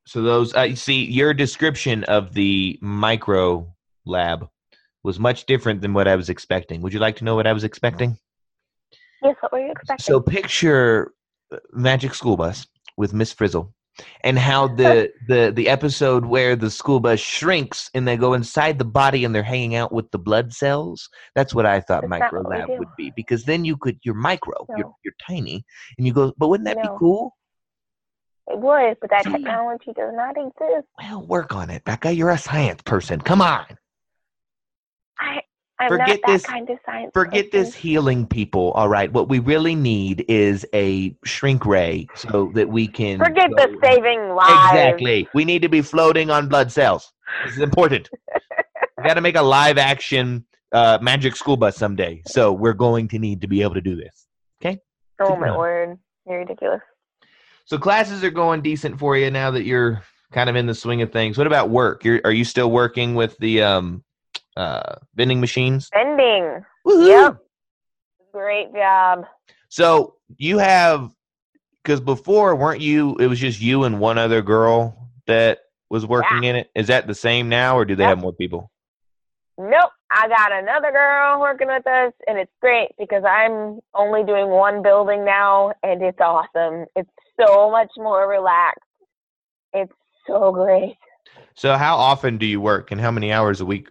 So 0.06 0.22
those, 0.22 0.54
I 0.54 0.70
uh, 0.70 0.74
see 0.74 1.04
your 1.04 1.34
description 1.34 2.04
of 2.04 2.32
the 2.32 2.78
micro 2.80 3.70
lab 4.06 4.48
was 5.08 5.18
much 5.18 5.46
different 5.46 5.80
than 5.80 5.94
what 5.94 6.06
I 6.06 6.16
was 6.16 6.28
expecting. 6.28 6.82
Would 6.82 6.92
you 6.92 7.00
like 7.00 7.16
to 7.16 7.24
know 7.24 7.34
what 7.34 7.46
I 7.46 7.54
was 7.54 7.64
expecting? 7.64 8.18
Yes, 9.22 9.36
what 9.40 9.52
were 9.52 9.64
you 9.64 9.72
expecting? 9.72 10.04
So 10.04 10.20
picture 10.20 11.12
uh, 11.50 11.56
Magic 11.72 12.14
School 12.14 12.36
Bus 12.36 12.66
with 12.98 13.14
Miss 13.14 13.32
Frizzle 13.32 13.72
and 14.22 14.38
how 14.38 14.68
the 14.68 15.10
the 15.28 15.50
the 15.56 15.66
episode 15.66 16.26
where 16.26 16.54
the 16.54 16.70
school 16.70 17.00
bus 17.00 17.18
shrinks 17.18 17.90
and 17.94 18.06
they 18.06 18.18
go 18.18 18.34
inside 18.34 18.78
the 18.78 18.84
body 18.84 19.24
and 19.24 19.34
they're 19.34 19.42
hanging 19.42 19.74
out 19.74 19.90
with 19.90 20.08
the 20.12 20.18
blood 20.18 20.52
cells 20.52 21.08
that's 21.34 21.52
what 21.52 21.66
i 21.66 21.80
thought 21.80 22.06
micro 22.08 22.42
lab 22.42 22.68
would 22.68 22.94
be 22.96 23.12
because 23.16 23.42
then 23.42 23.64
you 23.64 23.76
could 23.76 23.98
you're 24.04 24.14
micro 24.14 24.64
no. 24.68 24.76
you're, 24.76 24.92
you're 25.04 25.14
tiny 25.26 25.64
and 25.96 26.06
you 26.06 26.12
go 26.12 26.32
but 26.38 26.46
wouldn't 26.46 26.68
that 26.68 26.76
no. 26.76 26.82
be 26.82 26.88
cool 26.96 27.34
it 28.46 28.58
would 28.60 28.96
but 29.00 29.10
that 29.10 29.24
technology 29.24 29.92
does 29.96 30.12
not 30.14 30.36
exist 30.36 30.86
well 31.02 31.22
work 31.26 31.52
on 31.56 31.68
it 31.68 31.84
becca 31.84 32.12
you're 32.12 32.30
a 32.30 32.38
science 32.38 32.82
person 32.82 33.20
come 33.20 33.42
on 33.42 33.66
I, 35.20 35.40
I'm 35.80 35.88
forget 35.88 36.20
this 36.26 36.44
kind 36.44 36.68
of 36.68 36.78
science. 36.84 37.10
Forget 37.14 37.50
person. 37.50 37.64
this 37.64 37.74
healing 37.74 38.26
people. 38.26 38.72
All 38.72 38.88
right, 38.88 39.12
what 39.12 39.28
we 39.28 39.38
really 39.38 39.74
need 39.74 40.24
is 40.28 40.66
a 40.74 41.14
shrink 41.24 41.64
ray 41.64 42.08
so 42.14 42.50
that 42.54 42.68
we 42.68 42.88
can 42.88 43.18
forget 43.18 43.50
the 43.50 43.78
saving 43.82 44.34
lives. 44.34 44.72
Exactly. 44.72 45.28
We 45.34 45.44
need 45.44 45.62
to 45.62 45.68
be 45.68 45.82
floating 45.82 46.30
on 46.30 46.48
blood 46.48 46.72
cells. 46.72 47.12
This 47.44 47.56
is 47.56 47.62
important. 47.62 48.08
we 48.98 49.04
got 49.04 49.14
to 49.14 49.20
make 49.20 49.36
a 49.36 49.42
live 49.42 49.78
action 49.78 50.44
uh, 50.72 50.98
magic 51.00 51.36
school 51.36 51.56
bus 51.56 51.76
someday. 51.76 52.22
So 52.26 52.52
we're 52.52 52.74
going 52.74 53.08
to 53.08 53.18
need 53.18 53.40
to 53.42 53.46
be 53.46 53.62
able 53.62 53.74
to 53.74 53.80
do 53.80 53.96
this. 53.96 54.26
Okay. 54.60 54.78
Oh 55.20 55.36
my 55.36 55.56
word! 55.56 55.98
You're 56.26 56.40
ridiculous. 56.40 56.80
So 57.64 57.78
classes 57.78 58.24
are 58.24 58.30
going 58.30 58.62
decent 58.62 58.98
for 58.98 59.16
you 59.16 59.30
now 59.30 59.50
that 59.50 59.64
you're 59.64 60.02
kind 60.32 60.50
of 60.50 60.56
in 60.56 60.66
the 60.66 60.74
swing 60.74 61.02
of 61.02 61.12
things. 61.12 61.38
What 61.38 61.46
about 61.46 61.70
work? 61.70 62.04
You're, 62.04 62.20
are 62.24 62.32
you 62.32 62.44
still 62.44 62.70
working 62.70 63.14
with 63.14 63.36
the 63.38 63.62
um, 63.62 64.02
uh, 64.58 64.96
vending 65.14 65.40
machines? 65.40 65.88
Vending. 65.94 66.64
Woo-hoo! 66.84 67.08
Yep. 67.08 67.36
Great 68.32 68.74
job. 68.74 69.24
So 69.68 70.16
you 70.36 70.58
have, 70.58 71.10
because 71.82 72.00
before 72.00 72.56
weren't 72.56 72.80
you? 72.80 73.16
It 73.16 73.28
was 73.28 73.38
just 73.38 73.60
you 73.60 73.84
and 73.84 74.00
one 74.00 74.18
other 74.18 74.42
girl 74.42 75.10
that 75.26 75.60
was 75.88 76.04
working 76.04 76.42
yeah. 76.42 76.50
in 76.50 76.56
it. 76.56 76.70
Is 76.74 76.88
that 76.88 77.06
the 77.06 77.14
same 77.14 77.48
now, 77.48 77.78
or 77.78 77.84
do 77.84 77.94
they 77.94 78.02
yep. 78.02 78.10
have 78.10 78.18
more 78.18 78.32
people? 78.32 78.70
Nope. 79.56 79.90
I 80.10 80.26
got 80.26 80.52
another 80.52 80.90
girl 80.90 81.40
working 81.40 81.68
with 81.68 81.86
us, 81.86 82.12
and 82.26 82.38
it's 82.38 82.52
great 82.60 82.88
because 82.98 83.24
I'm 83.24 83.78
only 83.94 84.24
doing 84.24 84.48
one 84.48 84.82
building 84.82 85.24
now, 85.24 85.72
and 85.82 86.02
it's 86.02 86.18
awesome. 86.20 86.86
It's 86.96 87.10
so 87.38 87.70
much 87.70 87.90
more 87.96 88.28
relaxed. 88.28 88.80
It's 89.72 89.92
so 90.26 90.50
great. 90.50 90.96
So, 91.54 91.76
how 91.76 91.96
often 91.96 92.38
do 92.38 92.46
you 92.46 92.60
work, 92.60 92.90
and 92.90 93.00
how 93.00 93.10
many 93.10 93.32
hours 93.32 93.60
a 93.60 93.66
week? 93.66 93.90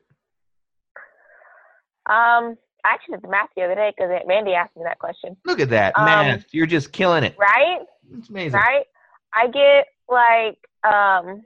Um, 2.07 2.57
I 2.85 2.93
actually 2.93 3.15
did 3.15 3.23
the 3.23 3.29
math 3.29 3.49
the 3.55 3.63
other 3.63 3.75
day 3.75 3.91
because 3.95 4.11
Mandy 4.25 4.53
asked 4.53 4.75
me 4.77 4.83
that 4.85 4.99
question. 4.99 5.35
Look 5.45 5.59
at 5.59 5.69
that 5.69 5.97
um, 5.97 6.05
math! 6.05 6.45
You're 6.51 6.65
just 6.65 6.91
killing 6.91 7.23
it. 7.23 7.35
Right? 7.37 7.79
It's 8.13 8.29
amazing. 8.29 8.59
Right? 8.59 8.85
I 9.33 9.47
get 9.47 9.87
like 10.07 10.57
um, 10.89 11.43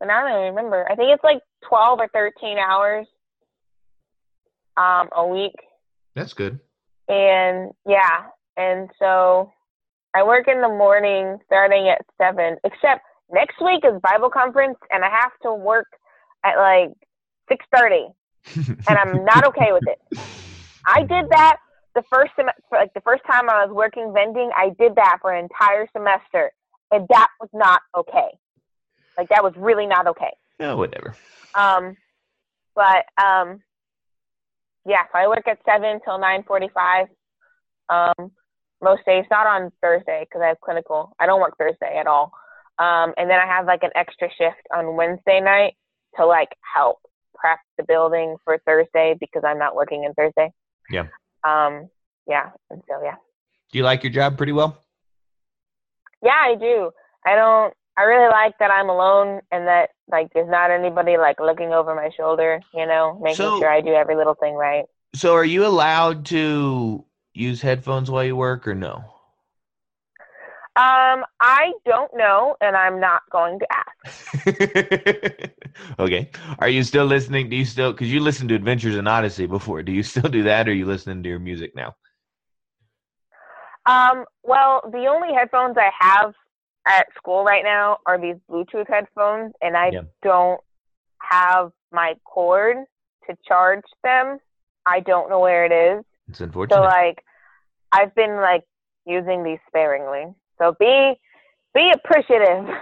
and 0.00 0.10
I 0.10 0.20
don't 0.20 0.30
even 0.30 0.54
remember. 0.54 0.86
I 0.90 0.94
think 0.94 1.10
it's 1.12 1.24
like 1.24 1.40
twelve 1.66 2.00
or 2.00 2.08
thirteen 2.08 2.58
hours 2.58 3.06
um 4.76 5.08
a 5.16 5.26
week. 5.26 5.54
That's 6.14 6.32
good. 6.32 6.60
And 7.08 7.70
yeah, 7.86 8.26
and 8.56 8.90
so 8.98 9.50
I 10.14 10.22
work 10.22 10.48
in 10.48 10.60
the 10.60 10.68
morning 10.68 11.38
starting 11.46 11.88
at 11.88 12.04
seven. 12.18 12.56
Except 12.64 13.00
next 13.32 13.60
week 13.60 13.84
is 13.84 14.00
Bible 14.02 14.30
conference, 14.30 14.78
and 14.90 15.04
I 15.04 15.10
have 15.10 15.32
to 15.42 15.54
work 15.54 15.86
at 16.44 16.56
like 16.56 16.90
six 17.48 17.64
thirty 17.74 18.06
and 18.56 18.98
I'm 18.98 19.24
not 19.24 19.46
okay 19.48 19.72
with 19.72 19.84
it. 19.86 20.18
I 20.86 21.00
did 21.08 21.28
that 21.30 21.56
the 21.94 22.02
first 22.10 22.32
sem- 22.36 22.46
like 22.72 22.92
the 22.94 23.00
first 23.00 23.22
time 23.26 23.48
I 23.48 23.64
was 23.64 23.74
working 23.74 24.12
vending. 24.12 24.50
I 24.56 24.70
did 24.78 24.94
that 24.96 25.18
for 25.20 25.32
an 25.32 25.44
entire 25.44 25.88
semester, 25.92 26.52
and 26.90 27.06
that 27.08 27.28
was 27.40 27.50
not 27.52 27.80
okay. 27.96 28.28
Like 29.16 29.28
that 29.28 29.42
was 29.42 29.52
really 29.56 29.86
not 29.86 30.06
okay. 30.06 30.32
Oh, 30.60 30.76
whatever. 30.76 31.14
Um, 31.54 31.96
but 32.74 33.04
um, 33.22 33.60
yeah. 34.86 35.02
So 35.12 35.18
I 35.18 35.26
work 35.28 35.46
at 35.48 35.58
seven 35.64 36.00
till 36.04 36.18
nine 36.18 36.42
forty-five. 36.44 37.06
Um, 37.88 38.30
most 38.82 39.04
days, 39.04 39.24
not 39.30 39.46
on 39.46 39.70
Thursday 39.82 40.26
because 40.28 40.42
I 40.42 40.48
have 40.48 40.60
clinical. 40.60 41.14
I 41.18 41.26
don't 41.26 41.40
work 41.40 41.56
Thursday 41.58 41.98
at 41.98 42.06
all. 42.06 42.32
Um, 42.78 43.12
and 43.18 43.28
then 43.28 43.38
I 43.38 43.46
have 43.46 43.66
like 43.66 43.82
an 43.82 43.90
extra 43.94 44.28
shift 44.38 44.66
on 44.74 44.96
Wednesday 44.96 45.40
night 45.40 45.74
to 46.16 46.24
like 46.24 46.48
help 46.74 46.98
prep 47.40 47.58
the 47.78 47.84
building 47.84 48.36
for 48.44 48.58
Thursday 48.66 49.16
because 49.18 49.42
I'm 49.44 49.58
not 49.58 49.74
working 49.74 50.00
on 50.00 50.14
Thursday. 50.14 50.52
Yeah. 50.90 51.06
Um. 51.44 51.88
Yeah. 52.28 52.50
And 52.70 52.82
so 52.88 53.02
yeah. 53.02 53.16
Do 53.72 53.78
you 53.78 53.84
like 53.84 54.02
your 54.02 54.12
job 54.12 54.36
pretty 54.36 54.52
well? 54.52 54.78
Yeah, 56.22 56.36
I 56.36 56.54
do. 56.54 56.90
I 57.24 57.34
don't. 57.34 57.74
I 57.96 58.02
really 58.02 58.30
like 58.30 58.56
that 58.58 58.70
I'm 58.70 58.88
alone 58.88 59.40
and 59.50 59.66
that 59.66 59.90
like 60.10 60.32
there's 60.32 60.48
not 60.48 60.70
anybody 60.70 61.16
like 61.18 61.38
looking 61.40 61.72
over 61.72 61.94
my 61.94 62.10
shoulder. 62.16 62.60
You 62.74 62.86
know, 62.86 63.18
making 63.22 63.36
so, 63.36 63.58
sure 63.58 63.70
I 63.70 63.80
do 63.80 63.92
every 63.92 64.16
little 64.16 64.34
thing 64.34 64.54
right. 64.54 64.84
So, 65.14 65.34
are 65.34 65.44
you 65.44 65.66
allowed 65.66 66.26
to 66.26 67.04
use 67.34 67.60
headphones 67.60 68.10
while 68.10 68.24
you 68.24 68.36
work, 68.36 68.66
or 68.66 68.74
no? 68.74 69.04
Um, 70.76 71.24
I 71.40 71.72
don't 71.84 72.10
know, 72.16 72.56
and 72.60 72.76
I'm 72.76 73.00
not 73.00 73.22
going 73.30 73.58
to 73.58 73.66
ask. 73.72 73.89
okay. 75.98 76.30
Are 76.58 76.68
you 76.68 76.82
still 76.82 77.04
listening? 77.04 77.50
Do 77.50 77.56
you 77.56 77.64
still 77.64 77.92
because 77.92 78.10
you 78.10 78.20
listened 78.20 78.48
to 78.48 78.54
Adventures 78.54 78.96
in 78.96 79.06
Odyssey 79.06 79.46
before? 79.46 79.82
Do 79.82 79.92
you 79.92 80.02
still 80.02 80.28
do 80.28 80.42
that, 80.44 80.68
or 80.68 80.70
are 80.70 80.74
you 80.74 80.86
listening 80.86 81.22
to 81.22 81.28
your 81.28 81.38
music 81.38 81.74
now? 81.74 81.94
Um. 83.86 84.24
Well, 84.42 84.82
the 84.90 85.06
only 85.06 85.34
headphones 85.34 85.76
I 85.76 85.90
have 85.98 86.34
at 86.86 87.06
school 87.16 87.44
right 87.44 87.64
now 87.64 87.98
are 88.06 88.18
these 88.18 88.36
Bluetooth 88.50 88.88
headphones, 88.88 89.52
and 89.60 89.76
I 89.76 89.90
yeah. 89.90 90.00
don't 90.22 90.60
have 91.18 91.72
my 91.92 92.14
cord 92.24 92.78
to 93.28 93.36
charge 93.46 93.84
them. 94.02 94.38
I 94.86 95.00
don't 95.00 95.28
know 95.28 95.40
where 95.40 95.66
it 95.66 95.72
is. 95.72 96.04
It's 96.28 96.40
unfortunate. 96.40 96.76
So 96.76 96.82
like, 96.82 97.22
I've 97.92 98.14
been 98.14 98.36
like 98.36 98.64
using 99.04 99.44
these 99.44 99.58
sparingly. 99.68 100.32
So 100.58 100.74
be 100.78 101.20
be 101.74 101.92
appreciative 101.94 102.66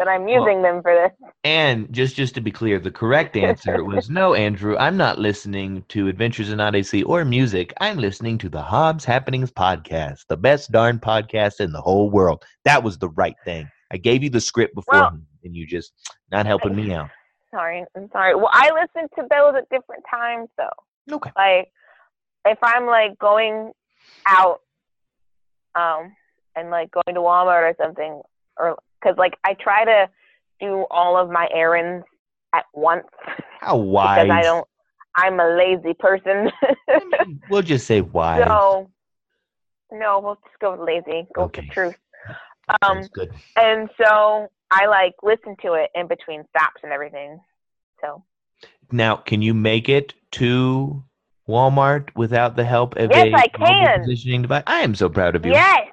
that 0.00 0.08
I'm 0.08 0.26
using 0.26 0.62
well, 0.62 0.74
them 0.74 0.82
for 0.82 0.94
this. 0.94 1.30
And 1.44 1.92
just 1.92 2.16
just 2.16 2.34
to 2.34 2.40
be 2.40 2.50
clear, 2.50 2.78
the 2.78 2.90
correct 2.90 3.36
answer 3.48 3.84
was 3.84 4.08
no, 4.08 4.34
Andrew. 4.34 4.76
I'm 4.78 4.96
not 4.96 5.18
listening 5.18 5.84
to 5.88 6.08
Adventures 6.08 6.50
in 6.50 6.60
Odyssey 6.60 7.02
or 7.02 7.24
music. 7.24 7.72
I'm 7.80 7.98
listening 7.98 8.38
to 8.38 8.48
the 8.48 8.62
Hobbs 8.62 9.04
Happenings 9.04 9.50
podcast, 9.50 10.26
the 10.28 10.36
best 10.36 10.72
darn 10.72 10.98
podcast 10.98 11.60
in 11.60 11.72
the 11.72 11.80
whole 11.80 12.10
world. 12.10 12.42
That 12.64 12.82
was 12.82 12.98
the 12.98 13.10
right 13.10 13.36
thing. 13.44 13.68
I 13.92 13.98
gave 13.98 14.22
you 14.22 14.30
the 14.30 14.40
script 14.40 14.74
before, 14.74 14.94
well, 14.94 15.18
and 15.44 15.54
you 15.54 15.66
just 15.66 15.92
not 16.30 16.46
helping 16.46 16.74
me 16.74 16.92
out. 16.92 17.10
Sorry, 17.50 17.84
I'm 17.96 18.08
sorry. 18.12 18.36
Well, 18.36 18.50
I 18.52 18.70
listen 18.70 19.08
to 19.16 19.26
those 19.28 19.54
at 19.56 19.68
different 19.68 20.04
times, 20.10 20.48
though. 20.56 21.16
Okay. 21.16 21.30
Like, 21.36 21.72
if 22.46 22.58
I'm 22.62 22.86
like 22.86 23.18
going 23.18 23.72
out, 24.26 24.60
um, 25.74 26.12
and 26.56 26.70
like 26.70 26.90
going 26.90 27.14
to 27.14 27.20
Walmart 27.20 27.70
or 27.70 27.74
something, 27.80 28.22
or 28.56 28.76
because 29.00 29.16
like 29.18 29.34
I 29.44 29.54
try 29.54 29.84
to 29.84 30.08
do 30.60 30.86
all 30.90 31.16
of 31.16 31.30
my 31.30 31.48
errands 31.52 32.04
at 32.52 32.64
once. 32.74 33.06
How 33.60 33.76
wise? 33.76 34.24
because 34.24 34.38
I 34.38 34.42
don't. 34.42 34.66
I'm 35.16 35.40
a 35.40 35.56
lazy 35.56 35.94
person. 35.94 36.50
we'll 37.50 37.62
just 37.62 37.86
say 37.86 38.00
wise. 38.00 38.44
So, 38.46 38.88
no, 39.90 40.20
we'll 40.20 40.36
just 40.36 40.58
go 40.60 40.72
with 40.72 40.80
lazy. 40.80 41.26
Go 41.34 41.42
okay. 41.42 41.62
with 41.62 41.68
the 41.68 41.74
truth. 41.74 41.96
Um, 42.82 43.02
good. 43.12 43.32
And 43.56 43.90
so 44.00 44.48
I 44.70 44.86
like 44.86 45.14
listen 45.22 45.56
to 45.62 45.74
it 45.74 45.90
in 45.96 46.06
between 46.06 46.44
stops 46.50 46.80
and 46.84 46.92
everything. 46.92 47.40
So. 48.00 48.22
Now, 48.92 49.16
can 49.16 49.42
you 49.42 49.52
make 49.52 49.88
it 49.88 50.14
to 50.32 51.02
Walmart 51.48 52.10
without 52.14 52.56
the 52.56 52.64
help 52.64 52.96
of 52.96 53.10
yes, 53.10 53.26
a 53.26 53.34
I 53.34 53.48
can. 53.48 54.00
positioning 54.00 54.42
device? 54.42 54.62
I 54.66 54.80
am 54.80 54.94
so 54.94 55.08
proud 55.08 55.34
of 55.34 55.44
you. 55.44 55.52
Yes. 55.52 55.88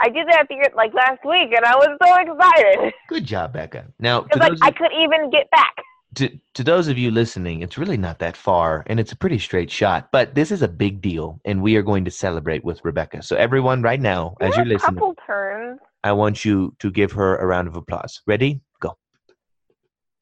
I 0.00 0.08
did 0.08 0.26
that 0.28 0.46
the, 0.48 0.70
like 0.74 0.94
last 0.94 1.24
week, 1.24 1.52
and 1.54 1.64
I 1.64 1.76
was 1.76 1.96
so 2.02 2.14
excited. 2.16 2.92
Good 3.08 3.24
job, 3.24 3.52
Becca. 3.52 3.86
Now, 3.98 4.26
like 4.36 4.52
I 4.62 4.70
could 4.70 4.92
even 4.98 5.30
get 5.30 5.50
back. 5.50 5.74
To 6.16 6.28
to 6.54 6.64
those 6.64 6.88
of 6.88 6.96
you 6.98 7.10
listening, 7.10 7.60
it's 7.60 7.76
really 7.76 7.96
not 7.96 8.18
that 8.20 8.36
far, 8.36 8.82
and 8.86 8.98
it's 8.98 9.12
a 9.12 9.16
pretty 9.16 9.38
straight 9.38 9.70
shot. 9.70 10.08
But 10.10 10.34
this 10.34 10.50
is 10.50 10.62
a 10.62 10.68
big 10.68 11.00
deal, 11.00 11.40
and 11.44 11.62
we 11.62 11.76
are 11.76 11.82
going 11.82 12.04
to 12.06 12.10
celebrate 12.10 12.64
with 12.64 12.80
Rebecca. 12.82 13.22
So 13.22 13.36
everyone, 13.36 13.82
right 13.82 14.00
now, 14.00 14.36
as 14.40 14.56
you're 14.56 14.64
listening, 14.64 14.94
couple 14.96 15.14
turns. 15.26 15.78
I 16.02 16.12
want 16.12 16.44
you 16.44 16.74
to 16.78 16.90
give 16.90 17.12
her 17.12 17.36
a 17.36 17.46
round 17.46 17.68
of 17.68 17.76
applause. 17.76 18.22
Ready? 18.26 18.60
Go. 18.80 18.96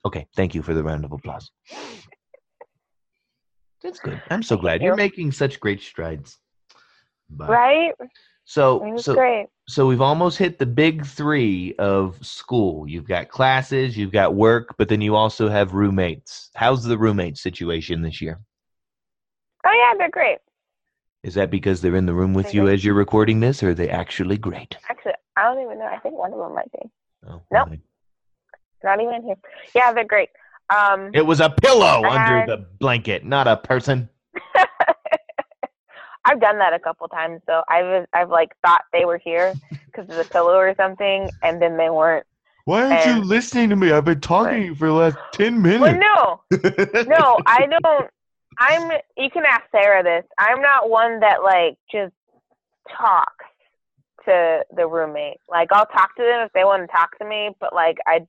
Okay, 0.04 0.26
thank 0.34 0.54
you 0.54 0.62
for 0.62 0.74
the 0.74 0.82
round 0.82 1.04
of 1.04 1.12
applause. 1.12 1.50
That's 3.82 4.00
good. 4.00 4.20
I'm 4.28 4.42
so 4.42 4.56
glad 4.56 4.82
you're 4.82 4.96
making 4.96 5.32
such 5.32 5.60
great 5.60 5.80
strides. 5.80 6.38
Right? 7.30 7.92
So 8.48 8.94
so 8.96 9.14
great. 9.14 9.46
so 9.68 9.86
we've 9.86 10.00
almost 10.00 10.38
hit 10.38 10.58
the 10.58 10.64
big 10.64 11.04
3 11.04 11.74
of 11.78 12.16
school. 12.24 12.88
You've 12.88 13.06
got 13.06 13.28
classes, 13.28 13.94
you've 13.94 14.10
got 14.10 14.34
work, 14.34 14.74
but 14.78 14.88
then 14.88 15.02
you 15.02 15.16
also 15.16 15.50
have 15.50 15.74
roommates. 15.74 16.48
How's 16.54 16.82
the 16.82 16.96
roommate 16.96 17.36
situation 17.36 18.00
this 18.00 18.22
year? 18.22 18.40
Oh 19.66 19.70
yeah, 19.70 19.98
they're 19.98 20.08
great. 20.08 20.38
Is 21.22 21.34
that 21.34 21.50
because 21.50 21.82
they're 21.82 21.94
in 21.94 22.06
the 22.06 22.14
room 22.14 22.32
with 22.32 22.46
they're 22.46 22.54
you 22.54 22.62
great. 22.62 22.72
as 22.72 22.84
you're 22.86 22.94
recording 22.94 23.40
this 23.40 23.62
or 23.62 23.70
are 23.70 23.74
they 23.74 23.90
actually 23.90 24.38
great? 24.38 24.78
Actually, 24.88 25.12
I 25.36 25.42
don't 25.42 25.62
even 25.62 25.78
know. 25.78 25.84
I 25.84 25.98
think 25.98 26.14
one 26.14 26.32
of 26.32 26.38
them 26.38 26.54
might 26.54 26.72
be. 26.72 26.78
Oh, 27.28 27.42
nope. 27.52 27.68
Not 28.82 29.02
even 29.02 29.24
here. 29.24 29.36
Yeah, 29.74 29.92
they're 29.92 30.06
great. 30.06 30.30
Um, 30.74 31.10
it 31.12 31.26
was 31.26 31.40
a 31.40 31.50
pillow 31.50 32.02
under 32.02 32.46
the 32.46 32.66
blanket, 32.78 33.26
not 33.26 33.46
a 33.46 33.58
person. 33.58 34.08
I've 36.24 36.40
done 36.40 36.58
that 36.58 36.74
a 36.74 36.78
couple 36.78 37.08
times. 37.08 37.40
So 37.46 37.62
I've 37.68 38.06
I've 38.12 38.30
like 38.30 38.50
thought 38.64 38.82
they 38.92 39.04
were 39.04 39.18
here 39.18 39.54
because 39.86 40.08
of 40.10 40.16
the 40.16 40.24
pillow 40.24 40.54
or 40.54 40.74
something, 40.76 41.30
and 41.42 41.60
then 41.60 41.76
they 41.76 41.90
weren't. 41.90 42.26
Why 42.64 42.82
aren't 42.82 43.06
and, 43.06 43.18
you 43.18 43.24
listening 43.24 43.70
to 43.70 43.76
me? 43.76 43.92
I've 43.92 44.04
been 44.04 44.20
talking 44.20 44.62
you 44.62 44.74
for 44.74 44.88
the 44.88 44.92
last 44.92 45.16
ten 45.32 45.62
minutes. 45.62 45.80
Well, 45.80 46.40
no, 46.50 46.58
no, 47.06 47.38
I 47.46 47.66
don't. 47.66 48.10
I'm. 48.58 48.90
You 49.16 49.30
can 49.30 49.44
ask 49.48 49.62
Sarah 49.72 50.02
this. 50.02 50.24
I'm 50.38 50.60
not 50.60 50.90
one 50.90 51.20
that 51.20 51.42
like 51.42 51.78
just 51.90 52.12
talks 52.96 53.46
to 54.26 54.64
the 54.76 54.86
roommate. 54.86 55.38
Like 55.48 55.68
I'll 55.72 55.86
talk 55.86 56.14
to 56.16 56.22
them 56.22 56.46
if 56.46 56.52
they 56.52 56.64
want 56.64 56.82
to 56.82 56.92
talk 56.94 57.16
to 57.18 57.24
me, 57.24 57.50
but 57.60 57.72
like 57.74 57.98
I 58.06 58.26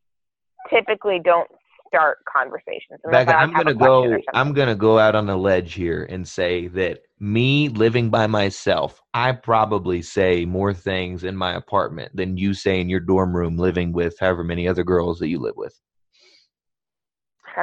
typically 0.69 1.19
don't 1.19 1.49
start 1.89 2.19
conversations. 2.32 2.99
Becca, 3.12 3.36
I'm 3.36 3.52
gonna 3.52 3.73
go. 3.73 4.17
I'm 4.34 4.54
gonna 4.54 4.75
go 4.75 4.97
out 4.97 5.15
on 5.15 5.30
a 5.30 5.36
ledge 5.36 5.73
here 5.73 6.08
and 6.10 6.25
say 6.25 6.67
that 6.69 6.99
me 7.19 7.67
living 7.67 8.10
by 8.10 8.28
myself, 8.28 9.02
I 9.13 9.34
probably 9.34 10.02
say 10.02 10.45
more 10.45 10.73
things 10.73 11.25
in 11.25 11.36
my 11.36 11.56
apartment 11.56 12.15
than 12.15 12.38
you 12.38 12.54
say 12.54 12.80
in 12.80 12.88
your 12.88 13.02
dorm 13.02 13.36
room, 13.36 13.58
living 13.58 13.91
with 13.91 14.17
however 14.19 14.43
many 14.43 14.67
other 14.67 14.84
girls 14.84 15.19
that 15.19 15.28
you 15.28 15.39
live 15.39 15.58
with. 15.58 15.78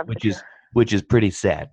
Which 0.04 0.26
is 0.26 0.42
which 0.74 0.92
is 0.92 1.00
pretty 1.00 1.30
sad. 1.30 1.70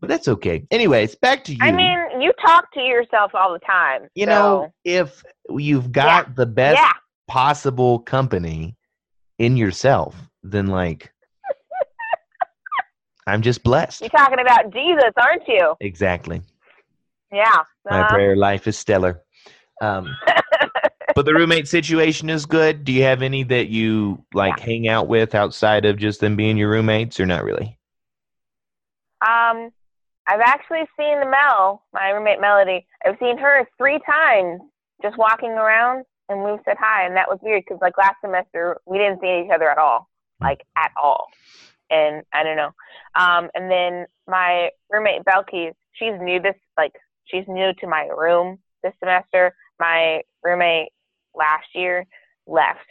But 0.00 0.08
that's 0.08 0.28
okay. 0.28 0.66
Anyways, 0.70 1.14
back 1.16 1.44
to 1.44 1.52
you. 1.52 1.58
I 1.60 1.70
mean, 1.72 2.20
you 2.20 2.32
talk 2.44 2.72
to 2.72 2.80
yourself 2.80 3.32
all 3.34 3.52
the 3.52 3.60
time. 3.60 4.08
You 4.14 4.26
so. 4.26 4.30
know, 4.30 4.74
if 4.84 5.22
you've 5.50 5.92
got 5.92 6.28
yeah. 6.28 6.34
the 6.36 6.46
best 6.46 6.78
yeah. 6.78 6.92
possible 7.28 8.00
company 8.00 8.76
in 9.38 9.56
yourself, 9.56 10.16
then 10.42 10.68
like 10.68 11.12
I'm 13.26 13.42
just 13.42 13.62
blessed. 13.62 14.02
You're 14.02 14.10
talking 14.10 14.38
about 14.40 14.72
Jesus, 14.72 15.12
aren't 15.16 15.46
you? 15.48 15.74
Exactly. 15.80 16.42
Yeah. 17.32 17.44
Uh-huh. 17.50 18.02
My 18.02 18.08
prayer 18.08 18.36
life 18.36 18.66
is 18.66 18.78
stellar. 18.78 19.22
Um, 19.82 20.14
but 21.14 21.24
the 21.26 21.34
roommate 21.34 21.66
situation 21.66 22.30
is 22.30 22.46
good. 22.46 22.84
Do 22.84 22.92
you 22.92 23.02
have 23.02 23.22
any 23.22 23.42
that 23.44 23.68
you 23.68 24.24
like 24.32 24.58
yeah. 24.58 24.64
hang 24.64 24.88
out 24.88 25.08
with 25.08 25.34
outside 25.34 25.84
of 25.84 25.96
just 25.96 26.20
them 26.20 26.36
being 26.36 26.56
your 26.56 26.70
roommates, 26.70 27.18
or 27.18 27.26
not 27.26 27.44
really? 27.44 27.78
Um, 29.20 29.70
I've 30.28 30.40
actually 30.44 30.84
seen 30.98 31.20
the 31.20 31.26
Mel, 31.26 31.82
my 31.92 32.10
roommate 32.10 32.40
Melody. 32.40 32.86
I've 33.04 33.16
seen 33.18 33.38
her 33.38 33.66
three 33.76 33.98
times 34.06 34.60
just 35.02 35.18
walking 35.18 35.50
around, 35.50 36.04
and 36.28 36.44
we've 36.44 36.60
said 36.64 36.76
hi, 36.78 37.04
and 37.06 37.16
that 37.16 37.28
was 37.28 37.38
weird 37.42 37.64
because 37.66 37.80
like 37.82 37.98
last 37.98 38.16
semester 38.20 38.80
we 38.86 38.98
didn't 38.98 39.20
see 39.20 39.42
each 39.44 39.50
other 39.52 39.68
at 39.68 39.78
all, 39.78 40.08
hmm. 40.38 40.46
like 40.46 40.64
at 40.76 40.92
all 41.00 41.26
and 41.90 42.22
I 42.32 42.42
don't 42.42 42.56
know. 42.56 42.72
Um, 43.14 43.50
and 43.54 43.70
then 43.70 44.06
my 44.26 44.70
roommate 44.90 45.22
Belkis, 45.24 45.72
she's 45.92 46.14
new 46.20 46.40
this 46.40 46.56
like 46.76 46.92
she's 47.24 47.44
new 47.48 47.72
to 47.80 47.86
my 47.86 48.08
room 48.16 48.58
this 48.82 48.94
semester. 49.00 49.54
My 49.78 50.22
roommate 50.42 50.88
last 51.34 51.66
year 51.74 52.06
left, 52.46 52.86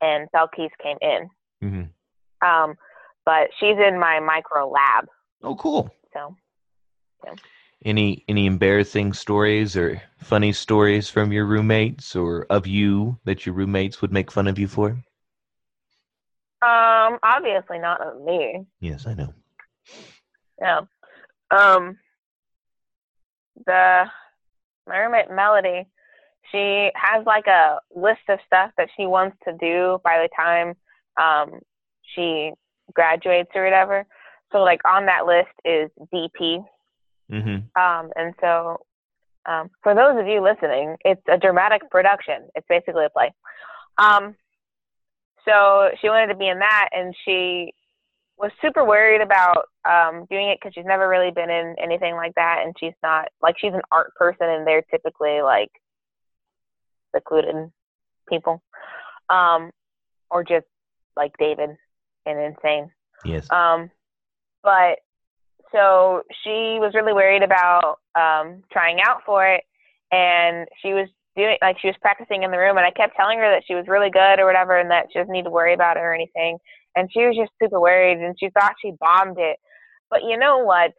and 0.00 0.28
Belkis 0.34 0.70
came 0.82 0.98
in. 1.00 1.28
Mm-hmm. 1.62 2.46
Um, 2.48 2.76
but 3.24 3.48
she's 3.58 3.76
in 3.76 3.98
my 3.98 4.20
micro 4.20 4.68
lab. 4.68 5.06
Oh, 5.42 5.54
cool. 5.56 5.90
So, 6.12 6.36
yeah. 7.24 7.34
Any 7.82 8.24
any 8.28 8.44
embarrassing 8.44 9.14
stories 9.14 9.74
or 9.74 10.02
funny 10.18 10.52
stories 10.52 11.08
from 11.08 11.32
your 11.32 11.46
roommates 11.46 12.14
or 12.14 12.46
of 12.50 12.66
you 12.66 13.18
that 13.24 13.46
your 13.46 13.54
roommates 13.54 14.02
would 14.02 14.12
make 14.12 14.30
fun 14.30 14.48
of 14.48 14.58
you 14.58 14.68
for? 14.68 14.90
Um, 16.62 16.89
obviously 17.22 17.78
not 17.78 18.00
of 18.00 18.22
me. 18.22 18.66
Yes, 18.80 19.06
I 19.06 19.14
know. 19.14 19.32
Yeah. 20.60 20.80
Um, 21.50 21.98
the 23.66 24.04
my 24.86 24.98
roommate 24.98 25.30
Melody, 25.30 25.86
she 26.50 26.90
has 26.94 27.24
like 27.26 27.46
a 27.46 27.78
list 27.94 28.20
of 28.28 28.38
stuff 28.46 28.70
that 28.76 28.88
she 28.96 29.06
wants 29.06 29.36
to 29.44 29.52
do 29.60 30.00
by 30.04 30.18
the 30.18 30.28
time 30.36 30.74
um 31.20 31.60
she 32.14 32.52
graduates 32.92 33.50
or 33.54 33.64
whatever. 33.64 34.06
So 34.52 34.58
like 34.58 34.80
on 34.84 35.06
that 35.06 35.26
list 35.26 35.52
is 35.64 35.90
DP. 36.12 36.64
Mm-hmm. 37.30 37.80
Um, 37.80 38.10
and 38.16 38.34
so 38.40 38.80
um, 39.46 39.70
for 39.82 39.94
those 39.94 40.20
of 40.20 40.26
you 40.26 40.42
listening, 40.42 40.96
it's 41.04 41.22
a 41.28 41.38
dramatic 41.38 41.88
production. 41.90 42.48
It's 42.54 42.66
basically 42.68 43.04
a 43.04 43.10
play. 43.10 43.32
Um, 43.98 44.34
so 45.50 45.90
she 46.00 46.08
wanted 46.08 46.28
to 46.28 46.36
be 46.36 46.48
in 46.48 46.60
that, 46.60 46.88
and 46.92 47.14
she 47.24 47.72
was 48.38 48.50
super 48.62 48.84
worried 48.84 49.20
about 49.20 49.64
um, 49.84 50.26
doing 50.30 50.48
it 50.48 50.58
because 50.60 50.72
she's 50.74 50.86
never 50.86 51.08
really 51.08 51.30
been 51.30 51.50
in 51.50 51.74
anything 51.82 52.14
like 52.14 52.34
that, 52.36 52.62
and 52.64 52.74
she's 52.78 52.94
not 53.02 53.28
like 53.42 53.56
she's 53.58 53.74
an 53.74 53.82
art 53.90 54.14
person, 54.14 54.48
and 54.48 54.66
they're 54.66 54.82
typically 54.90 55.42
like 55.42 55.70
secluded 57.14 57.70
people. 58.28 58.62
Um, 59.28 59.70
or 60.30 60.44
just 60.44 60.66
like 61.16 61.32
David 61.38 61.70
and 62.26 62.38
insane. 62.38 62.90
Yes. 63.24 63.50
Um, 63.50 63.90
but 64.62 64.98
so 65.72 66.22
she 66.42 66.78
was 66.80 66.92
really 66.94 67.12
worried 67.12 67.42
about 67.42 67.98
um 68.14 68.62
trying 68.72 69.00
out 69.00 69.22
for 69.26 69.46
it, 69.46 69.64
and 70.12 70.68
she 70.82 70.92
was 70.92 71.08
doing 71.36 71.56
like 71.62 71.76
she 71.80 71.88
was 71.88 71.96
practicing 72.00 72.42
in 72.42 72.50
the 72.50 72.58
room, 72.58 72.76
and 72.76 72.86
I 72.86 72.90
kept 72.90 73.16
telling 73.16 73.38
her 73.38 73.50
that 73.50 73.62
she 73.66 73.74
was 73.74 73.86
really 73.88 74.10
good 74.10 74.38
or 74.38 74.46
whatever, 74.46 74.78
and 74.78 74.90
that 74.90 75.06
she 75.12 75.18
doesn't 75.18 75.32
need 75.32 75.44
to 75.44 75.50
worry 75.50 75.74
about 75.74 75.96
it 75.96 76.00
or 76.00 76.14
anything. 76.14 76.58
And 76.96 77.08
she 77.12 77.20
was 77.20 77.36
just 77.36 77.52
super 77.62 77.80
worried, 77.80 78.18
and 78.18 78.36
she 78.38 78.50
thought 78.50 78.74
she 78.82 78.92
bombed 78.98 79.38
it. 79.38 79.56
But 80.10 80.22
you 80.24 80.36
know 80.36 80.58
what? 80.58 80.92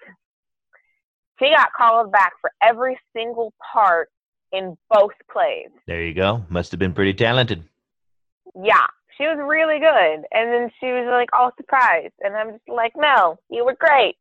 She 1.40 1.50
got 1.50 1.74
called 1.76 2.12
back 2.12 2.34
for 2.40 2.52
every 2.62 2.98
single 3.14 3.54
part 3.74 4.10
in 4.52 4.78
both 4.90 5.12
plays. 5.32 5.70
There 5.88 6.04
you 6.04 6.14
go. 6.14 6.46
Must 6.50 6.72
have 6.72 6.80
been 6.80 6.94
pretty 6.94 7.14
talented. 7.14 7.64
Yeah, 8.56 8.86
she 9.18 9.24
was 9.24 9.38
really 9.40 9.80
good. 9.80 10.26
And 10.32 10.52
then 10.52 10.70
she 10.80 10.88
was 10.88 11.08
like 11.10 11.30
all 11.34 11.52
surprised. 11.58 12.14
And 12.22 12.36
I'm 12.36 12.52
just 12.52 12.68
like, 12.68 12.94
no, 12.96 13.38
you 13.50 13.66
were 13.66 13.76
great. 13.80 14.16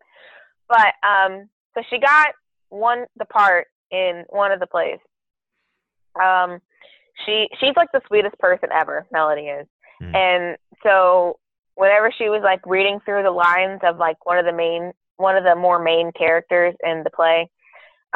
But 0.69 0.95
um 1.07 1.49
so 1.75 1.83
she 1.91 1.99
got 1.99 2.29
one 2.69 3.07
the 3.17 3.25
part 3.25 3.67
in 3.91 4.25
one 4.29 4.53
of 4.53 4.61
the 4.61 4.67
plays. 4.67 4.99
Um 6.21 6.61
she 7.27 7.49
she's 7.61 7.77
like 7.77 7.93
the 7.93 8.03
sweetest 8.07 8.39
person 8.39 8.71
ever, 8.73 9.07
Melody 9.13 9.43
is. 9.43 9.67
Mm. 10.03 10.15
And 10.15 10.59
so 10.83 11.39
whenever 11.75 12.13
she 12.17 12.29
was 12.29 12.41
like 12.43 12.61
reading 12.67 13.01
through 13.05 13.23
the 13.23 13.31
lines 13.31 13.81
of 13.83 13.99
like 13.99 14.25
one 14.25 14.39
of 14.39 14.45
the 14.45 14.53
main 14.53 14.93
one 15.17 15.37
of 15.37 15.45
the 15.45 15.55
more 15.55 15.83
main 15.83 16.13
characters 16.13 16.75
in 16.83 17.03
the 17.05 17.11
play, 17.11 17.51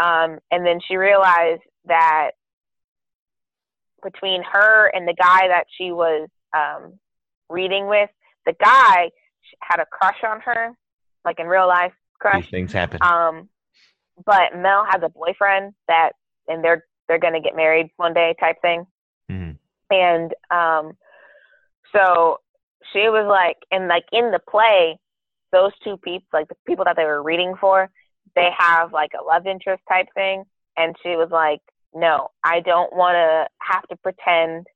um, 0.03 0.39
and 0.51 0.67
then 0.67 0.81
she 0.87 0.97
realized 0.97 1.63
that 1.87 2.31
between 4.03 4.43
her 4.43 4.87
and 4.89 5.07
the 5.07 5.15
guy 5.15 5.49
that 5.49 5.65
she 5.77 5.93
was 5.93 6.29
um, 6.57 6.99
reading 7.49 7.89
with, 7.89 8.11
the 8.47 8.55
guy 8.63 9.11
had 9.61 9.81
a 9.81 9.87
crush 9.87 10.19
on 10.27 10.41
her, 10.41 10.73
like 11.25 11.39
in 11.39 11.47
real 11.47 11.69
life 11.69 11.93
crush. 12.19 12.43
These 12.43 12.51
things 12.51 12.73
happen. 12.73 13.01
Um, 13.03 13.49
but 14.25 14.57
Mel 14.57 14.87
has 14.89 15.03
a 15.03 15.09
boyfriend 15.09 15.75
that, 15.89 16.13
and 16.49 16.63
they're 16.63 16.85
they're 17.09 17.19
gonna 17.19 17.41
get 17.41 17.57
married 17.57 17.91
one 17.97 18.15
day, 18.15 18.35
type 18.41 18.57
thing. 18.63 18.87
Mm-hmm. 19.31 19.53
And 19.91 20.35
um, 20.51 20.97
so 21.95 22.39
she 22.93 23.09
was 23.09 23.27
like, 23.29 23.57
and 23.71 23.89
like 23.89 24.05
in 24.13 24.31
the 24.31 24.41
play, 24.51 24.99
those 25.53 25.73
two 25.83 25.97
people, 25.99 26.27
like 26.33 26.49
the 26.49 26.57
people 26.67 26.85
that 26.85 26.97
they 26.97 27.05
were 27.05 27.23
reading 27.23 27.55
for, 27.61 27.91
they 28.35 28.51
have 28.57 28.93
like 28.93 29.13
a 29.19 29.25
love 29.25 29.47
interest 29.47 29.83
type 29.89 30.07
thing. 30.15 30.45
And 30.77 30.97
she 31.03 31.11
was 31.11 31.29
like, 31.31 31.61
no, 31.95 32.29
I 32.43 32.61
don't 32.61 32.95
want 32.95 33.15
to 33.15 33.47
have 33.61 33.87
to 33.89 33.97
pretend 33.97 34.67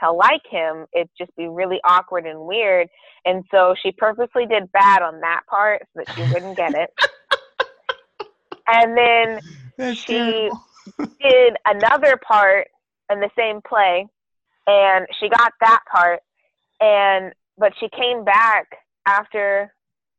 to 0.00 0.10
like 0.10 0.42
him. 0.50 0.86
It'd 0.94 1.10
just 1.18 1.34
be 1.36 1.46
really 1.46 1.78
awkward 1.84 2.26
and 2.26 2.40
weird. 2.40 2.88
And 3.26 3.44
so 3.50 3.74
she 3.80 3.92
purposely 3.92 4.46
did 4.46 4.72
bad 4.72 5.02
on 5.02 5.20
that 5.20 5.42
part 5.48 5.82
so 5.94 6.02
that 6.04 6.14
she 6.14 6.22
wouldn't 6.32 6.56
get 6.56 6.74
it. 6.74 6.90
and 8.66 8.96
then 8.96 9.40
That's 9.76 9.98
she 9.98 10.50
did 11.20 11.56
another 11.66 12.16
part 12.16 12.68
in 13.10 13.20
the 13.20 13.30
same 13.36 13.60
play 13.66 14.06
and 14.66 15.06
she 15.20 15.28
got 15.28 15.52
that 15.60 15.80
part 15.90 16.20
and 16.80 17.32
but 17.58 17.72
she 17.78 17.88
came 17.90 18.24
back 18.24 18.66
after 19.06 19.72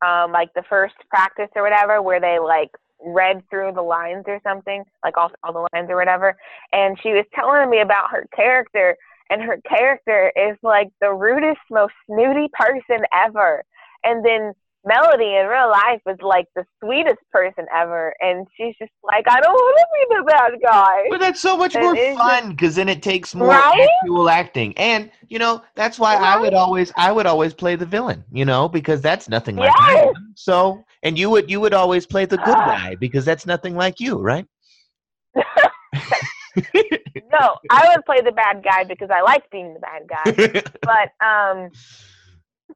um 0.05 0.31
like 0.31 0.53
the 0.53 0.63
first 0.69 0.95
practice 1.09 1.49
or 1.55 1.63
whatever 1.63 2.01
where 2.01 2.19
they 2.19 2.39
like 2.39 2.71
read 3.03 3.43
through 3.49 3.71
the 3.73 3.81
lines 3.81 4.23
or 4.27 4.39
something, 4.43 4.83
like 5.03 5.17
all, 5.17 5.31
all 5.43 5.53
the 5.53 5.67
lines 5.73 5.89
or 5.89 5.95
whatever. 5.95 6.35
And 6.71 6.97
she 7.01 7.09
was 7.09 7.25
telling 7.33 7.69
me 7.69 7.81
about 7.81 8.11
her 8.11 8.25
character, 8.35 8.95
and 9.29 9.41
her 9.41 9.59
character 9.67 10.31
is 10.35 10.57
like 10.61 10.89
the 11.01 11.13
rudest, 11.13 11.59
most 11.69 11.93
snooty 12.05 12.49
person 12.53 13.05
ever. 13.13 13.63
And 14.03 14.23
then 14.23 14.53
Melody 14.85 15.35
in 15.35 15.47
real 15.47 15.69
life 15.69 16.01
is 16.07 16.17
like 16.21 16.45
the 16.55 16.63
sweetest 16.83 17.19
person 17.31 17.65
ever, 17.75 18.13
and 18.21 18.47
she's 18.55 18.75
just 18.79 18.91
like, 19.03 19.25
I 19.27 19.39
don't 19.41 19.53
want 19.53 19.77
to 19.77 19.87
be 19.93 20.15
the 20.15 20.23
bad 20.31 20.51
guy. 20.63 21.03
But 21.09 21.19
that's 21.19 21.41
so 21.41 21.57
much 21.57 21.75
It 21.75 21.81
more 21.81 21.95
fun 21.97 22.51
because 22.51 22.75
then 22.75 22.87
it 22.89 23.01
takes 23.01 23.33
more 23.35 23.51
Right? 23.51 23.89
actual 24.01 24.29
acting, 24.29 24.77
and 24.77 25.11
you 25.27 25.39
know 25.39 25.63
that's 25.75 25.99
why 25.99 26.15
I 26.15 26.37
would 26.37 26.53
always 26.53 26.91
I 26.97 27.11
would 27.11 27.25
always 27.25 27.53
play 27.53 27.75
the 27.75 27.85
villain, 27.85 28.23
you 28.31 28.45
know, 28.45 28.67
because 28.69 29.01
that's 29.01 29.27
nothing 29.29 29.55
like 29.57 29.75
Yes. 29.77 30.09
So, 30.35 30.85
and 31.03 31.17
you 31.17 31.29
would 31.31 31.49
you 31.49 31.59
would 31.61 31.73
always 31.73 32.05
play 32.05 32.25
the 32.25 32.37
good 32.37 32.63
guy 32.65 32.95
because 32.95 33.25
that's 33.25 33.45
nothing 33.45 33.75
like 33.75 33.99
you, 33.99 34.17
right? 34.19 34.45
no, 37.31 37.55
I 37.69 37.89
would 37.95 38.05
play 38.05 38.21
the 38.23 38.31
bad 38.31 38.63
guy 38.63 38.83
because 38.83 39.09
I 39.11 39.21
like 39.21 39.49
being 39.51 39.73
the 39.73 39.79
bad 39.79 40.03
guy. 40.07 40.35
but 40.83 41.25
um 41.25 41.71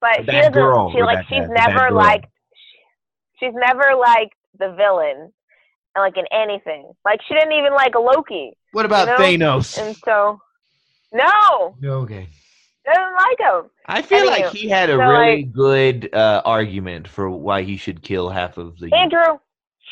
but 0.01 0.17
The 0.25 0.31
she 0.31 0.37
doesn't 0.37 0.53
girl, 0.53 0.91
she 0.91 1.01
like 1.01 1.25
she's 1.27 1.47
the 1.47 1.53
never 1.53 1.89
girl. 1.89 1.97
liked 1.97 2.25
she's 3.39 3.53
never 3.53 3.95
liked 3.95 4.35
the 4.57 4.73
villain 4.75 5.31
like 5.97 6.15
in 6.17 6.25
anything 6.31 6.91
like 7.03 7.19
she 7.27 7.33
didn't 7.33 7.51
even 7.53 7.73
like 7.73 7.93
loki 7.95 8.53
what 8.71 8.85
about 8.85 9.07
know, 9.07 9.15
Thanos? 9.17 9.77
and 9.77 9.95
so 10.05 10.39
no 11.11 11.75
Okay. 11.83 12.29
doesn't 12.85 13.15
like 13.15 13.39
him 13.39 13.69
I 13.85 14.01
feel 14.01 14.25
like 14.27 14.47
he 14.51 14.69
had 14.69 14.89
a 14.89 14.93
so, 14.93 14.99
really 14.99 15.43
like- 15.43 15.51
good 15.53 16.13
uh, 16.13 16.41
argument 16.45 17.07
for 17.07 17.29
why 17.29 17.63
he 17.63 17.75
should 17.77 18.01
kill 18.01 18.29
half 18.29 18.57
of 18.57 18.77
the. 18.79 18.93
andrew 18.93 19.39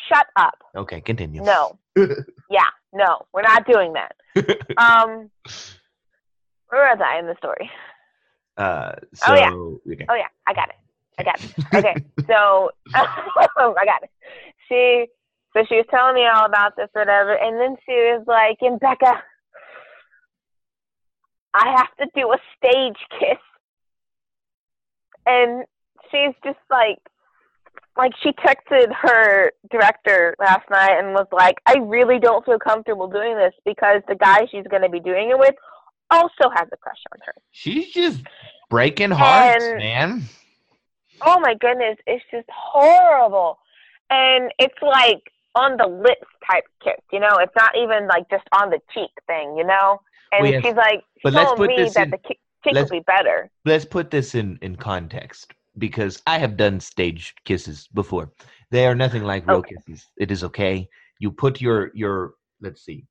shut 0.07 0.27
up 0.37 0.55
Okay, 0.75 1.01
continue. 1.01 1.41
no 1.43 1.77
yeah 2.49 2.69
no 2.93 3.25
we're 3.33 3.41
not 3.41 3.65
doing 3.67 3.93
that 3.93 4.15
um 4.77 5.29
where 6.69 6.95
was 6.95 6.99
i 7.03 7.19
in 7.19 7.25
the 7.27 7.35
story 7.37 7.69
Uh, 8.57 8.91
so, 9.13 9.33
Oh, 9.33 9.35
yeah. 9.35 9.93
okay. 9.93 10.05
Oh 10.09 10.15
yeah, 10.15 10.27
I 10.47 10.53
got 10.53 10.69
it. 10.69 10.75
I 11.19 11.23
got 11.23 11.39
it. 11.43 11.53
Okay, 11.75 11.95
so 12.27 12.71
I 12.95 13.85
got 13.85 14.03
it. 14.03 14.09
She, 14.67 15.05
so 15.53 15.63
she 15.67 15.75
was 15.75 15.85
telling 15.91 16.15
me 16.15 16.25
all 16.25 16.45
about 16.45 16.75
this, 16.75 16.89
whatever, 16.93 17.33
and 17.33 17.59
then 17.59 17.75
she 17.85 17.93
was 17.93 18.23
like, 18.27 18.57
"And 18.61 18.79
Becca, 18.79 19.21
I 21.53 21.75
have 21.77 21.95
to 21.99 22.07
do 22.15 22.31
a 22.31 22.37
stage 22.57 22.97
kiss," 23.19 23.37
and 25.25 25.65
she's 26.11 26.35
just 26.43 26.59
like, 26.69 26.99
like 27.97 28.11
she 28.21 28.31
texted 28.31 28.91
her 28.93 29.51
director 29.71 30.35
last 30.39 30.69
night 30.69 30.97
and 30.99 31.13
was 31.13 31.27
like, 31.31 31.57
"I 31.65 31.77
really 31.79 32.19
don't 32.19 32.45
feel 32.45 32.59
comfortable 32.59 33.07
doing 33.07 33.35
this 33.35 33.53
because 33.65 34.01
the 34.07 34.15
guy 34.15 34.47
she's 34.51 34.67
going 34.67 34.83
to 34.83 34.89
be 34.89 34.99
doing 34.99 35.29
it 35.29 35.39
with 35.39 35.55
also 36.09 36.49
has 36.55 36.67
a 36.71 36.77
crush 36.77 37.01
on 37.13 37.19
her." 37.25 37.33
She's 37.51 37.91
just 37.91 38.21
breaking 38.69 39.11
hearts, 39.11 39.65
And- 39.65 39.77
man. 39.77 40.21
oh 41.21 41.39
my 41.39 41.53
goodness, 41.55 41.97
it's 42.05 42.23
just 42.31 42.47
horrible. 42.49 43.59
And 44.09 44.51
it's 44.59 44.81
like 44.81 45.21
on 45.55 45.75
the 45.77 45.87
lips 45.87 46.27
type 46.49 46.63
kiss, 46.83 47.01
you 47.11 47.19
know? 47.19 47.37
It's 47.39 47.55
not 47.55 47.75
even 47.75 48.07
like 48.07 48.29
just 48.29 48.47
on 48.51 48.69
the 48.69 48.79
cheek 48.93 49.09
thing, 49.25 49.57
you 49.57 49.63
know? 49.65 49.99
And 50.31 50.43
Well, 50.43 50.51
yes, 50.51 50.63
she's 50.63 50.75
like, 50.75 51.03
but 51.23 51.33
let's 51.33 51.53
put 51.53 51.67
me 51.67 51.77
this 51.77 51.93
that 51.95 52.05
in- 52.05 52.11
the 52.11 52.19
cheek 52.27 52.39
will 52.65 52.87
be 52.89 52.99
better. 52.99 53.49
Let's 53.65 53.85
put 53.85 54.11
this 54.11 54.35
in 54.35 54.57
in 54.61 54.75
context 54.75 55.53
because 55.77 56.21
I 56.27 56.37
have 56.37 56.57
done 56.57 56.79
stage 56.79 57.33
kisses 57.45 57.87
before. 57.93 58.31
They 58.71 58.85
are 58.87 58.95
nothing 58.95 59.23
like 59.23 59.47
real 59.47 59.59
Okay. 59.59 59.75
kisses. 59.75 60.05
It 60.17 60.31
is 60.31 60.43
okay. 60.43 60.89
You 61.19 61.31
put 61.31 61.61
your 61.61 61.91
your 61.93 62.35
let's 62.61 62.81
see. 62.83 63.05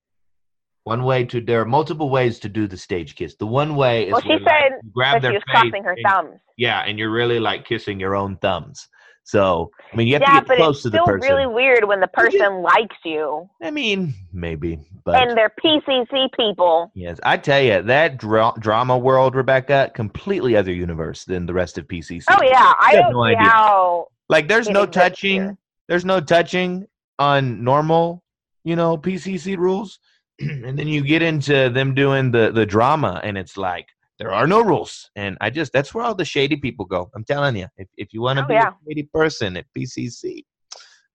One 0.86 1.02
way 1.02 1.24
to 1.24 1.40
there 1.40 1.60
are 1.62 1.64
multiple 1.64 2.10
ways 2.10 2.38
to 2.38 2.48
do 2.48 2.68
the 2.68 2.76
stage 2.76 3.16
kiss. 3.16 3.34
The 3.34 3.44
one 3.44 3.74
way 3.74 4.06
is 4.06 4.12
Well, 4.12 4.20
she 4.20 4.28
like, 4.34 4.42
said 4.44 4.78
you 4.84 4.90
grab 4.94 5.20
she 5.20 5.30
was 5.32 5.42
crossing 5.48 5.82
her 5.82 5.96
and- 5.98 6.06
thumbs. 6.08 6.40
Yeah, 6.56 6.84
and 6.86 6.96
you're 6.96 7.10
really 7.10 7.40
like 7.40 7.64
kissing 7.66 7.98
your 7.98 8.14
own 8.14 8.36
thumbs. 8.36 8.86
So 9.24 9.72
I 9.92 9.96
mean, 9.96 10.06
you 10.06 10.12
have 10.12 10.22
Yeah, 10.22 10.28
to 10.34 10.40
get 10.42 10.46
but 10.46 10.56
close 10.58 10.76
it's 10.76 10.82
to 10.84 10.90
the 10.90 10.98
still 10.98 11.06
person. 11.06 11.28
really 11.28 11.48
weird 11.48 11.82
when 11.88 11.98
the 11.98 12.08
Would 12.16 12.32
you- 12.32 12.38
person 12.38 12.62
likes 12.62 12.94
you 13.04 13.48
I 13.60 13.72
mean, 13.72 14.14
maybe, 14.32 14.78
but 15.04 15.16
and 15.20 15.36
they're 15.36 15.50
PCC 15.60 16.28
people. 16.38 16.92
yes, 16.94 17.18
I 17.24 17.36
tell 17.36 17.60
you 17.60 17.82
that 17.82 18.16
dra- 18.18 18.54
drama 18.60 18.96
world, 18.96 19.34
Rebecca, 19.34 19.90
completely 19.92 20.54
other 20.56 20.72
universe 20.72 21.24
than 21.24 21.46
the 21.46 21.52
rest 21.54 21.78
of 21.78 21.88
PCC. 21.88 22.26
Oh 22.30 22.44
yeah, 22.44 22.72
I 22.78 22.94
have 23.02 23.10
no 23.12 23.24
idea. 23.24 23.40
how. 23.42 24.06
Like, 24.28 24.46
there's 24.46 24.68
no 24.68 24.86
touching. 24.86 25.42
here. 25.42 25.56
There's 25.88 26.04
no 26.04 26.20
touching 26.20 26.86
on 27.18 27.64
normal, 27.64 28.22
you 28.62 28.76
know, 28.76 28.96
PCC 28.96 29.56
rules, 29.58 29.98
and 30.40 30.78
then 30.78 30.88
you 30.88 31.02
get 31.02 31.22
into 31.22 31.70
them 31.70 31.94
doing 31.94 32.30
the 32.30 32.50
the 32.52 32.66
drama, 32.66 33.20
and 33.24 33.36
it's 33.38 33.56
like 33.56 33.88
there 34.18 34.32
are 34.32 34.46
no 34.46 34.62
rules. 34.62 35.10
And 35.16 35.36
I 35.40 35.50
just 35.50 35.72
that's 35.72 35.94
where 35.94 36.04
all 36.04 36.14
the 36.14 36.24
shady 36.24 36.56
people 36.56 36.84
go. 36.84 37.10
I'm 37.14 37.24
telling 37.24 37.56
you, 37.56 37.66
if 37.76 37.88
if 37.96 38.12
you 38.12 38.20
want 38.22 38.38
to 38.38 38.44
Oh, 38.44 38.48
be 38.48 38.54
yeah. 38.54 38.68
a 38.68 38.74
shady 38.88 39.04
person 39.12 39.56
at 39.56 39.66
PCC, 39.76 40.44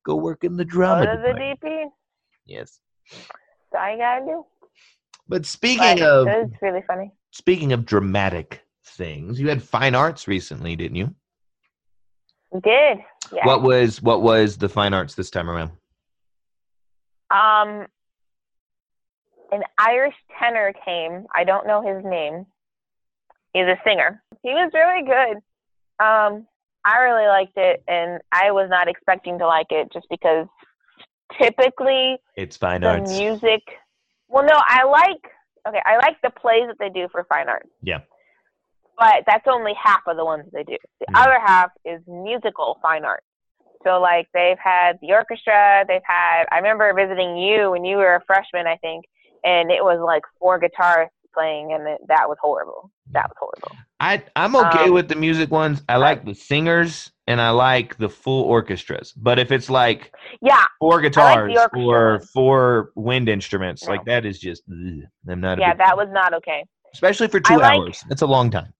go 0.05 0.15
work 0.15 0.43
in 0.43 0.57
the 0.57 0.65
Go 0.65 0.71
drama. 0.71 1.05
to 1.05 1.11
the 1.21 1.33
department. 1.33 1.59
DP. 1.61 1.85
Yes. 2.45 2.79
All 3.77 3.91
you 3.91 3.97
gotta 3.97 4.25
do. 4.25 4.45
But 5.27 5.45
speaking 5.45 5.99
But 5.99 6.01
of 6.01 6.27
it's 6.27 6.61
really 6.61 6.83
funny. 6.87 7.11
speaking 7.31 7.73
of 7.73 7.85
dramatic 7.85 8.63
things, 8.85 9.39
you 9.39 9.47
had 9.49 9.61
fine 9.63 9.95
arts 9.95 10.27
recently, 10.27 10.75
didn't 10.75 10.95
you? 10.97 11.13
We 12.51 12.59
did. 12.61 12.97
Yeah. 13.31 13.45
What 13.45 13.61
was 13.61 14.01
what 14.01 14.21
was 14.21 14.57
the 14.57 14.67
fine 14.67 14.93
arts 14.93 15.15
this 15.15 15.29
time 15.29 15.49
around? 15.49 15.71
Um, 17.29 17.87
an 19.51 19.63
Irish 19.77 20.15
tenor 20.39 20.73
came. 20.85 21.25
I 21.35 21.43
don't 21.43 21.67
know 21.67 21.81
his 21.81 22.03
name. 22.05 22.45
He's 23.53 23.65
a 23.65 23.77
singer. 23.85 24.23
he 24.43 24.49
was 24.51 24.71
really 24.73 25.05
good. 25.05 25.37
Um, 26.03 26.47
I 26.85 26.97
really 26.99 27.27
liked 27.27 27.57
it, 27.57 27.83
and 27.87 28.21
I 28.31 28.51
was 28.51 28.67
not 28.69 28.87
expecting 28.87 29.37
to 29.39 29.45
like 29.47 29.67
it 29.69 29.91
just 29.93 30.07
because 30.09 30.47
typically 31.39 32.17
it's 32.35 32.57
fine 32.57 32.81
the 32.81 32.87
arts. 32.87 33.11
music. 33.11 33.61
Well, 34.29 34.45
no, 34.45 34.55
I 34.55 34.83
like. 34.85 35.21
Okay, 35.67 35.81
I 35.85 35.97
like 35.97 36.17
the 36.23 36.31
plays 36.31 36.63
that 36.67 36.77
they 36.79 36.89
do 36.89 37.07
for 37.11 37.23
fine 37.29 37.49
arts. 37.49 37.69
Yeah. 37.83 37.99
But 38.97 39.23
that's 39.27 39.45
only 39.47 39.73
half 39.81 40.01
of 40.07 40.17
the 40.17 40.25
ones 40.25 40.45
they 40.53 40.63
do. 40.63 40.77
The 40.99 41.05
Yeah. 41.11 41.19
other 41.21 41.39
half 41.39 41.71
is 41.85 42.01
musical 42.07 42.79
fine 42.81 43.05
art. 43.05 43.23
So 43.83 43.99
like 43.99 44.27
they've 44.33 44.57
had 44.59 44.99
the 45.01 45.11
orchestra, 45.13 45.85
they've 45.87 46.01
had. 46.03 46.45
I 46.51 46.57
remember 46.57 46.91
visiting 46.93 47.37
you 47.37 47.71
when 47.71 47.83
you 47.85 47.97
were 47.97 48.15
a 48.15 48.21
freshman, 48.25 48.65
I 48.67 48.77
think, 48.77 49.05
and 49.43 49.71
it 49.71 49.83
was 49.83 49.99
like 50.05 50.23
four 50.39 50.59
guitarists 50.59 51.09
playing, 51.33 51.73
and 51.73 51.87
it, 51.87 52.01
that 52.07 52.27
was 52.27 52.37
horrible. 52.41 52.91
That 53.11 53.29
was 53.29 53.35
horrible. 53.39 53.77
I 53.99 54.23
I'm 54.35 54.55
okay 54.55 54.85
Um, 54.85 54.93
with 54.93 55.07
the 55.09 55.15
music 55.15 55.51
ones. 55.51 55.81
I 55.89 55.97
like 55.97 56.25
the 56.25 56.33
singers 56.35 57.11
and 57.27 57.39
I 57.39 57.51
like 57.51 57.97
the 57.97 58.09
full 58.09 58.43
orchestras. 58.43 59.13
But 59.13 59.39
if 59.39 59.51
it's 59.51 59.69
like 59.69 60.13
Yeah, 60.41 60.63
four 60.79 60.99
guitars 61.01 61.51
orchestra 61.55 61.79
or 61.85 62.19
four 62.33 62.91
wind 62.95 63.29
instruments, 63.29 63.85
No. 63.85 63.91
like 63.93 64.05
that 64.05 64.25
is 64.25 64.39
just 64.39 64.63
ugh, 64.69 65.03
I'm 65.29 65.39
not. 65.41 65.59
Yeah, 65.59 65.73
that 65.75 65.95
was 65.95 66.07
not 66.11 66.33
okay. 66.33 66.65
especially 66.93 67.27
for 67.27 67.39
two 67.39 67.57
like- 67.57 67.77
hours. 67.79 68.03
That's 68.09 68.21
a 68.23 68.27
long 68.27 68.49
time. 68.49 68.73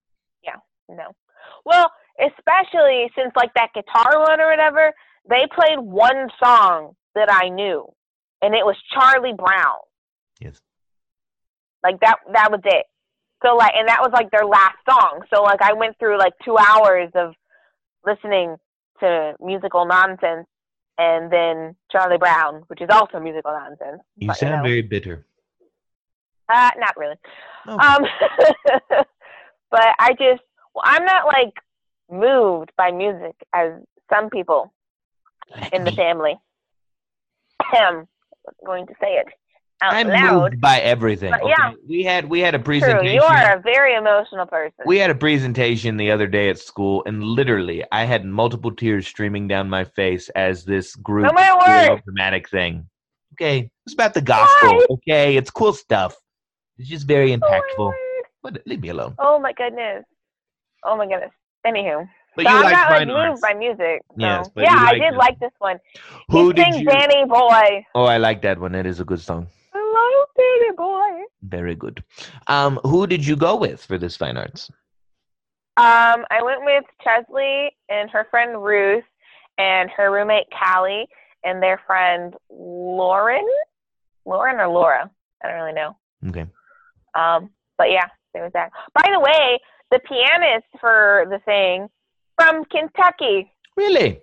Yeah, 0.43 0.55
no. 0.89 1.07
Well, 1.65 1.91
especially 2.19 3.09
since 3.17 3.31
like 3.35 3.53
that 3.55 3.69
guitar 3.73 4.19
one 4.19 4.41
or 4.41 4.49
whatever, 4.49 4.91
they 5.29 5.45
played 5.53 5.79
one 5.79 6.29
song 6.43 6.93
that 7.15 7.31
I 7.31 7.49
knew, 7.49 7.85
and 8.41 8.55
it 8.55 8.65
was 8.65 8.75
Charlie 8.93 9.33
Brown. 9.37 9.75
Yes. 10.41 10.59
Like 11.83 11.99
that. 12.01 12.17
That 12.33 12.51
was 12.51 12.61
it. 12.65 12.85
So 13.43 13.55
like, 13.55 13.73
and 13.75 13.87
that 13.87 14.01
was 14.01 14.11
like 14.13 14.29
their 14.31 14.45
last 14.45 14.77
song. 14.89 15.21
So 15.33 15.41
like, 15.43 15.61
I 15.61 15.73
went 15.73 15.97
through 15.97 16.17
like 16.17 16.33
two 16.43 16.57
hours 16.57 17.09
of 17.15 17.33
listening 18.05 18.55
to 18.99 19.33
musical 19.41 19.85
nonsense, 19.85 20.47
and 20.97 21.31
then 21.31 21.75
Charlie 21.91 22.17
Brown, 22.17 22.63
which 22.67 22.81
is 22.81 22.89
also 22.91 23.19
musical 23.19 23.51
nonsense. 23.51 24.01
You 24.17 24.27
but, 24.27 24.37
sound 24.37 24.57
know. 24.57 24.63
very 24.63 24.81
bitter. 24.81 25.25
Uh, 26.49 26.69
not 26.77 26.95
really. 26.97 27.15
Oh. 27.67 27.79
Um, 27.79 28.05
but 29.71 29.87
I 29.97 30.11
just, 30.11 30.43
well, 30.75 30.83
I'm 30.83 31.05
not 31.05 31.25
like 31.25 31.53
moved 32.11 32.71
by 32.77 32.91
music 32.91 33.35
as 33.53 33.71
some 34.13 34.29
people 34.29 34.73
in 35.71 35.83
the 35.83 35.91
family. 35.91 36.35
Ahem. 37.73 38.07
going 38.65 38.85
to 38.87 38.93
say 38.99 39.13
it 39.13 39.27
out 39.81 39.93
I'm 39.93 40.07
loud. 40.07 40.51
moved 40.51 40.61
by 40.61 40.79
everything. 40.79 41.31
But 41.31 41.41
okay? 41.41 41.53
yeah. 41.57 41.73
We 41.87 42.03
had 42.03 42.29
we 42.29 42.39
had 42.39 42.55
a 42.55 42.57
True, 42.57 42.65
presentation. 42.65 43.13
you 43.13 43.21
are 43.21 43.57
a 43.57 43.61
very 43.61 43.95
emotional 43.95 44.45
person. 44.45 44.83
We 44.85 44.97
had 44.97 45.09
a 45.09 45.15
presentation 45.15 45.97
the 45.97 46.11
other 46.11 46.27
day 46.27 46.49
at 46.49 46.59
school, 46.59 47.03
and 47.05 47.23
literally, 47.23 47.83
I 47.91 48.05
had 48.05 48.25
multiple 48.25 48.71
tears 48.71 49.07
streaming 49.07 49.47
down 49.47 49.69
my 49.69 49.83
face 49.83 50.29
as 50.29 50.65
this 50.65 50.95
group 50.95 51.27
Oh, 51.29 51.33
my 51.33 51.51
did 51.65 51.91
a 51.91 52.01
dramatic 52.03 52.49
thing. 52.49 52.87
Okay, 53.33 53.69
it's 53.85 53.93
about 53.93 54.13
the 54.13 54.21
gospel. 54.21 54.75
What? 54.75 54.89
Okay, 54.91 55.37
it's 55.37 55.49
cool 55.49 55.73
stuff. 55.73 56.15
It's 56.77 56.89
just 56.89 57.07
very 57.07 57.33
Oh 57.33 57.37
impactful. 57.37 57.93
But 58.43 58.61
leave 58.65 58.81
me 58.81 58.89
alone. 58.89 59.15
Oh 59.19 59.39
my 59.39 59.53
goodness. 59.53 60.03
Oh 60.83 60.97
my 60.97 61.07
goodness. 61.07 61.31
Anywho, 61.65 62.07
But 62.35 62.45
so 62.45 62.51
you 62.51 62.57
I'm 62.57 62.63
like 62.63 62.73
not 62.73 62.89
like 62.89 63.07
moved 63.07 63.41
by 63.41 63.53
music. 63.53 64.01
So. 64.09 64.15
Yes, 64.17 64.49
yeah, 64.55 64.73
you 64.73 64.87
I 64.87 64.93
did 64.97 65.15
like 65.15 65.39
this 65.39 65.51
one. 65.59 65.77
Who 66.29 66.47
he 66.47 66.53
did 66.53 66.73
sings 66.73 66.81
you? 66.81 66.87
Danny 66.87 67.25
Boy. 67.25 67.85
Oh, 67.93 68.05
I 68.05 68.17
like 68.17 68.41
that 68.41 68.59
one. 68.59 68.71
That 68.71 68.87
is 68.87 68.99
a 68.99 69.05
good 69.05 69.21
song. 69.21 69.47
Danny 70.37 70.71
Boy. 70.77 71.23
Very 71.43 71.75
good. 71.75 72.03
Um, 72.47 72.79
who 72.83 73.07
did 73.07 73.25
you 73.25 73.35
go 73.35 73.55
with 73.55 73.83
for 73.83 73.97
this 73.97 74.15
fine 74.15 74.37
arts? 74.37 74.69
Um, 75.77 76.25
I 76.29 76.41
went 76.43 76.63
with 76.63 76.83
Chesley 77.03 77.71
and 77.89 78.09
her 78.09 78.27
friend 78.29 78.61
Ruth 78.61 79.03
and 79.57 79.89
her 79.89 80.11
roommate 80.11 80.47
Callie 80.51 81.07
and 81.43 81.61
their 81.61 81.79
friend 81.87 82.33
Lauren. 82.49 83.47
Lauren 84.25 84.59
or 84.59 84.67
Laura? 84.67 85.09
I 85.43 85.47
don't 85.47 85.57
really 85.57 85.73
know. 85.73 85.95
Okay. 86.27 86.45
Um, 87.15 87.49
but 87.77 87.89
yeah, 87.91 88.07
there 88.33 88.43
was 88.43 88.51
that. 88.53 88.71
By 88.93 89.09
the 89.11 89.19
way, 89.19 89.59
the 89.89 89.99
pianist 89.99 90.67
for 90.79 91.25
the 91.29 91.39
thing 91.39 91.87
from 92.37 92.65
Kentucky, 92.65 93.51
Really? 93.77 94.19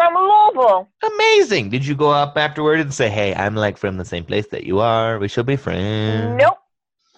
From 0.00 0.14
Louisville. 0.14 0.88
Amazing. 1.02 1.68
Did 1.70 1.84
you 1.86 1.94
go 1.94 2.10
up 2.10 2.36
afterward 2.36 2.80
and 2.80 2.92
say, 2.92 3.08
"Hey, 3.10 3.34
I'm 3.34 3.54
like 3.54 3.76
from 3.76 3.98
the 3.98 4.04
same 4.04 4.24
place 4.24 4.46
that 4.48 4.64
you 4.64 4.80
are. 4.80 5.18
We 5.18 5.28
should 5.28 5.46
be 5.46 5.56
friends." 5.56 6.40
Nope, 6.42 6.58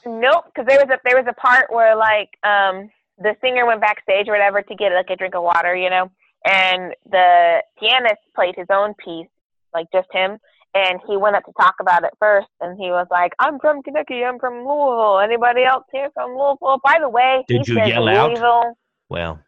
nope. 0.04 0.44
Because 0.46 0.66
there 0.66 0.78
was 0.84 0.90
a 0.90 0.98
there 1.04 1.16
was 1.16 1.26
a 1.28 1.34
part 1.34 1.72
where 1.72 1.94
like 1.96 2.30
um 2.42 2.90
the 3.18 3.36
singer 3.40 3.64
went 3.66 3.80
backstage 3.80 4.26
or 4.28 4.32
whatever 4.32 4.62
to 4.62 4.74
get 4.74 4.92
like 4.92 5.10
a 5.10 5.16
drink 5.16 5.34
of 5.36 5.44
water, 5.44 5.76
you 5.76 5.90
know, 5.90 6.10
and 6.44 6.94
the 7.08 7.62
pianist 7.78 8.22
played 8.34 8.54
his 8.56 8.66
own 8.70 8.94
piece, 8.94 9.28
like 9.72 9.86
just 9.92 10.08
him. 10.12 10.38
And 10.74 11.00
he 11.06 11.18
went 11.18 11.36
up 11.36 11.44
to 11.44 11.52
talk 11.60 11.74
about 11.82 12.02
it 12.02 12.14
first, 12.18 12.48
and 12.62 12.78
he 12.78 12.88
was 12.90 13.06
like, 13.10 13.32
"I'm 13.38 13.60
from 13.60 13.82
Kentucky. 13.82 14.24
I'm 14.24 14.38
from 14.38 14.66
Louisville. 14.66 15.20
Anybody 15.20 15.64
else 15.64 15.84
here 15.92 16.08
from 16.14 16.30
Louisville?" 16.30 16.80
By 16.82 16.96
the 16.98 17.10
way, 17.10 17.44
Did 17.46 17.66
he 17.66 17.72
you 17.74 17.84
yell 17.84 18.08
out? 18.08 18.30
Louisville. 18.30 18.72
Well, 19.10 19.38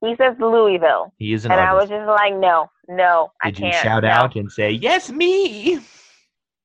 He 0.00 0.16
says 0.16 0.34
Louisville, 0.40 1.12
he 1.18 1.34
is 1.34 1.44
an 1.44 1.52
and 1.52 1.60
I 1.60 1.74
was 1.74 1.90
just 1.90 2.06
like, 2.06 2.34
"No, 2.34 2.70
no, 2.90 3.32
Did 3.44 3.58
you 3.58 3.64
can't." 3.70 3.76
shout 3.82 4.02
no. 4.02 4.08
out 4.10 4.36
and 4.36 4.50
say, 4.50 4.70
"Yes, 4.70 5.10
me"? 5.10 5.80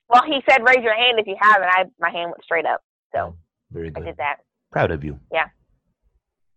Well, 0.09 0.23
he 0.26 0.41
said, 0.49 0.63
"Raise 0.63 0.84
your 0.84 0.95
hand 0.95 1.19
if 1.19 1.28
you 1.28 1.36
have," 1.39 1.57
and 1.61 1.65
I 1.71 1.86
my 1.99 2.09
hand 2.09 2.32
went 2.32 2.43
straight 2.43 2.65
up, 2.65 2.82
so 3.13 3.36
Very 3.71 3.91
I 3.95 3.99
did 4.01 4.17
that. 4.17 4.38
Proud 4.71 4.91
of 4.91 5.03
you. 5.03 5.19
Yeah. 5.32 5.47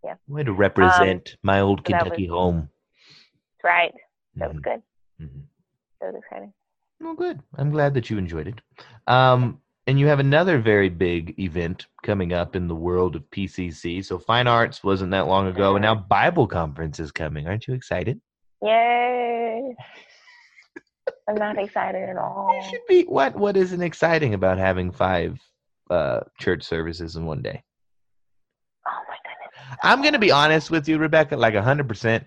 Yeah. 0.05 0.15
Way 0.27 0.45
to 0.45 0.53
represent 0.53 1.37
my 1.43 1.61
old 1.61 1.81
so 1.81 1.93
Kentucky 1.93 2.27
home. 2.27 2.69
That's 3.63 3.65
right. 3.65 3.95
That 4.37 4.49
was 4.49 4.59
Mhm, 4.59 4.63
good. 4.63 4.83
mhm. 5.21 5.43
That 6.01 6.13
was 6.13 6.23
exciting. 6.25 6.53
Well, 7.01 7.15
good. 7.15 7.41
I'm 7.57 7.71
glad 7.71 7.95
that 7.95 8.11
you 8.11 8.19
enjoyed 8.19 8.49
it. 8.49 8.61
Um, 9.07 9.61
and 9.87 9.99
you 9.99 10.07
have 10.09 10.21
another 10.21 10.59
very 10.59 10.89
big 10.89 11.39
event 11.41 11.87
coming 12.03 12.33
up 12.33 12.55
in 12.55 12.69
the 12.69 12.75
world 12.75 13.17
of 13.17 13.29
PCC. 13.31 14.03
So 14.05 14.19
Fine 14.19 14.47
Arts 14.47 14.85
wasn't 14.85 15.11
that 15.13 15.27
long 15.27 15.47
ago, 15.47 15.77
and 15.77 15.83
now 15.83 15.95
Bible 15.95 16.47
Conference 16.47 17.01
is 17.01 17.11
coming. 17.11 17.47
Aren't 17.49 17.67
you 17.67 17.75
excited? 17.75 18.21
Yay! 18.63 19.75
I'm 21.29 21.37
not 21.37 21.59
excited 21.59 22.09
at 22.09 22.17
all. 22.17 22.51
You 22.55 22.71
should 22.71 22.87
be. 22.89 23.03
What 23.05 23.37
What 23.37 23.57
isn't 23.57 23.83
exciting 23.83 24.35
about 24.35 24.59
having 24.59 24.91
five 24.91 25.41
uh, 25.91 26.21
church 26.39 26.65
services 26.65 27.17
in 27.17 27.27
one 27.27 27.43
day? 27.43 27.63
Oh 28.87 29.01
my 29.09 29.17
goodness. 29.25 29.79
I'm 29.83 30.01
going 30.01 30.15
to 30.15 30.19
be 30.19 30.31
honest 30.31 30.71
with 30.71 30.89
you, 30.89 30.99
Rebecca, 30.99 31.37
like 31.37 31.55
100%. 31.55 32.25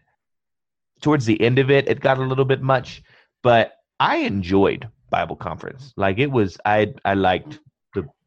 Towards 1.01 1.25
the 1.25 1.41
end 1.41 1.57
of 1.57 1.71
it, 1.71 1.87
it 1.87 1.99
got 1.99 2.19
a 2.19 2.23
little 2.23 2.45
bit 2.45 2.61
much, 2.61 3.01
but 3.41 3.73
I 3.99 4.17
enjoyed 4.17 4.87
Bible 5.09 5.35
conference. 5.35 5.93
Like 5.97 6.19
it 6.19 6.31
was, 6.31 6.57
I 6.63 6.93
I 7.03 7.15
liked 7.15 7.59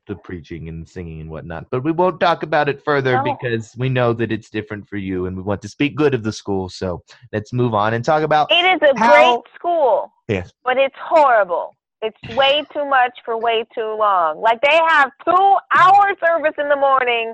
the 0.06 0.14
preaching 0.16 0.68
and 0.68 0.88
singing 0.88 1.20
and 1.20 1.30
whatnot. 1.30 1.70
But 1.70 1.82
we 1.84 1.92
won't 1.92 2.20
talk 2.20 2.42
about 2.42 2.68
it 2.68 2.84
further 2.84 3.22
No. 3.22 3.34
because 3.34 3.74
we 3.76 3.88
know 3.88 4.12
that 4.14 4.30
it's 4.32 4.50
different 4.50 4.88
for 4.88 4.96
you, 4.96 5.26
and 5.26 5.36
we 5.36 5.42
want 5.42 5.62
to 5.62 5.68
speak 5.68 5.94
good 5.96 6.14
of 6.14 6.22
the 6.22 6.32
school. 6.32 6.68
So 6.68 7.02
let's 7.32 7.52
move 7.52 7.74
on 7.74 7.94
and 7.94 8.04
talk 8.04 8.22
about. 8.22 8.50
It 8.50 8.64
is 8.64 8.80
a 8.82 8.98
How- 8.98 9.10
great 9.12 9.54
school, 9.54 10.12
Yes. 10.28 10.52
but 10.64 10.76
it's 10.76 10.96
horrible. 10.98 11.74
It's 12.02 12.36
way 12.36 12.64
too 12.72 12.84
much 12.84 13.18
for 13.24 13.38
way 13.38 13.64
too 13.74 13.96
long. 13.98 14.40
Like 14.40 14.60
they 14.60 14.76
have 14.88 15.10
two 15.24 15.56
hour 15.72 16.14
service 16.22 16.54
in 16.58 16.68
the 16.68 16.76
morning, 16.76 17.32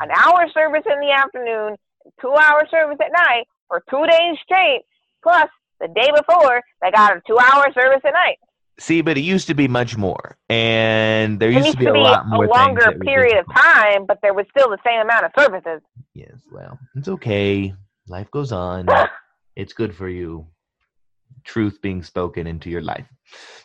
an 0.00 0.10
hour 0.10 0.48
service 0.54 0.84
in 0.90 1.00
the 1.00 1.10
afternoon, 1.10 1.76
two 2.20 2.34
hour 2.34 2.66
service 2.70 2.96
at 3.00 3.12
night 3.12 3.46
for 3.68 3.82
two 3.90 4.06
days 4.06 4.38
straight. 4.42 4.82
Plus 5.22 5.48
the 5.80 5.88
day 5.88 6.10
before 6.16 6.62
they 6.80 6.90
got 6.92 7.16
a 7.16 7.20
two 7.26 7.38
hour 7.38 7.66
service 7.74 8.00
at 8.04 8.12
night. 8.14 8.38
See, 8.78 9.00
but 9.00 9.16
it 9.16 9.22
used 9.22 9.46
to 9.46 9.54
be 9.54 9.68
much 9.68 9.96
more, 9.96 10.36
and 10.50 11.40
there 11.40 11.50
It 11.50 11.54
used 11.54 11.72
to 11.72 11.78
be 11.78 11.86
to 11.86 11.92
a 11.92 11.94
be 11.94 12.00
lot 12.00 12.28
more 12.28 12.44
a 12.44 12.50
longer 12.50 12.92
period 13.00 13.38
of 13.38 13.46
time, 13.54 14.04
but 14.04 14.18
there 14.20 14.34
was 14.34 14.44
still 14.50 14.68
the 14.68 14.78
same 14.84 15.00
amount 15.00 15.24
of 15.24 15.32
services. 15.38 15.80
Yes, 16.12 16.34
well, 16.52 16.78
it's 16.94 17.08
okay. 17.08 17.74
Life 18.08 18.30
goes 18.30 18.52
on. 18.52 18.86
it's 19.56 19.72
good 19.72 19.94
for 19.94 20.10
you. 20.10 20.46
Truth 21.44 21.80
being 21.80 22.02
spoken 22.02 22.46
into 22.46 22.68
your 22.68 22.82
life. 22.82 23.06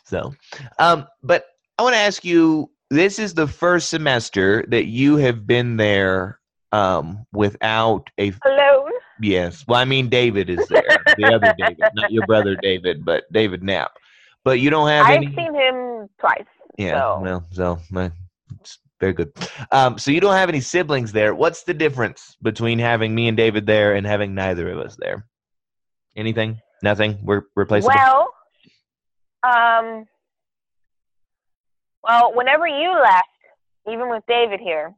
So, 0.04 0.34
um, 0.78 1.06
but 1.22 1.44
I 1.78 1.82
want 1.82 1.94
to 1.94 2.00
ask 2.00 2.24
you 2.24 2.70
this 2.90 3.18
is 3.18 3.34
the 3.34 3.46
first 3.46 3.90
semester 3.90 4.64
that 4.68 4.86
you 4.86 5.16
have 5.16 5.46
been 5.46 5.76
there 5.76 6.40
um, 6.72 7.26
without 7.32 8.08
a. 8.18 8.32
Alone. 8.46 8.92
Yes. 9.20 9.64
Well, 9.68 9.78
I 9.78 9.84
mean, 9.84 10.08
David 10.08 10.48
is 10.48 10.66
there. 10.68 10.82
the 11.16 11.32
other 11.34 11.54
David, 11.58 11.84
not 11.94 12.10
your 12.10 12.26
brother 12.26 12.56
David, 12.56 13.04
but 13.04 13.24
David 13.30 13.62
Knapp. 13.62 13.92
But 14.44 14.60
you 14.60 14.70
don't 14.70 14.88
have 14.88 15.06
I've 15.06 15.16
any. 15.16 15.26
seen 15.34 15.54
him 15.54 16.08
twice. 16.18 16.44
Yeah, 16.78 16.98
So- 16.98 17.20
well, 17.22 17.44
so 17.50 17.78
it's 18.60 18.78
very 18.98 19.12
good. 19.12 19.32
Um, 19.70 19.98
so 19.98 20.10
you 20.10 20.20
don't 20.20 20.34
have 20.34 20.48
any 20.48 20.60
siblings 20.60 21.12
there. 21.12 21.34
What's 21.34 21.64
the 21.64 21.74
difference 21.74 22.36
between 22.42 22.78
having 22.78 23.14
me 23.14 23.28
and 23.28 23.36
David 23.36 23.66
there 23.66 23.94
and 23.94 24.06
having 24.06 24.34
neither 24.34 24.70
of 24.70 24.78
us 24.78 24.96
there? 24.98 25.26
Anything? 26.16 26.60
Nothing. 26.82 27.18
We're 27.22 27.42
replaceable. 27.54 27.94
Well, 27.94 28.34
um, 29.44 30.06
well, 32.02 32.32
whenever 32.34 32.66
you 32.66 32.92
left, 32.92 33.28
even 33.90 34.08
with 34.10 34.22
David 34.28 34.60
here, 34.60 34.92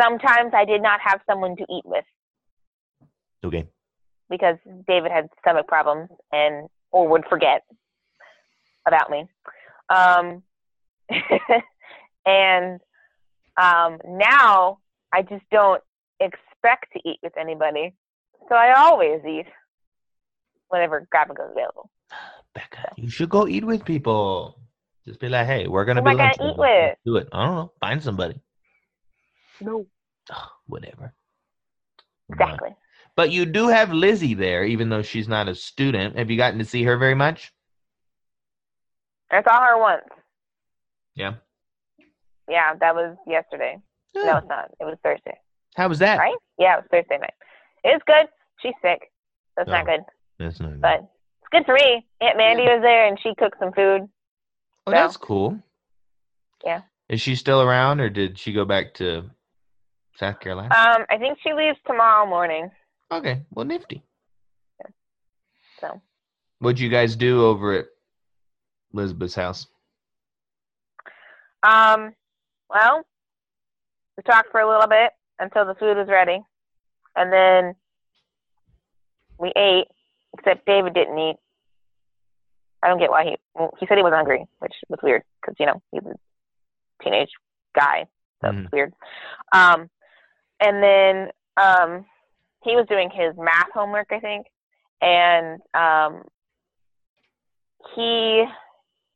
sometimes 0.00 0.52
I 0.54 0.64
did 0.64 0.82
not 0.82 1.00
have 1.00 1.20
someone 1.28 1.56
to 1.56 1.62
eat 1.70 1.84
with. 1.84 2.04
Okay. 3.44 3.68
Because 4.28 4.56
David 4.88 5.12
had 5.12 5.28
stomach 5.40 5.68
problems 5.68 6.08
and 6.32 6.68
or 6.90 7.08
would 7.08 7.24
forget 7.28 7.62
about 8.86 9.10
me. 9.10 9.26
Um, 9.88 10.42
and 12.26 12.80
um, 13.60 13.98
now 14.06 14.78
I 15.12 15.22
just 15.22 15.44
don't 15.50 15.82
expect 16.20 16.92
to 16.92 17.00
eat 17.04 17.18
with 17.22 17.36
anybody. 17.38 17.94
So 18.48 18.54
I 18.54 18.74
always 18.76 19.20
eat 19.28 19.46
whenever 20.68 21.06
grab 21.10 21.28
and 21.28 21.36
go 21.36 21.44
is 21.44 21.52
available. 21.52 21.90
Becca, 22.54 22.94
you 22.96 23.10
should 23.10 23.28
go 23.28 23.46
eat 23.46 23.64
with 23.64 23.84
people. 23.84 24.58
Just 25.06 25.20
be 25.20 25.28
like, 25.28 25.46
hey, 25.46 25.68
we're 25.68 25.84
gonna 25.84 26.00
Who 26.00 26.08
be 26.08 26.20
I 26.20 26.32
gonna 26.32 26.52
eat 26.52 26.58
with? 26.58 26.96
Do 27.04 27.16
it. 27.16 27.28
I 27.32 27.44
don't 27.44 27.54
know. 27.54 27.72
Find 27.80 28.02
somebody. 28.02 28.40
No. 29.60 29.86
Oh, 30.32 30.48
whatever. 30.66 31.14
Exactly. 32.30 32.74
But 33.14 33.30
you 33.30 33.46
do 33.46 33.68
have 33.68 33.92
Lizzie 33.92 34.34
there, 34.34 34.64
even 34.64 34.88
though 34.88 35.02
she's 35.02 35.28
not 35.28 35.48
a 35.48 35.54
student. 35.54 36.18
Have 36.18 36.30
you 36.30 36.36
gotten 36.36 36.58
to 36.58 36.64
see 36.64 36.82
her 36.82 36.98
very 36.98 37.14
much? 37.14 37.52
I 39.30 39.42
saw 39.42 39.64
her 39.64 39.78
once. 39.78 40.04
Yeah. 41.14 41.34
Yeah, 42.48 42.74
that 42.80 42.94
was 42.94 43.16
yesterday. 43.26 43.78
No, 44.14 44.38
it's 44.38 44.46
not. 44.48 44.70
It 44.80 44.84
was 44.84 44.96
Thursday. 45.02 45.36
How 45.74 45.88
was 45.88 45.98
that? 45.98 46.18
Right? 46.18 46.36
Yeah, 46.58 46.78
it 46.78 46.82
was 46.82 46.88
Thursday 46.90 47.18
night. 47.18 47.34
It's 47.84 48.04
good. 48.06 48.26
She's 48.62 48.74
sick. 48.82 49.10
That's 49.56 49.68
oh, 49.68 49.72
not 49.72 49.86
good. 49.86 50.00
That's 50.38 50.60
not 50.60 50.72
good. 50.72 50.80
But 50.80 51.00
it's 51.00 51.48
good 51.50 51.66
for 51.66 51.74
me. 51.74 52.06
Aunt 52.20 52.36
Mandy 52.36 52.62
yeah. 52.62 52.74
was 52.74 52.82
there 52.82 53.06
and 53.06 53.18
she 53.20 53.34
cooked 53.36 53.58
some 53.58 53.72
food. 53.72 54.08
Oh, 54.86 54.90
so. 54.90 54.92
that's 54.92 55.16
cool. 55.16 55.58
Yeah. 56.64 56.82
Is 57.08 57.20
she 57.20 57.34
still 57.34 57.62
around 57.62 58.00
or 58.00 58.08
did 58.08 58.38
she 58.38 58.52
go 58.52 58.64
back 58.64 58.94
to 58.94 59.30
South 60.16 60.40
Carolina? 60.40 60.74
Um, 60.74 61.04
I 61.10 61.18
think 61.18 61.38
she 61.42 61.52
leaves 61.52 61.78
tomorrow 61.86 62.26
morning. 62.26 62.70
Okay. 63.10 63.42
Well, 63.50 63.64
nifty. 63.64 64.02
Yeah. 64.80 64.90
So. 65.80 66.00
What'd 66.58 66.80
you 66.80 66.88
guys 66.88 67.16
do 67.16 67.44
over 67.44 67.74
at 67.74 67.86
Elizabeth's 68.92 69.34
house? 69.34 69.66
Um, 71.62 72.14
well, 72.70 73.04
we 74.16 74.22
talked 74.22 74.50
for 74.50 74.60
a 74.60 74.68
little 74.68 74.88
bit 74.88 75.10
until 75.38 75.66
the 75.66 75.74
food 75.74 75.96
was 75.96 76.08
ready, 76.08 76.40
and 77.14 77.32
then 77.32 77.74
we 79.38 79.52
ate. 79.56 79.86
Except 80.38 80.66
David 80.66 80.92
didn't 80.92 81.18
eat. 81.18 81.36
I 82.82 82.88
don't 82.88 82.98
get 82.98 83.10
why 83.10 83.24
he 83.24 83.36
well, 83.54 83.72
he 83.80 83.86
said 83.86 83.96
he 83.96 84.02
was 84.02 84.12
hungry, 84.12 84.46
which 84.58 84.74
was 84.88 84.98
weird 85.02 85.22
because 85.40 85.56
you 85.58 85.66
know 85.66 85.82
he's 85.92 86.02
a 86.04 87.02
teenage 87.02 87.30
guy. 87.74 88.06
That's 88.42 88.54
mm. 88.54 88.70
weird. 88.70 88.92
Um, 89.52 89.88
and 90.60 90.82
then 90.82 91.30
um, 91.56 92.04
he 92.62 92.76
was 92.76 92.86
doing 92.88 93.10
his 93.10 93.34
math 93.36 93.70
homework, 93.72 94.08
I 94.10 94.20
think, 94.20 94.46
and 95.00 95.60
um, 95.74 96.22
he 97.94 98.44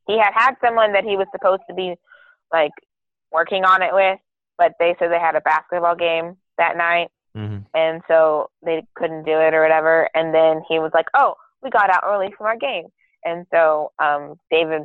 he 0.07 0.17
had 0.17 0.31
had 0.33 0.55
someone 0.63 0.93
that 0.93 1.03
he 1.03 1.17
was 1.17 1.27
supposed 1.31 1.63
to 1.69 1.75
be 1.75 1.95
like 2.51 2.71
working 3.31 3.63
on 3.63 3.81
it 3.81 3.93
with, 3.93 4.19
but 4.57 4.73
they 4.79 4.95
said 4.99 5.11
they 5.11 5.19
had 5.19 5.35
a 5.35 5.41
basketball 5.41 5.95
game 5.95 6.37
that 6.57 6.77
night, 6.77 7.09
mm-hmm. 7.35 7.59
and 7.73 8.01
so 8.07 8.49
they 8.63 8.83
couldn't 8.95 9.23
do 9.23 9.39
it 9.39 9.53
or 9.53 9.61
whatever. 9.61 10.09
And 10.13 10.33
then 10.33 10.61
he 10.67 10.79
was 10.79 10.91
like, 10.93 11.07
"Oh, 11.15 11.35
we 11.61 11.69
got 11.69 11.89
out 11.89 12.03
early 12.05 12.33
from 12.37 12.47
our 12.47 12.57
game," 12.57 12.87
and 13.23 13.45
so 13.51 13.91
um, 13.99 14.35
David 14.49 14.83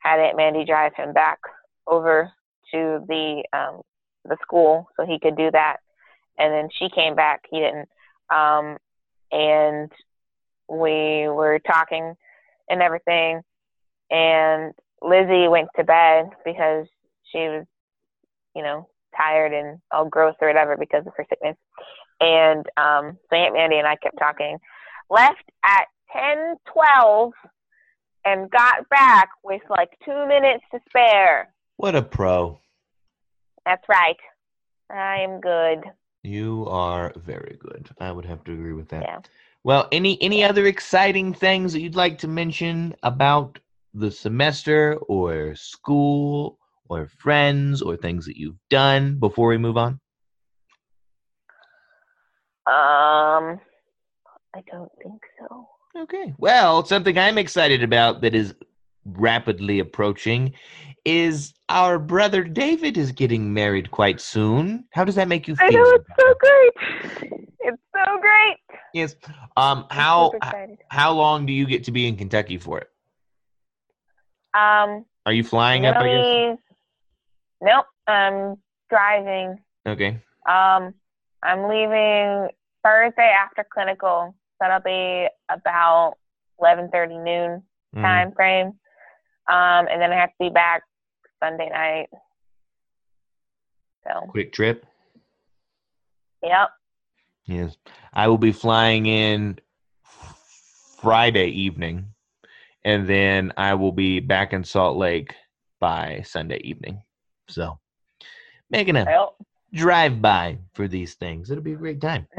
had 0.00 0.20
Aunt 0.20 0.36
Mandy 0.36 0.64
drive 0.64 0.92
him 0.94 1.12
back 1.12 1.38
over 1.86 2.32
to 2.72 3.04
the 3.08 3.42
um, 3.52 3.82
the 4.24 4.36
school 4.42 4.88
so 4.96 5.06
he 5.06 5.18
could 5.18 5.36
do 5.36 5.50
that. 5.52 5.78
And 6.38 6.52
then 6.52 6.68
she 6.78 6.88
came 6.88 7.16
back. 7.16 7.42
He 7.50 7.58
didn't. 7.58 7.88
Um, 8.30 8.76
and 9.32 9.90
we 10.68 11.28
were 11.28 11.60
talking 11.66 12.14
and 12.68 12.82
everything. 12.82 13.42
And 14.10 14.72
Lizzie 15.02 15.48
went 15.48 15.68
to 15.76 15.84
bed 15.84 16.30
because 16.44 16.86
she 17.30 17.38
was, 17.38 17.66
you 18.54 18.62
know, 18.62 18.88
tired 19.16 19.52
and 19.52 19.78
all 19.92 20.06
gross 20.06 20.34
or 20.40 20.48
whatever 20.48 20.76
because 20.76 21.06
of 21.06 21.12
her 21.16 21.26
sickness. 21.28 21.56
And 22.20 22.66
um, 22.76 23.18
so 23.30 23.36
Aunt 23.36 23.54
Mandy 23.54 23.76
and 23.76 23.86
I 23.86 23.96
kept 23.96 24.18
talking. 24.18 24.58
Left 25.10 25.44
at 25.64 25.86
ten 26.12 26.56
twelve 26.72 27.32
and 28.24 28.50
got 28.50 28.88
back 28.88 29.28
with 29.44 29.62
like 29.70 29.90
two 30.04 30.26
minutes 30.26 30.64
to 30.72 30.80
spare. 30.88 31.48
What 31.76 31.94
a 31.94 32.02
pro. 32.02 32.58
That's 33.64 33.84
right. 33.88 34.16
I 34.90 35.20
am 35.20 35.40
good. 35.40 35.84
You 36.22 36.66
are 36.68 37.12
very 37.16 37.56
good. 37.60 37.88
I 38.00 38.10
would 38.10 38.24
have 38.24 38.42
to 38.44 38.52
agree 38.52 38.72
with 38.72 38.88
that. 38.88 39.02
Yeah. 39.02 39.20
Well, 39.64 39.88
any 39.92 40.20
any 40.22 40.42
other 40.42 40.66
exciting 40.66 41.32
things 41.34 41.72
that 41.72 41.80
you'd 41.80 41.94
like 41.94 42.18
to 42.18 42.28
mention 42.28 42.94
about 43.02 43.58
the 43.94 44.10
semester 44.10 44.96
or 45.08 45.54
school 45.54 46.58
or 46.88 47.06
friends 47.06 47.82
or 47.82 47.96
things 47.96 48.26
that 48.26 48.36
you've 48.36 48.58
done 48.70 49.18
before 49.18 49.48
we 49.48 49.58
move 49.58 49.76
on? 49.76 50.00
Um, 52.66 53.60
I 54.54 54.62
don't 54.70 54.90
think 55.02 55.22
so. 55.38 55.68
Okay. 55.96 56.34
Well, 56.38 56.84
something 56.84 57.18
I'm 57.18 57.38
excited 57.38 57.82
about 57.82 58.20
that 58.20 58.34
is 58.34 58.54
rapidly 59.04 59.78
approaching 59.78 60.52
is 61.04 61.54
our 61.70 61.98
brother 61.98 62.44
David 62.44 62.98
is 62.98 63.12
getting 63.12 63.54
married 63.54 63.90
quite 63.90 64.20
soon. 64.20 64.84
How 64.92 65.04
does 65.04 65.14
that 65.14 65.28
make 65.28 65.48
you 65.48 65.56
feel? 65.56 65.66
I 65.66 65.70
know 65.70 65.90
it's 65.92 66.10
so 66.18 66.34
great. 66.38 66.72
It's 67.60 67.82
so 67.94 68.20
great. 68.20 68.56
Yes. 68.92 69.16
Um. 69.56 69.86
How 69.90 70.32
how 70.90 71.12
long 71.12 71.46
do 71.46 71.52
you 71.52 71.66
get 71.66 71.84
to 71.84 71.92
be 71.92 72.06
in 72.06 72.16
Kentucky 72.16 72.58
for 72.58 72.78
it? 72.78 72.88
Um. 74.54 75.04
Are 75.26 75.32
you 75.32 75.44
flying 75.44 75.86
up? 75.86 75.96
I 75.96 76.06
guess. 76.06 76.58
Nope. 77.60 77.86
I'm 78.06 78.56
driving. 78.90 79.58
Okay. 79.86 80.20
Um. 80.48 80.94
I'm 81.42 81.68
leaving 81.68 82.48
Thursday 82.82 83.32
after 83.38 83.64
clinical. 83.72 84.34
That'll 84.60 84.80
be 84.80 85.28
about 85.48 86.14
eleven 86.60 86.90
thirty 86.90 87.16
noon 87.16 87.62
mm. 87.94 88.02
time 88.02 88.32
frame. 88.32 88.72
Um, 89.48 89.86
and 89.90 90.02
then 90.02 90.12
I 90.12 90.16
have 90.16 90.30
to 90.30 90.34
be 90.40 90.50
back 90.50 90.82
Sunday 91.42 91.70
night. 91.70 92.08
So 94.04 94.26
quick 94.28 94.52
trip. 94.52 94.84
Yep. 96.42 96.70
Yes, 97.46 97.76
I 98.12 98.28
will 98.28 98.38
be 98.38 98.52
flying 98.52 99.06
in 99.06 99.58
Friday 101.00 101.48
evening, 101.48 102.06
and 102.88 103.06
then 103.06 103.52
I 103.58 103.74
will 103.74 103.92
be 103.92 104.18
back 104.18 104.54
in 104.54 104.64
Salt 104.64 104.96
Lake 104.96 105.34
by 105.78 106.22
Sunday 106.24 106.58
evening. 106.64 107.02
So, 107.46 107.78
making 108.70 108.96
a 108.96 109.04
well, 109.04 109.36
drive 109.74 110.22
by 110.22 110.60
for 110.72 110.88
these 110.88 111.12
things. 111.12 111.50
It'll 111.50 111.62
be 111.62 111.74
a 111.74 111.76
great 111.76 112.00
time. 112.00 112.26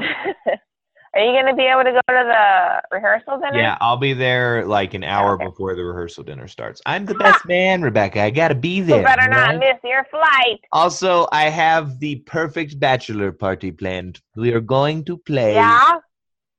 Are 1.14 1.22
you 1.22 1.34
going 1.34 1.46
to 1.46 1.56
be 1.56 1.66
able 1.66 1.84
to 1.84 1.92
go 1.92 2.00
to 2.00 2.02
the 2.08 2.96
rehearsal 2.96 3.40
dinner? 3.40 3.60
Yeah, 3.60 3.78
I'll 3.80 3.98
be 3.98 4.14
there 4.14 4.66
like 4.66 4.96
an 4.96 5.04
hour 5.04 5.34
okay. 5.36 5.46
before 5.46 5.76
the 5.76 5.84
rehearsal 5.84 6.24
dinner 6.24 6.48
starts. 6.48 6.82
I'm 6.88 7.06
the 7.06 7.16
best 7.16 7.46
man, 7.48 7.84
Rebecca. 7.84 8.20
I 8.20 8.32
got 8.32 8.48
to 8.48 8.56
be 8.56 8.82
there. 8.82 9.00
You 9.00 9.06
better 9.06 9.30
right? 9.30 9.54
not 9.54 9.60
miss 9.60 9.78
your 9.84 10.06
flight. 10.10 10.62
Also, 10.72 11.28
I 11.32 11.50
have 11.50 12.00
the 12.00 12.16
perfect 12.26 12.80
bachelor 12.80 13.32
party 13.32 13.72
planned. 13.72 14.20
We 14.36 14.52
are 14.54 14.62
going 14.62 15.06
to 15.06 15.18
play 15.18 15.54
yeah? 15.54 15.98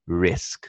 Risk. 0.06 0.68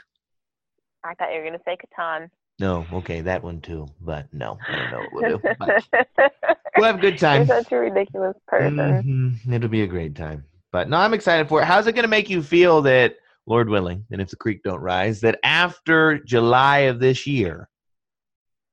I 1.04 1.14
thought 1.16 1.32
you 1.32 1.40
were 1.40 1.46
going 1.46 1.60
to 1.60 1.64
say 1.66 1.78
Catan. 1.78 2.30
No, 2.62 2.86
okay, 2.94 3.20
that 3.22 3.44
one 3.44 3.60
too. 3.60 3.88
But 4.00 4.34
no, 4.34 4.58
I 4.70 4.76
don't 4.78 4.92
know 4.92 5.00
what 5.00 5.14
we'll 5.14 5.38
do. 5.38 5.42
we'll 6.78 6.86
have 6.86 7.00
a 7.00 7.02
good 7.02 7.18
time. 7.18 7.46
You're 7.46 7.62
such 7.62 7.72
a 7.74 7.78
ridiculous 7.78 8.38
person. 8.48 8.78
Mm-hmm. 8.78 9.54
It'll 9.54 9.68
be 9.68 9.82
a 9.82 9.88
great 9.88 10.16
time. 10.16 10.46
But 10.72 10.88
no, 10.88 10.96
I'm 10.96 11.14
excited 11.14 11.50
for 11.50 11.62
it. 11.62 11.66
How's 11.66 11.88
it 11.88 11.96
going 11.96 12.04
to 12.04 12.10
make 12.10 12.30
you 12.30 12.42
feel 12.42 12.82
that– 12.84 13.16
Lord 13.48 13.70
willing, 13.70 14.06
and 14.12 14.22
if 14.22 14.30
the 14.30 14.36
creek 14.36 14.62
don't 14.64 14.80
rise, 14.80 15.22
that 15.22 15.40
after 15.44 16.20
July 16.20 16.80
of 16.80 17.00
this 17.00 17.26
year, 17.26 17.68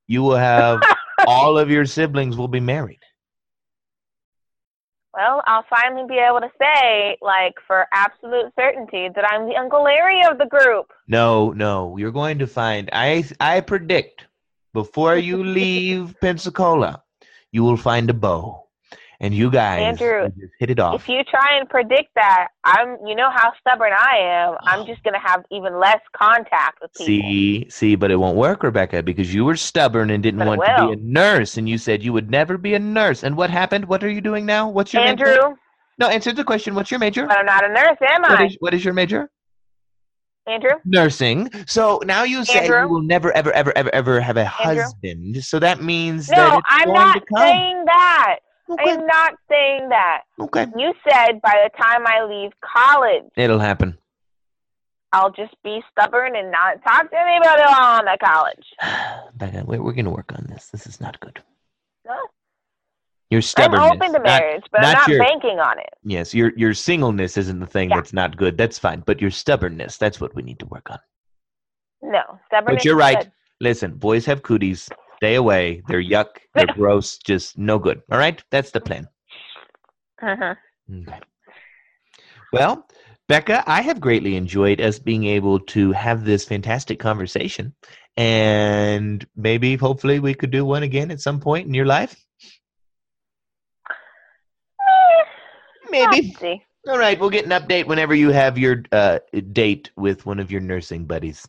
you 0.07 0.23
will 0.23 0.37
have 0.37 0.81
all 1.27 1.59
of 1.59 1.71
your 1.71 1.87
siblings 1.87 2.37
will 2.37 2.49
be 2.49 2.61
married. 2.61 3.01
Well, 5.19 5.43
I'll 5.49 5.65
finally 5.69 6.07
be 6.07 6.19
able 6.19 6.39
to 6.39 6.51
say, 6.61 7.19
like, 7.21 7.55
for 7.67 7.89
absolute 7.93 8.53
certainty, 8.57 9.09
that 9.17 9.25
I'm 9.29 9.49
the 9.49 9.57
Uncle 9.57 9.83
Larry 9.83 10.21
of 10.25 10.39
the 10.39 10.47
group. 10.47 10.93
No, 11.09 11.51
no, 11.51 11.97
you're 11.97 12.13
going 12.13 12.39
to 12.39 12.47
find. 12.47 12.89
I 12.93 13.25
I 13.41 13.63
predict 13.63 14.27
before 14.73 15.17
you 15.17 15.43
leave 15.61 16.15
Pensacola, 16.21 17.03
you 17.51 17.65
will 17.65 17.77
find 17.77 18.09
a 18.09 18.15
beau 18.15 18.68
and 19.21 19.35
you 19.35 19.51
guys 19.51 19.83
Andrew, 19.83 20.29
hit 20.59 20.71
it 20.71 20.79
off. 20.79 21.03
If 21.03 21.09
you 21.09 21.25
try 21.25 21.59
and 21.59 21.69
predict 21.69 22.15
that, 22.15 22.49
I'm 22.65 22.97
you 23.07 23.15
know 23.15 23.31
how 23.35 23.53
stubborn 23.61 23.93
I 23.93 24.17
am. 24.19 24.57
I'm 24.67 24.87
just 24.87 25.03
gonna 25.03 25.21
have 25.25 25.45
even 25.51 25.79
less 25.79 26.01
contact 26.17 26.81
with 26.81 26.93
people. 26.95 27.07
See, 27.07 27.67
see, 27.69 27.97
but 27.97 28.11
it 28.11 28.17
won't 28.17 28.37
work, 28.37 28.63
Rebecca, 28.63 29.03
because 29.03 29.35
you 29.35 29.45
were 29.45 29.57
stubborn 29.57 30.11
and 30.11 30.23
didn't 30.23 30.39
but 30.39 30.47
want 30.47 30.65
to 30.65 30.87
be 30.87 30.93
a 30.93 30.97
nurse, 30.97 31.57
and 31.57 31.69
you 31.69 31.79
said 31.79 32.03
you 32.03 32.13
would 32.13 32.31
never 32.31 32.57
be 32.57 32.75
a 32.75 32.79
nurse. 32.79 33.25
And 33.25 33.37
what 33.37 33.51
happened? 33.51 33.87
What 33.87 34.05
are 34.05 34.11
you 34.11 34.21
doing 34.21 34.47
now? 34.47 34.69
What's 34.69 34.93
your 34.93 35.03
Andrew? 35.03 35.37
name? 35.37 35.57
No, 35.99 36.09
answer 36.09 36.33
the 36.33 36.45
question. 36.45 36.75
What's 36.75 36.91
your 36.93 37.01
major? 37.01 37.27
But 37.27 37.39
I'm 37.39 37.47
not 37.47 37.65
a 37.65 37.69
nurse, 37.69 37.97
am 38.01 38.25
I? 38.25 38.45
is, 38.47 38.57
what 38.61 38.73
is 38.73 38.85
your 38.85 38.95
major? 38.95 39.29
Andrew? 40.47 40.73
Nursing. 40.85 41.51
So 41.67 42.01
now 42.07 42.23
you 42.23 42.45
say 42.45 42.63
Andrew? 42.63 42.83
you 42.83 42.89
will 42.89 43.03
never, 43.03 43.33
ever, 43.33 43.53
ever, 43.53 43.77
ever, 43.77 43.93
ever 43.93 44.21
have 44.21 44.37
a 44.37 44.45
Andrew? 44.45 44.83
husband. 44.83 45.45
So 45.45 45.59
that 45.59 45.83
means 45.83 46.27
that 46.29 46.37
No, 46.37 46.59
it's 46.59 46.67
I'm 46.69 46.87
going 46.87 46.95
not 46.95 47.15
to 47.15 47.21
come. 47.35 47.49
saying 47.49 47.85
that. 47.87 48.37
Okay. 48.71 48.91
I'm 48.93 49.07
not 49.07 49.35
saying 49.49 49.89
that. 49.91 50.23
okay. 50.41 50.67
You 50.77 50.93
said 51.09 51.41
by 51.43 51.65
the 51.65 51.71
time 51.81 52.07
I 52.07 52.25
leave 52.25 52.53
college, 52.65 53.25
It'll 53.37 53.59
happen. 53.59 53.99
I'll 55.13 55.31
just 55.31 55.55
be 55.65 55.81
stubborn 55.91 56.37
and 56.37 56.51
not 56.51 56.83
talk 56.87 57.11
to 57.11 57.19
anybody 57.19 57.63
while 57.63 58.01
I'm 58.01 58.09
at 58.09 58.21
college. 58.21 58.67
Becca, 59.37 59.65
we're, 59.67 59.83
we're 59.83 59.93
going 59.93 60.05
to 60.05 60.11
work 60.11 60.33
on 60.37 60.47
this. 60.51 60.67
This 60.69 60.87
is 60.87 61.01
not 61.01 61.19
good. 61.21 61.41
No. 62.07 62.15
Your 63.31 63.41
stubbornness. 63.41 63.81
I'm 63.81 63.97
stubbornness. 63.97 64.09
open 64.11 64.23
to 64.23 64.29
not- 64.31 64.41
marriage, 64.41 64.65
but 64.71 64.85
I'm 64.85 64.93
not 64.93 64.99
not 64.99 65.09
your- 65.09 65.19
banking 65.25 65.59
on 65.61 65.79
it. 65.79 65.91
yes, 66.03 66.35
your 66.35 66.53
your 66.57 66.75
singleness 66.75 67.37
isn't 67.39 67.59
the 67.61 67.67
thing 67.67 67.91
Yeah. 67.91 67.97
that's 67.97 68.13
not 68.13 68.37
good. 68.37 68.57
That's 68.59 68.79
fine. 68.79 69.01
But 69.07 69.21
your 69.21 69.31
stubbornness, 69.31 69.97
that's 69.99 70.21
what 70.21 70.35
we 70.35 70.43
need 70.43 70.59
to 70.61 70.67
work 70.67 70.91
on. 70.91 70.99
No, 72.03 72.23
stubbornness. 72.47 72.81
But 72.81 72.85
you're 72.85 72.97
right. 72.97 73.19
good. 73.21 73.33
Listen, 73.61 73.95
boys 73.97 74.25
have 74.27 74.43
cooties. 74.43 74.89
Stay 75.19 75.35
away. 75.35 75.83
They're 75.89 76.03
yuck. 76.15 76.39
They're 76.55 76.67
gross. 76.67 77.19
Just 77.19 77.59
no 77.59 77.79
good. 77.79 78.03
All 78.11 78.19
right? 78.19 78.43
That's 78.51 78.71
the 78.71 78.81
plan. 78.81 79.09
Mhm. 80.23 80.57
Okay. 81.09 81.21
Well, 82.53 82.89
Becca, 83.29 83.63
I 83.67 83.83
have 83.83 84.01
greatly 84.01 84.37
enjoyed 84.37 84.81
us 84.81 84.99
being 84.99 85.25
able 85.25 85.61
to 85.61 85.93
have 85.93 86.25
this 86.25 86.45
fantastic 86.47 86.99
conversation. 86.99 87.75
And 88.17 89.25
maybe, 89.37 89.77
hopefully, 89.77 90.19
we 90.19 90.35
could 90.35 90.51
do 90.51 90.65
one 90.65 90.83
again 90.83 91.11
at 91.11 91.21
some 91.21 91.39
point 91.39 91.67
in 91.67 91.75
your 91.75 91.87
life. 91.87 92.17
Maybe. 95.91 96.35
See. 96.41 96.63
All 96.89 96.99
right. 96.99 97.19
We'll 97.19 97.31
get 97.31 97.45
an 97.45 97.51
update 97.51 97.87
whenever 97.87 98.15
you 98.15 98.31
have 98.31 98.59
your 98.59 98.83
uh, 98.93 99.19
date 99.53 99.91
with 99.97 100.27
one 100.27 100.41
of 100.41 100.51
your 100.51 100.61
nursing 100.61 101.05
buddies. 101.05 101.47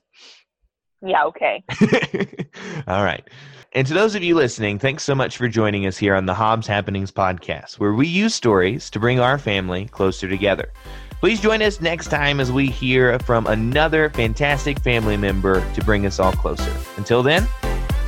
Yeah, 1.01 1.23
okay. 1.25 1.63
All 2.87 3.03
right. 3.03 3.27
And 3.73 3.85
to 3.87 3.93
those 3.93 4.15
of 4.15 4.23
you 4.23 4.35
listening, 4.35 4.79
thanks 4.79 5.03
so 5.03 5.13
much 5.13 5.37
for 5.37 5.47
joining 5.47 5.85
us 5.85 5.97
here 5.97 6.15
on 6.15 6.25
the 6.25 6.33
Hobbs 6.33 6.65
Happenings 6.65 7.11
podcast, 7.11 7.79
where 7.79 7.93
we 7.93 8.07
use 8.07 8.33
stories 8.33 8.89
to 8.89 8.99
bring 8.99 9.19
our 9.19 9.37
family 9.37 9.85
closer 9.85 10.27
together. 10.27 10.71
Please 11.19 11.39
join 11.39 11.61
us 11.61 11.79
next 11.79 12.07
time 12.07 12.39
as 12.39 12.51
we 12.51 12.67
hear 12.67 13.19
from 13.19 13.45
another 13.45 14.09
fantastic 14.09 14.79
family 14.79 15.17
member 15.17 15.63
to 15.73 15.83
bring 15.83 16.05
us 16.05 16.19
all 16.19 16.31
closer. 16.31 16.73
Until 16.97 17.21
then, 17.21 17.47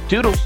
toodles. 0.10 0.40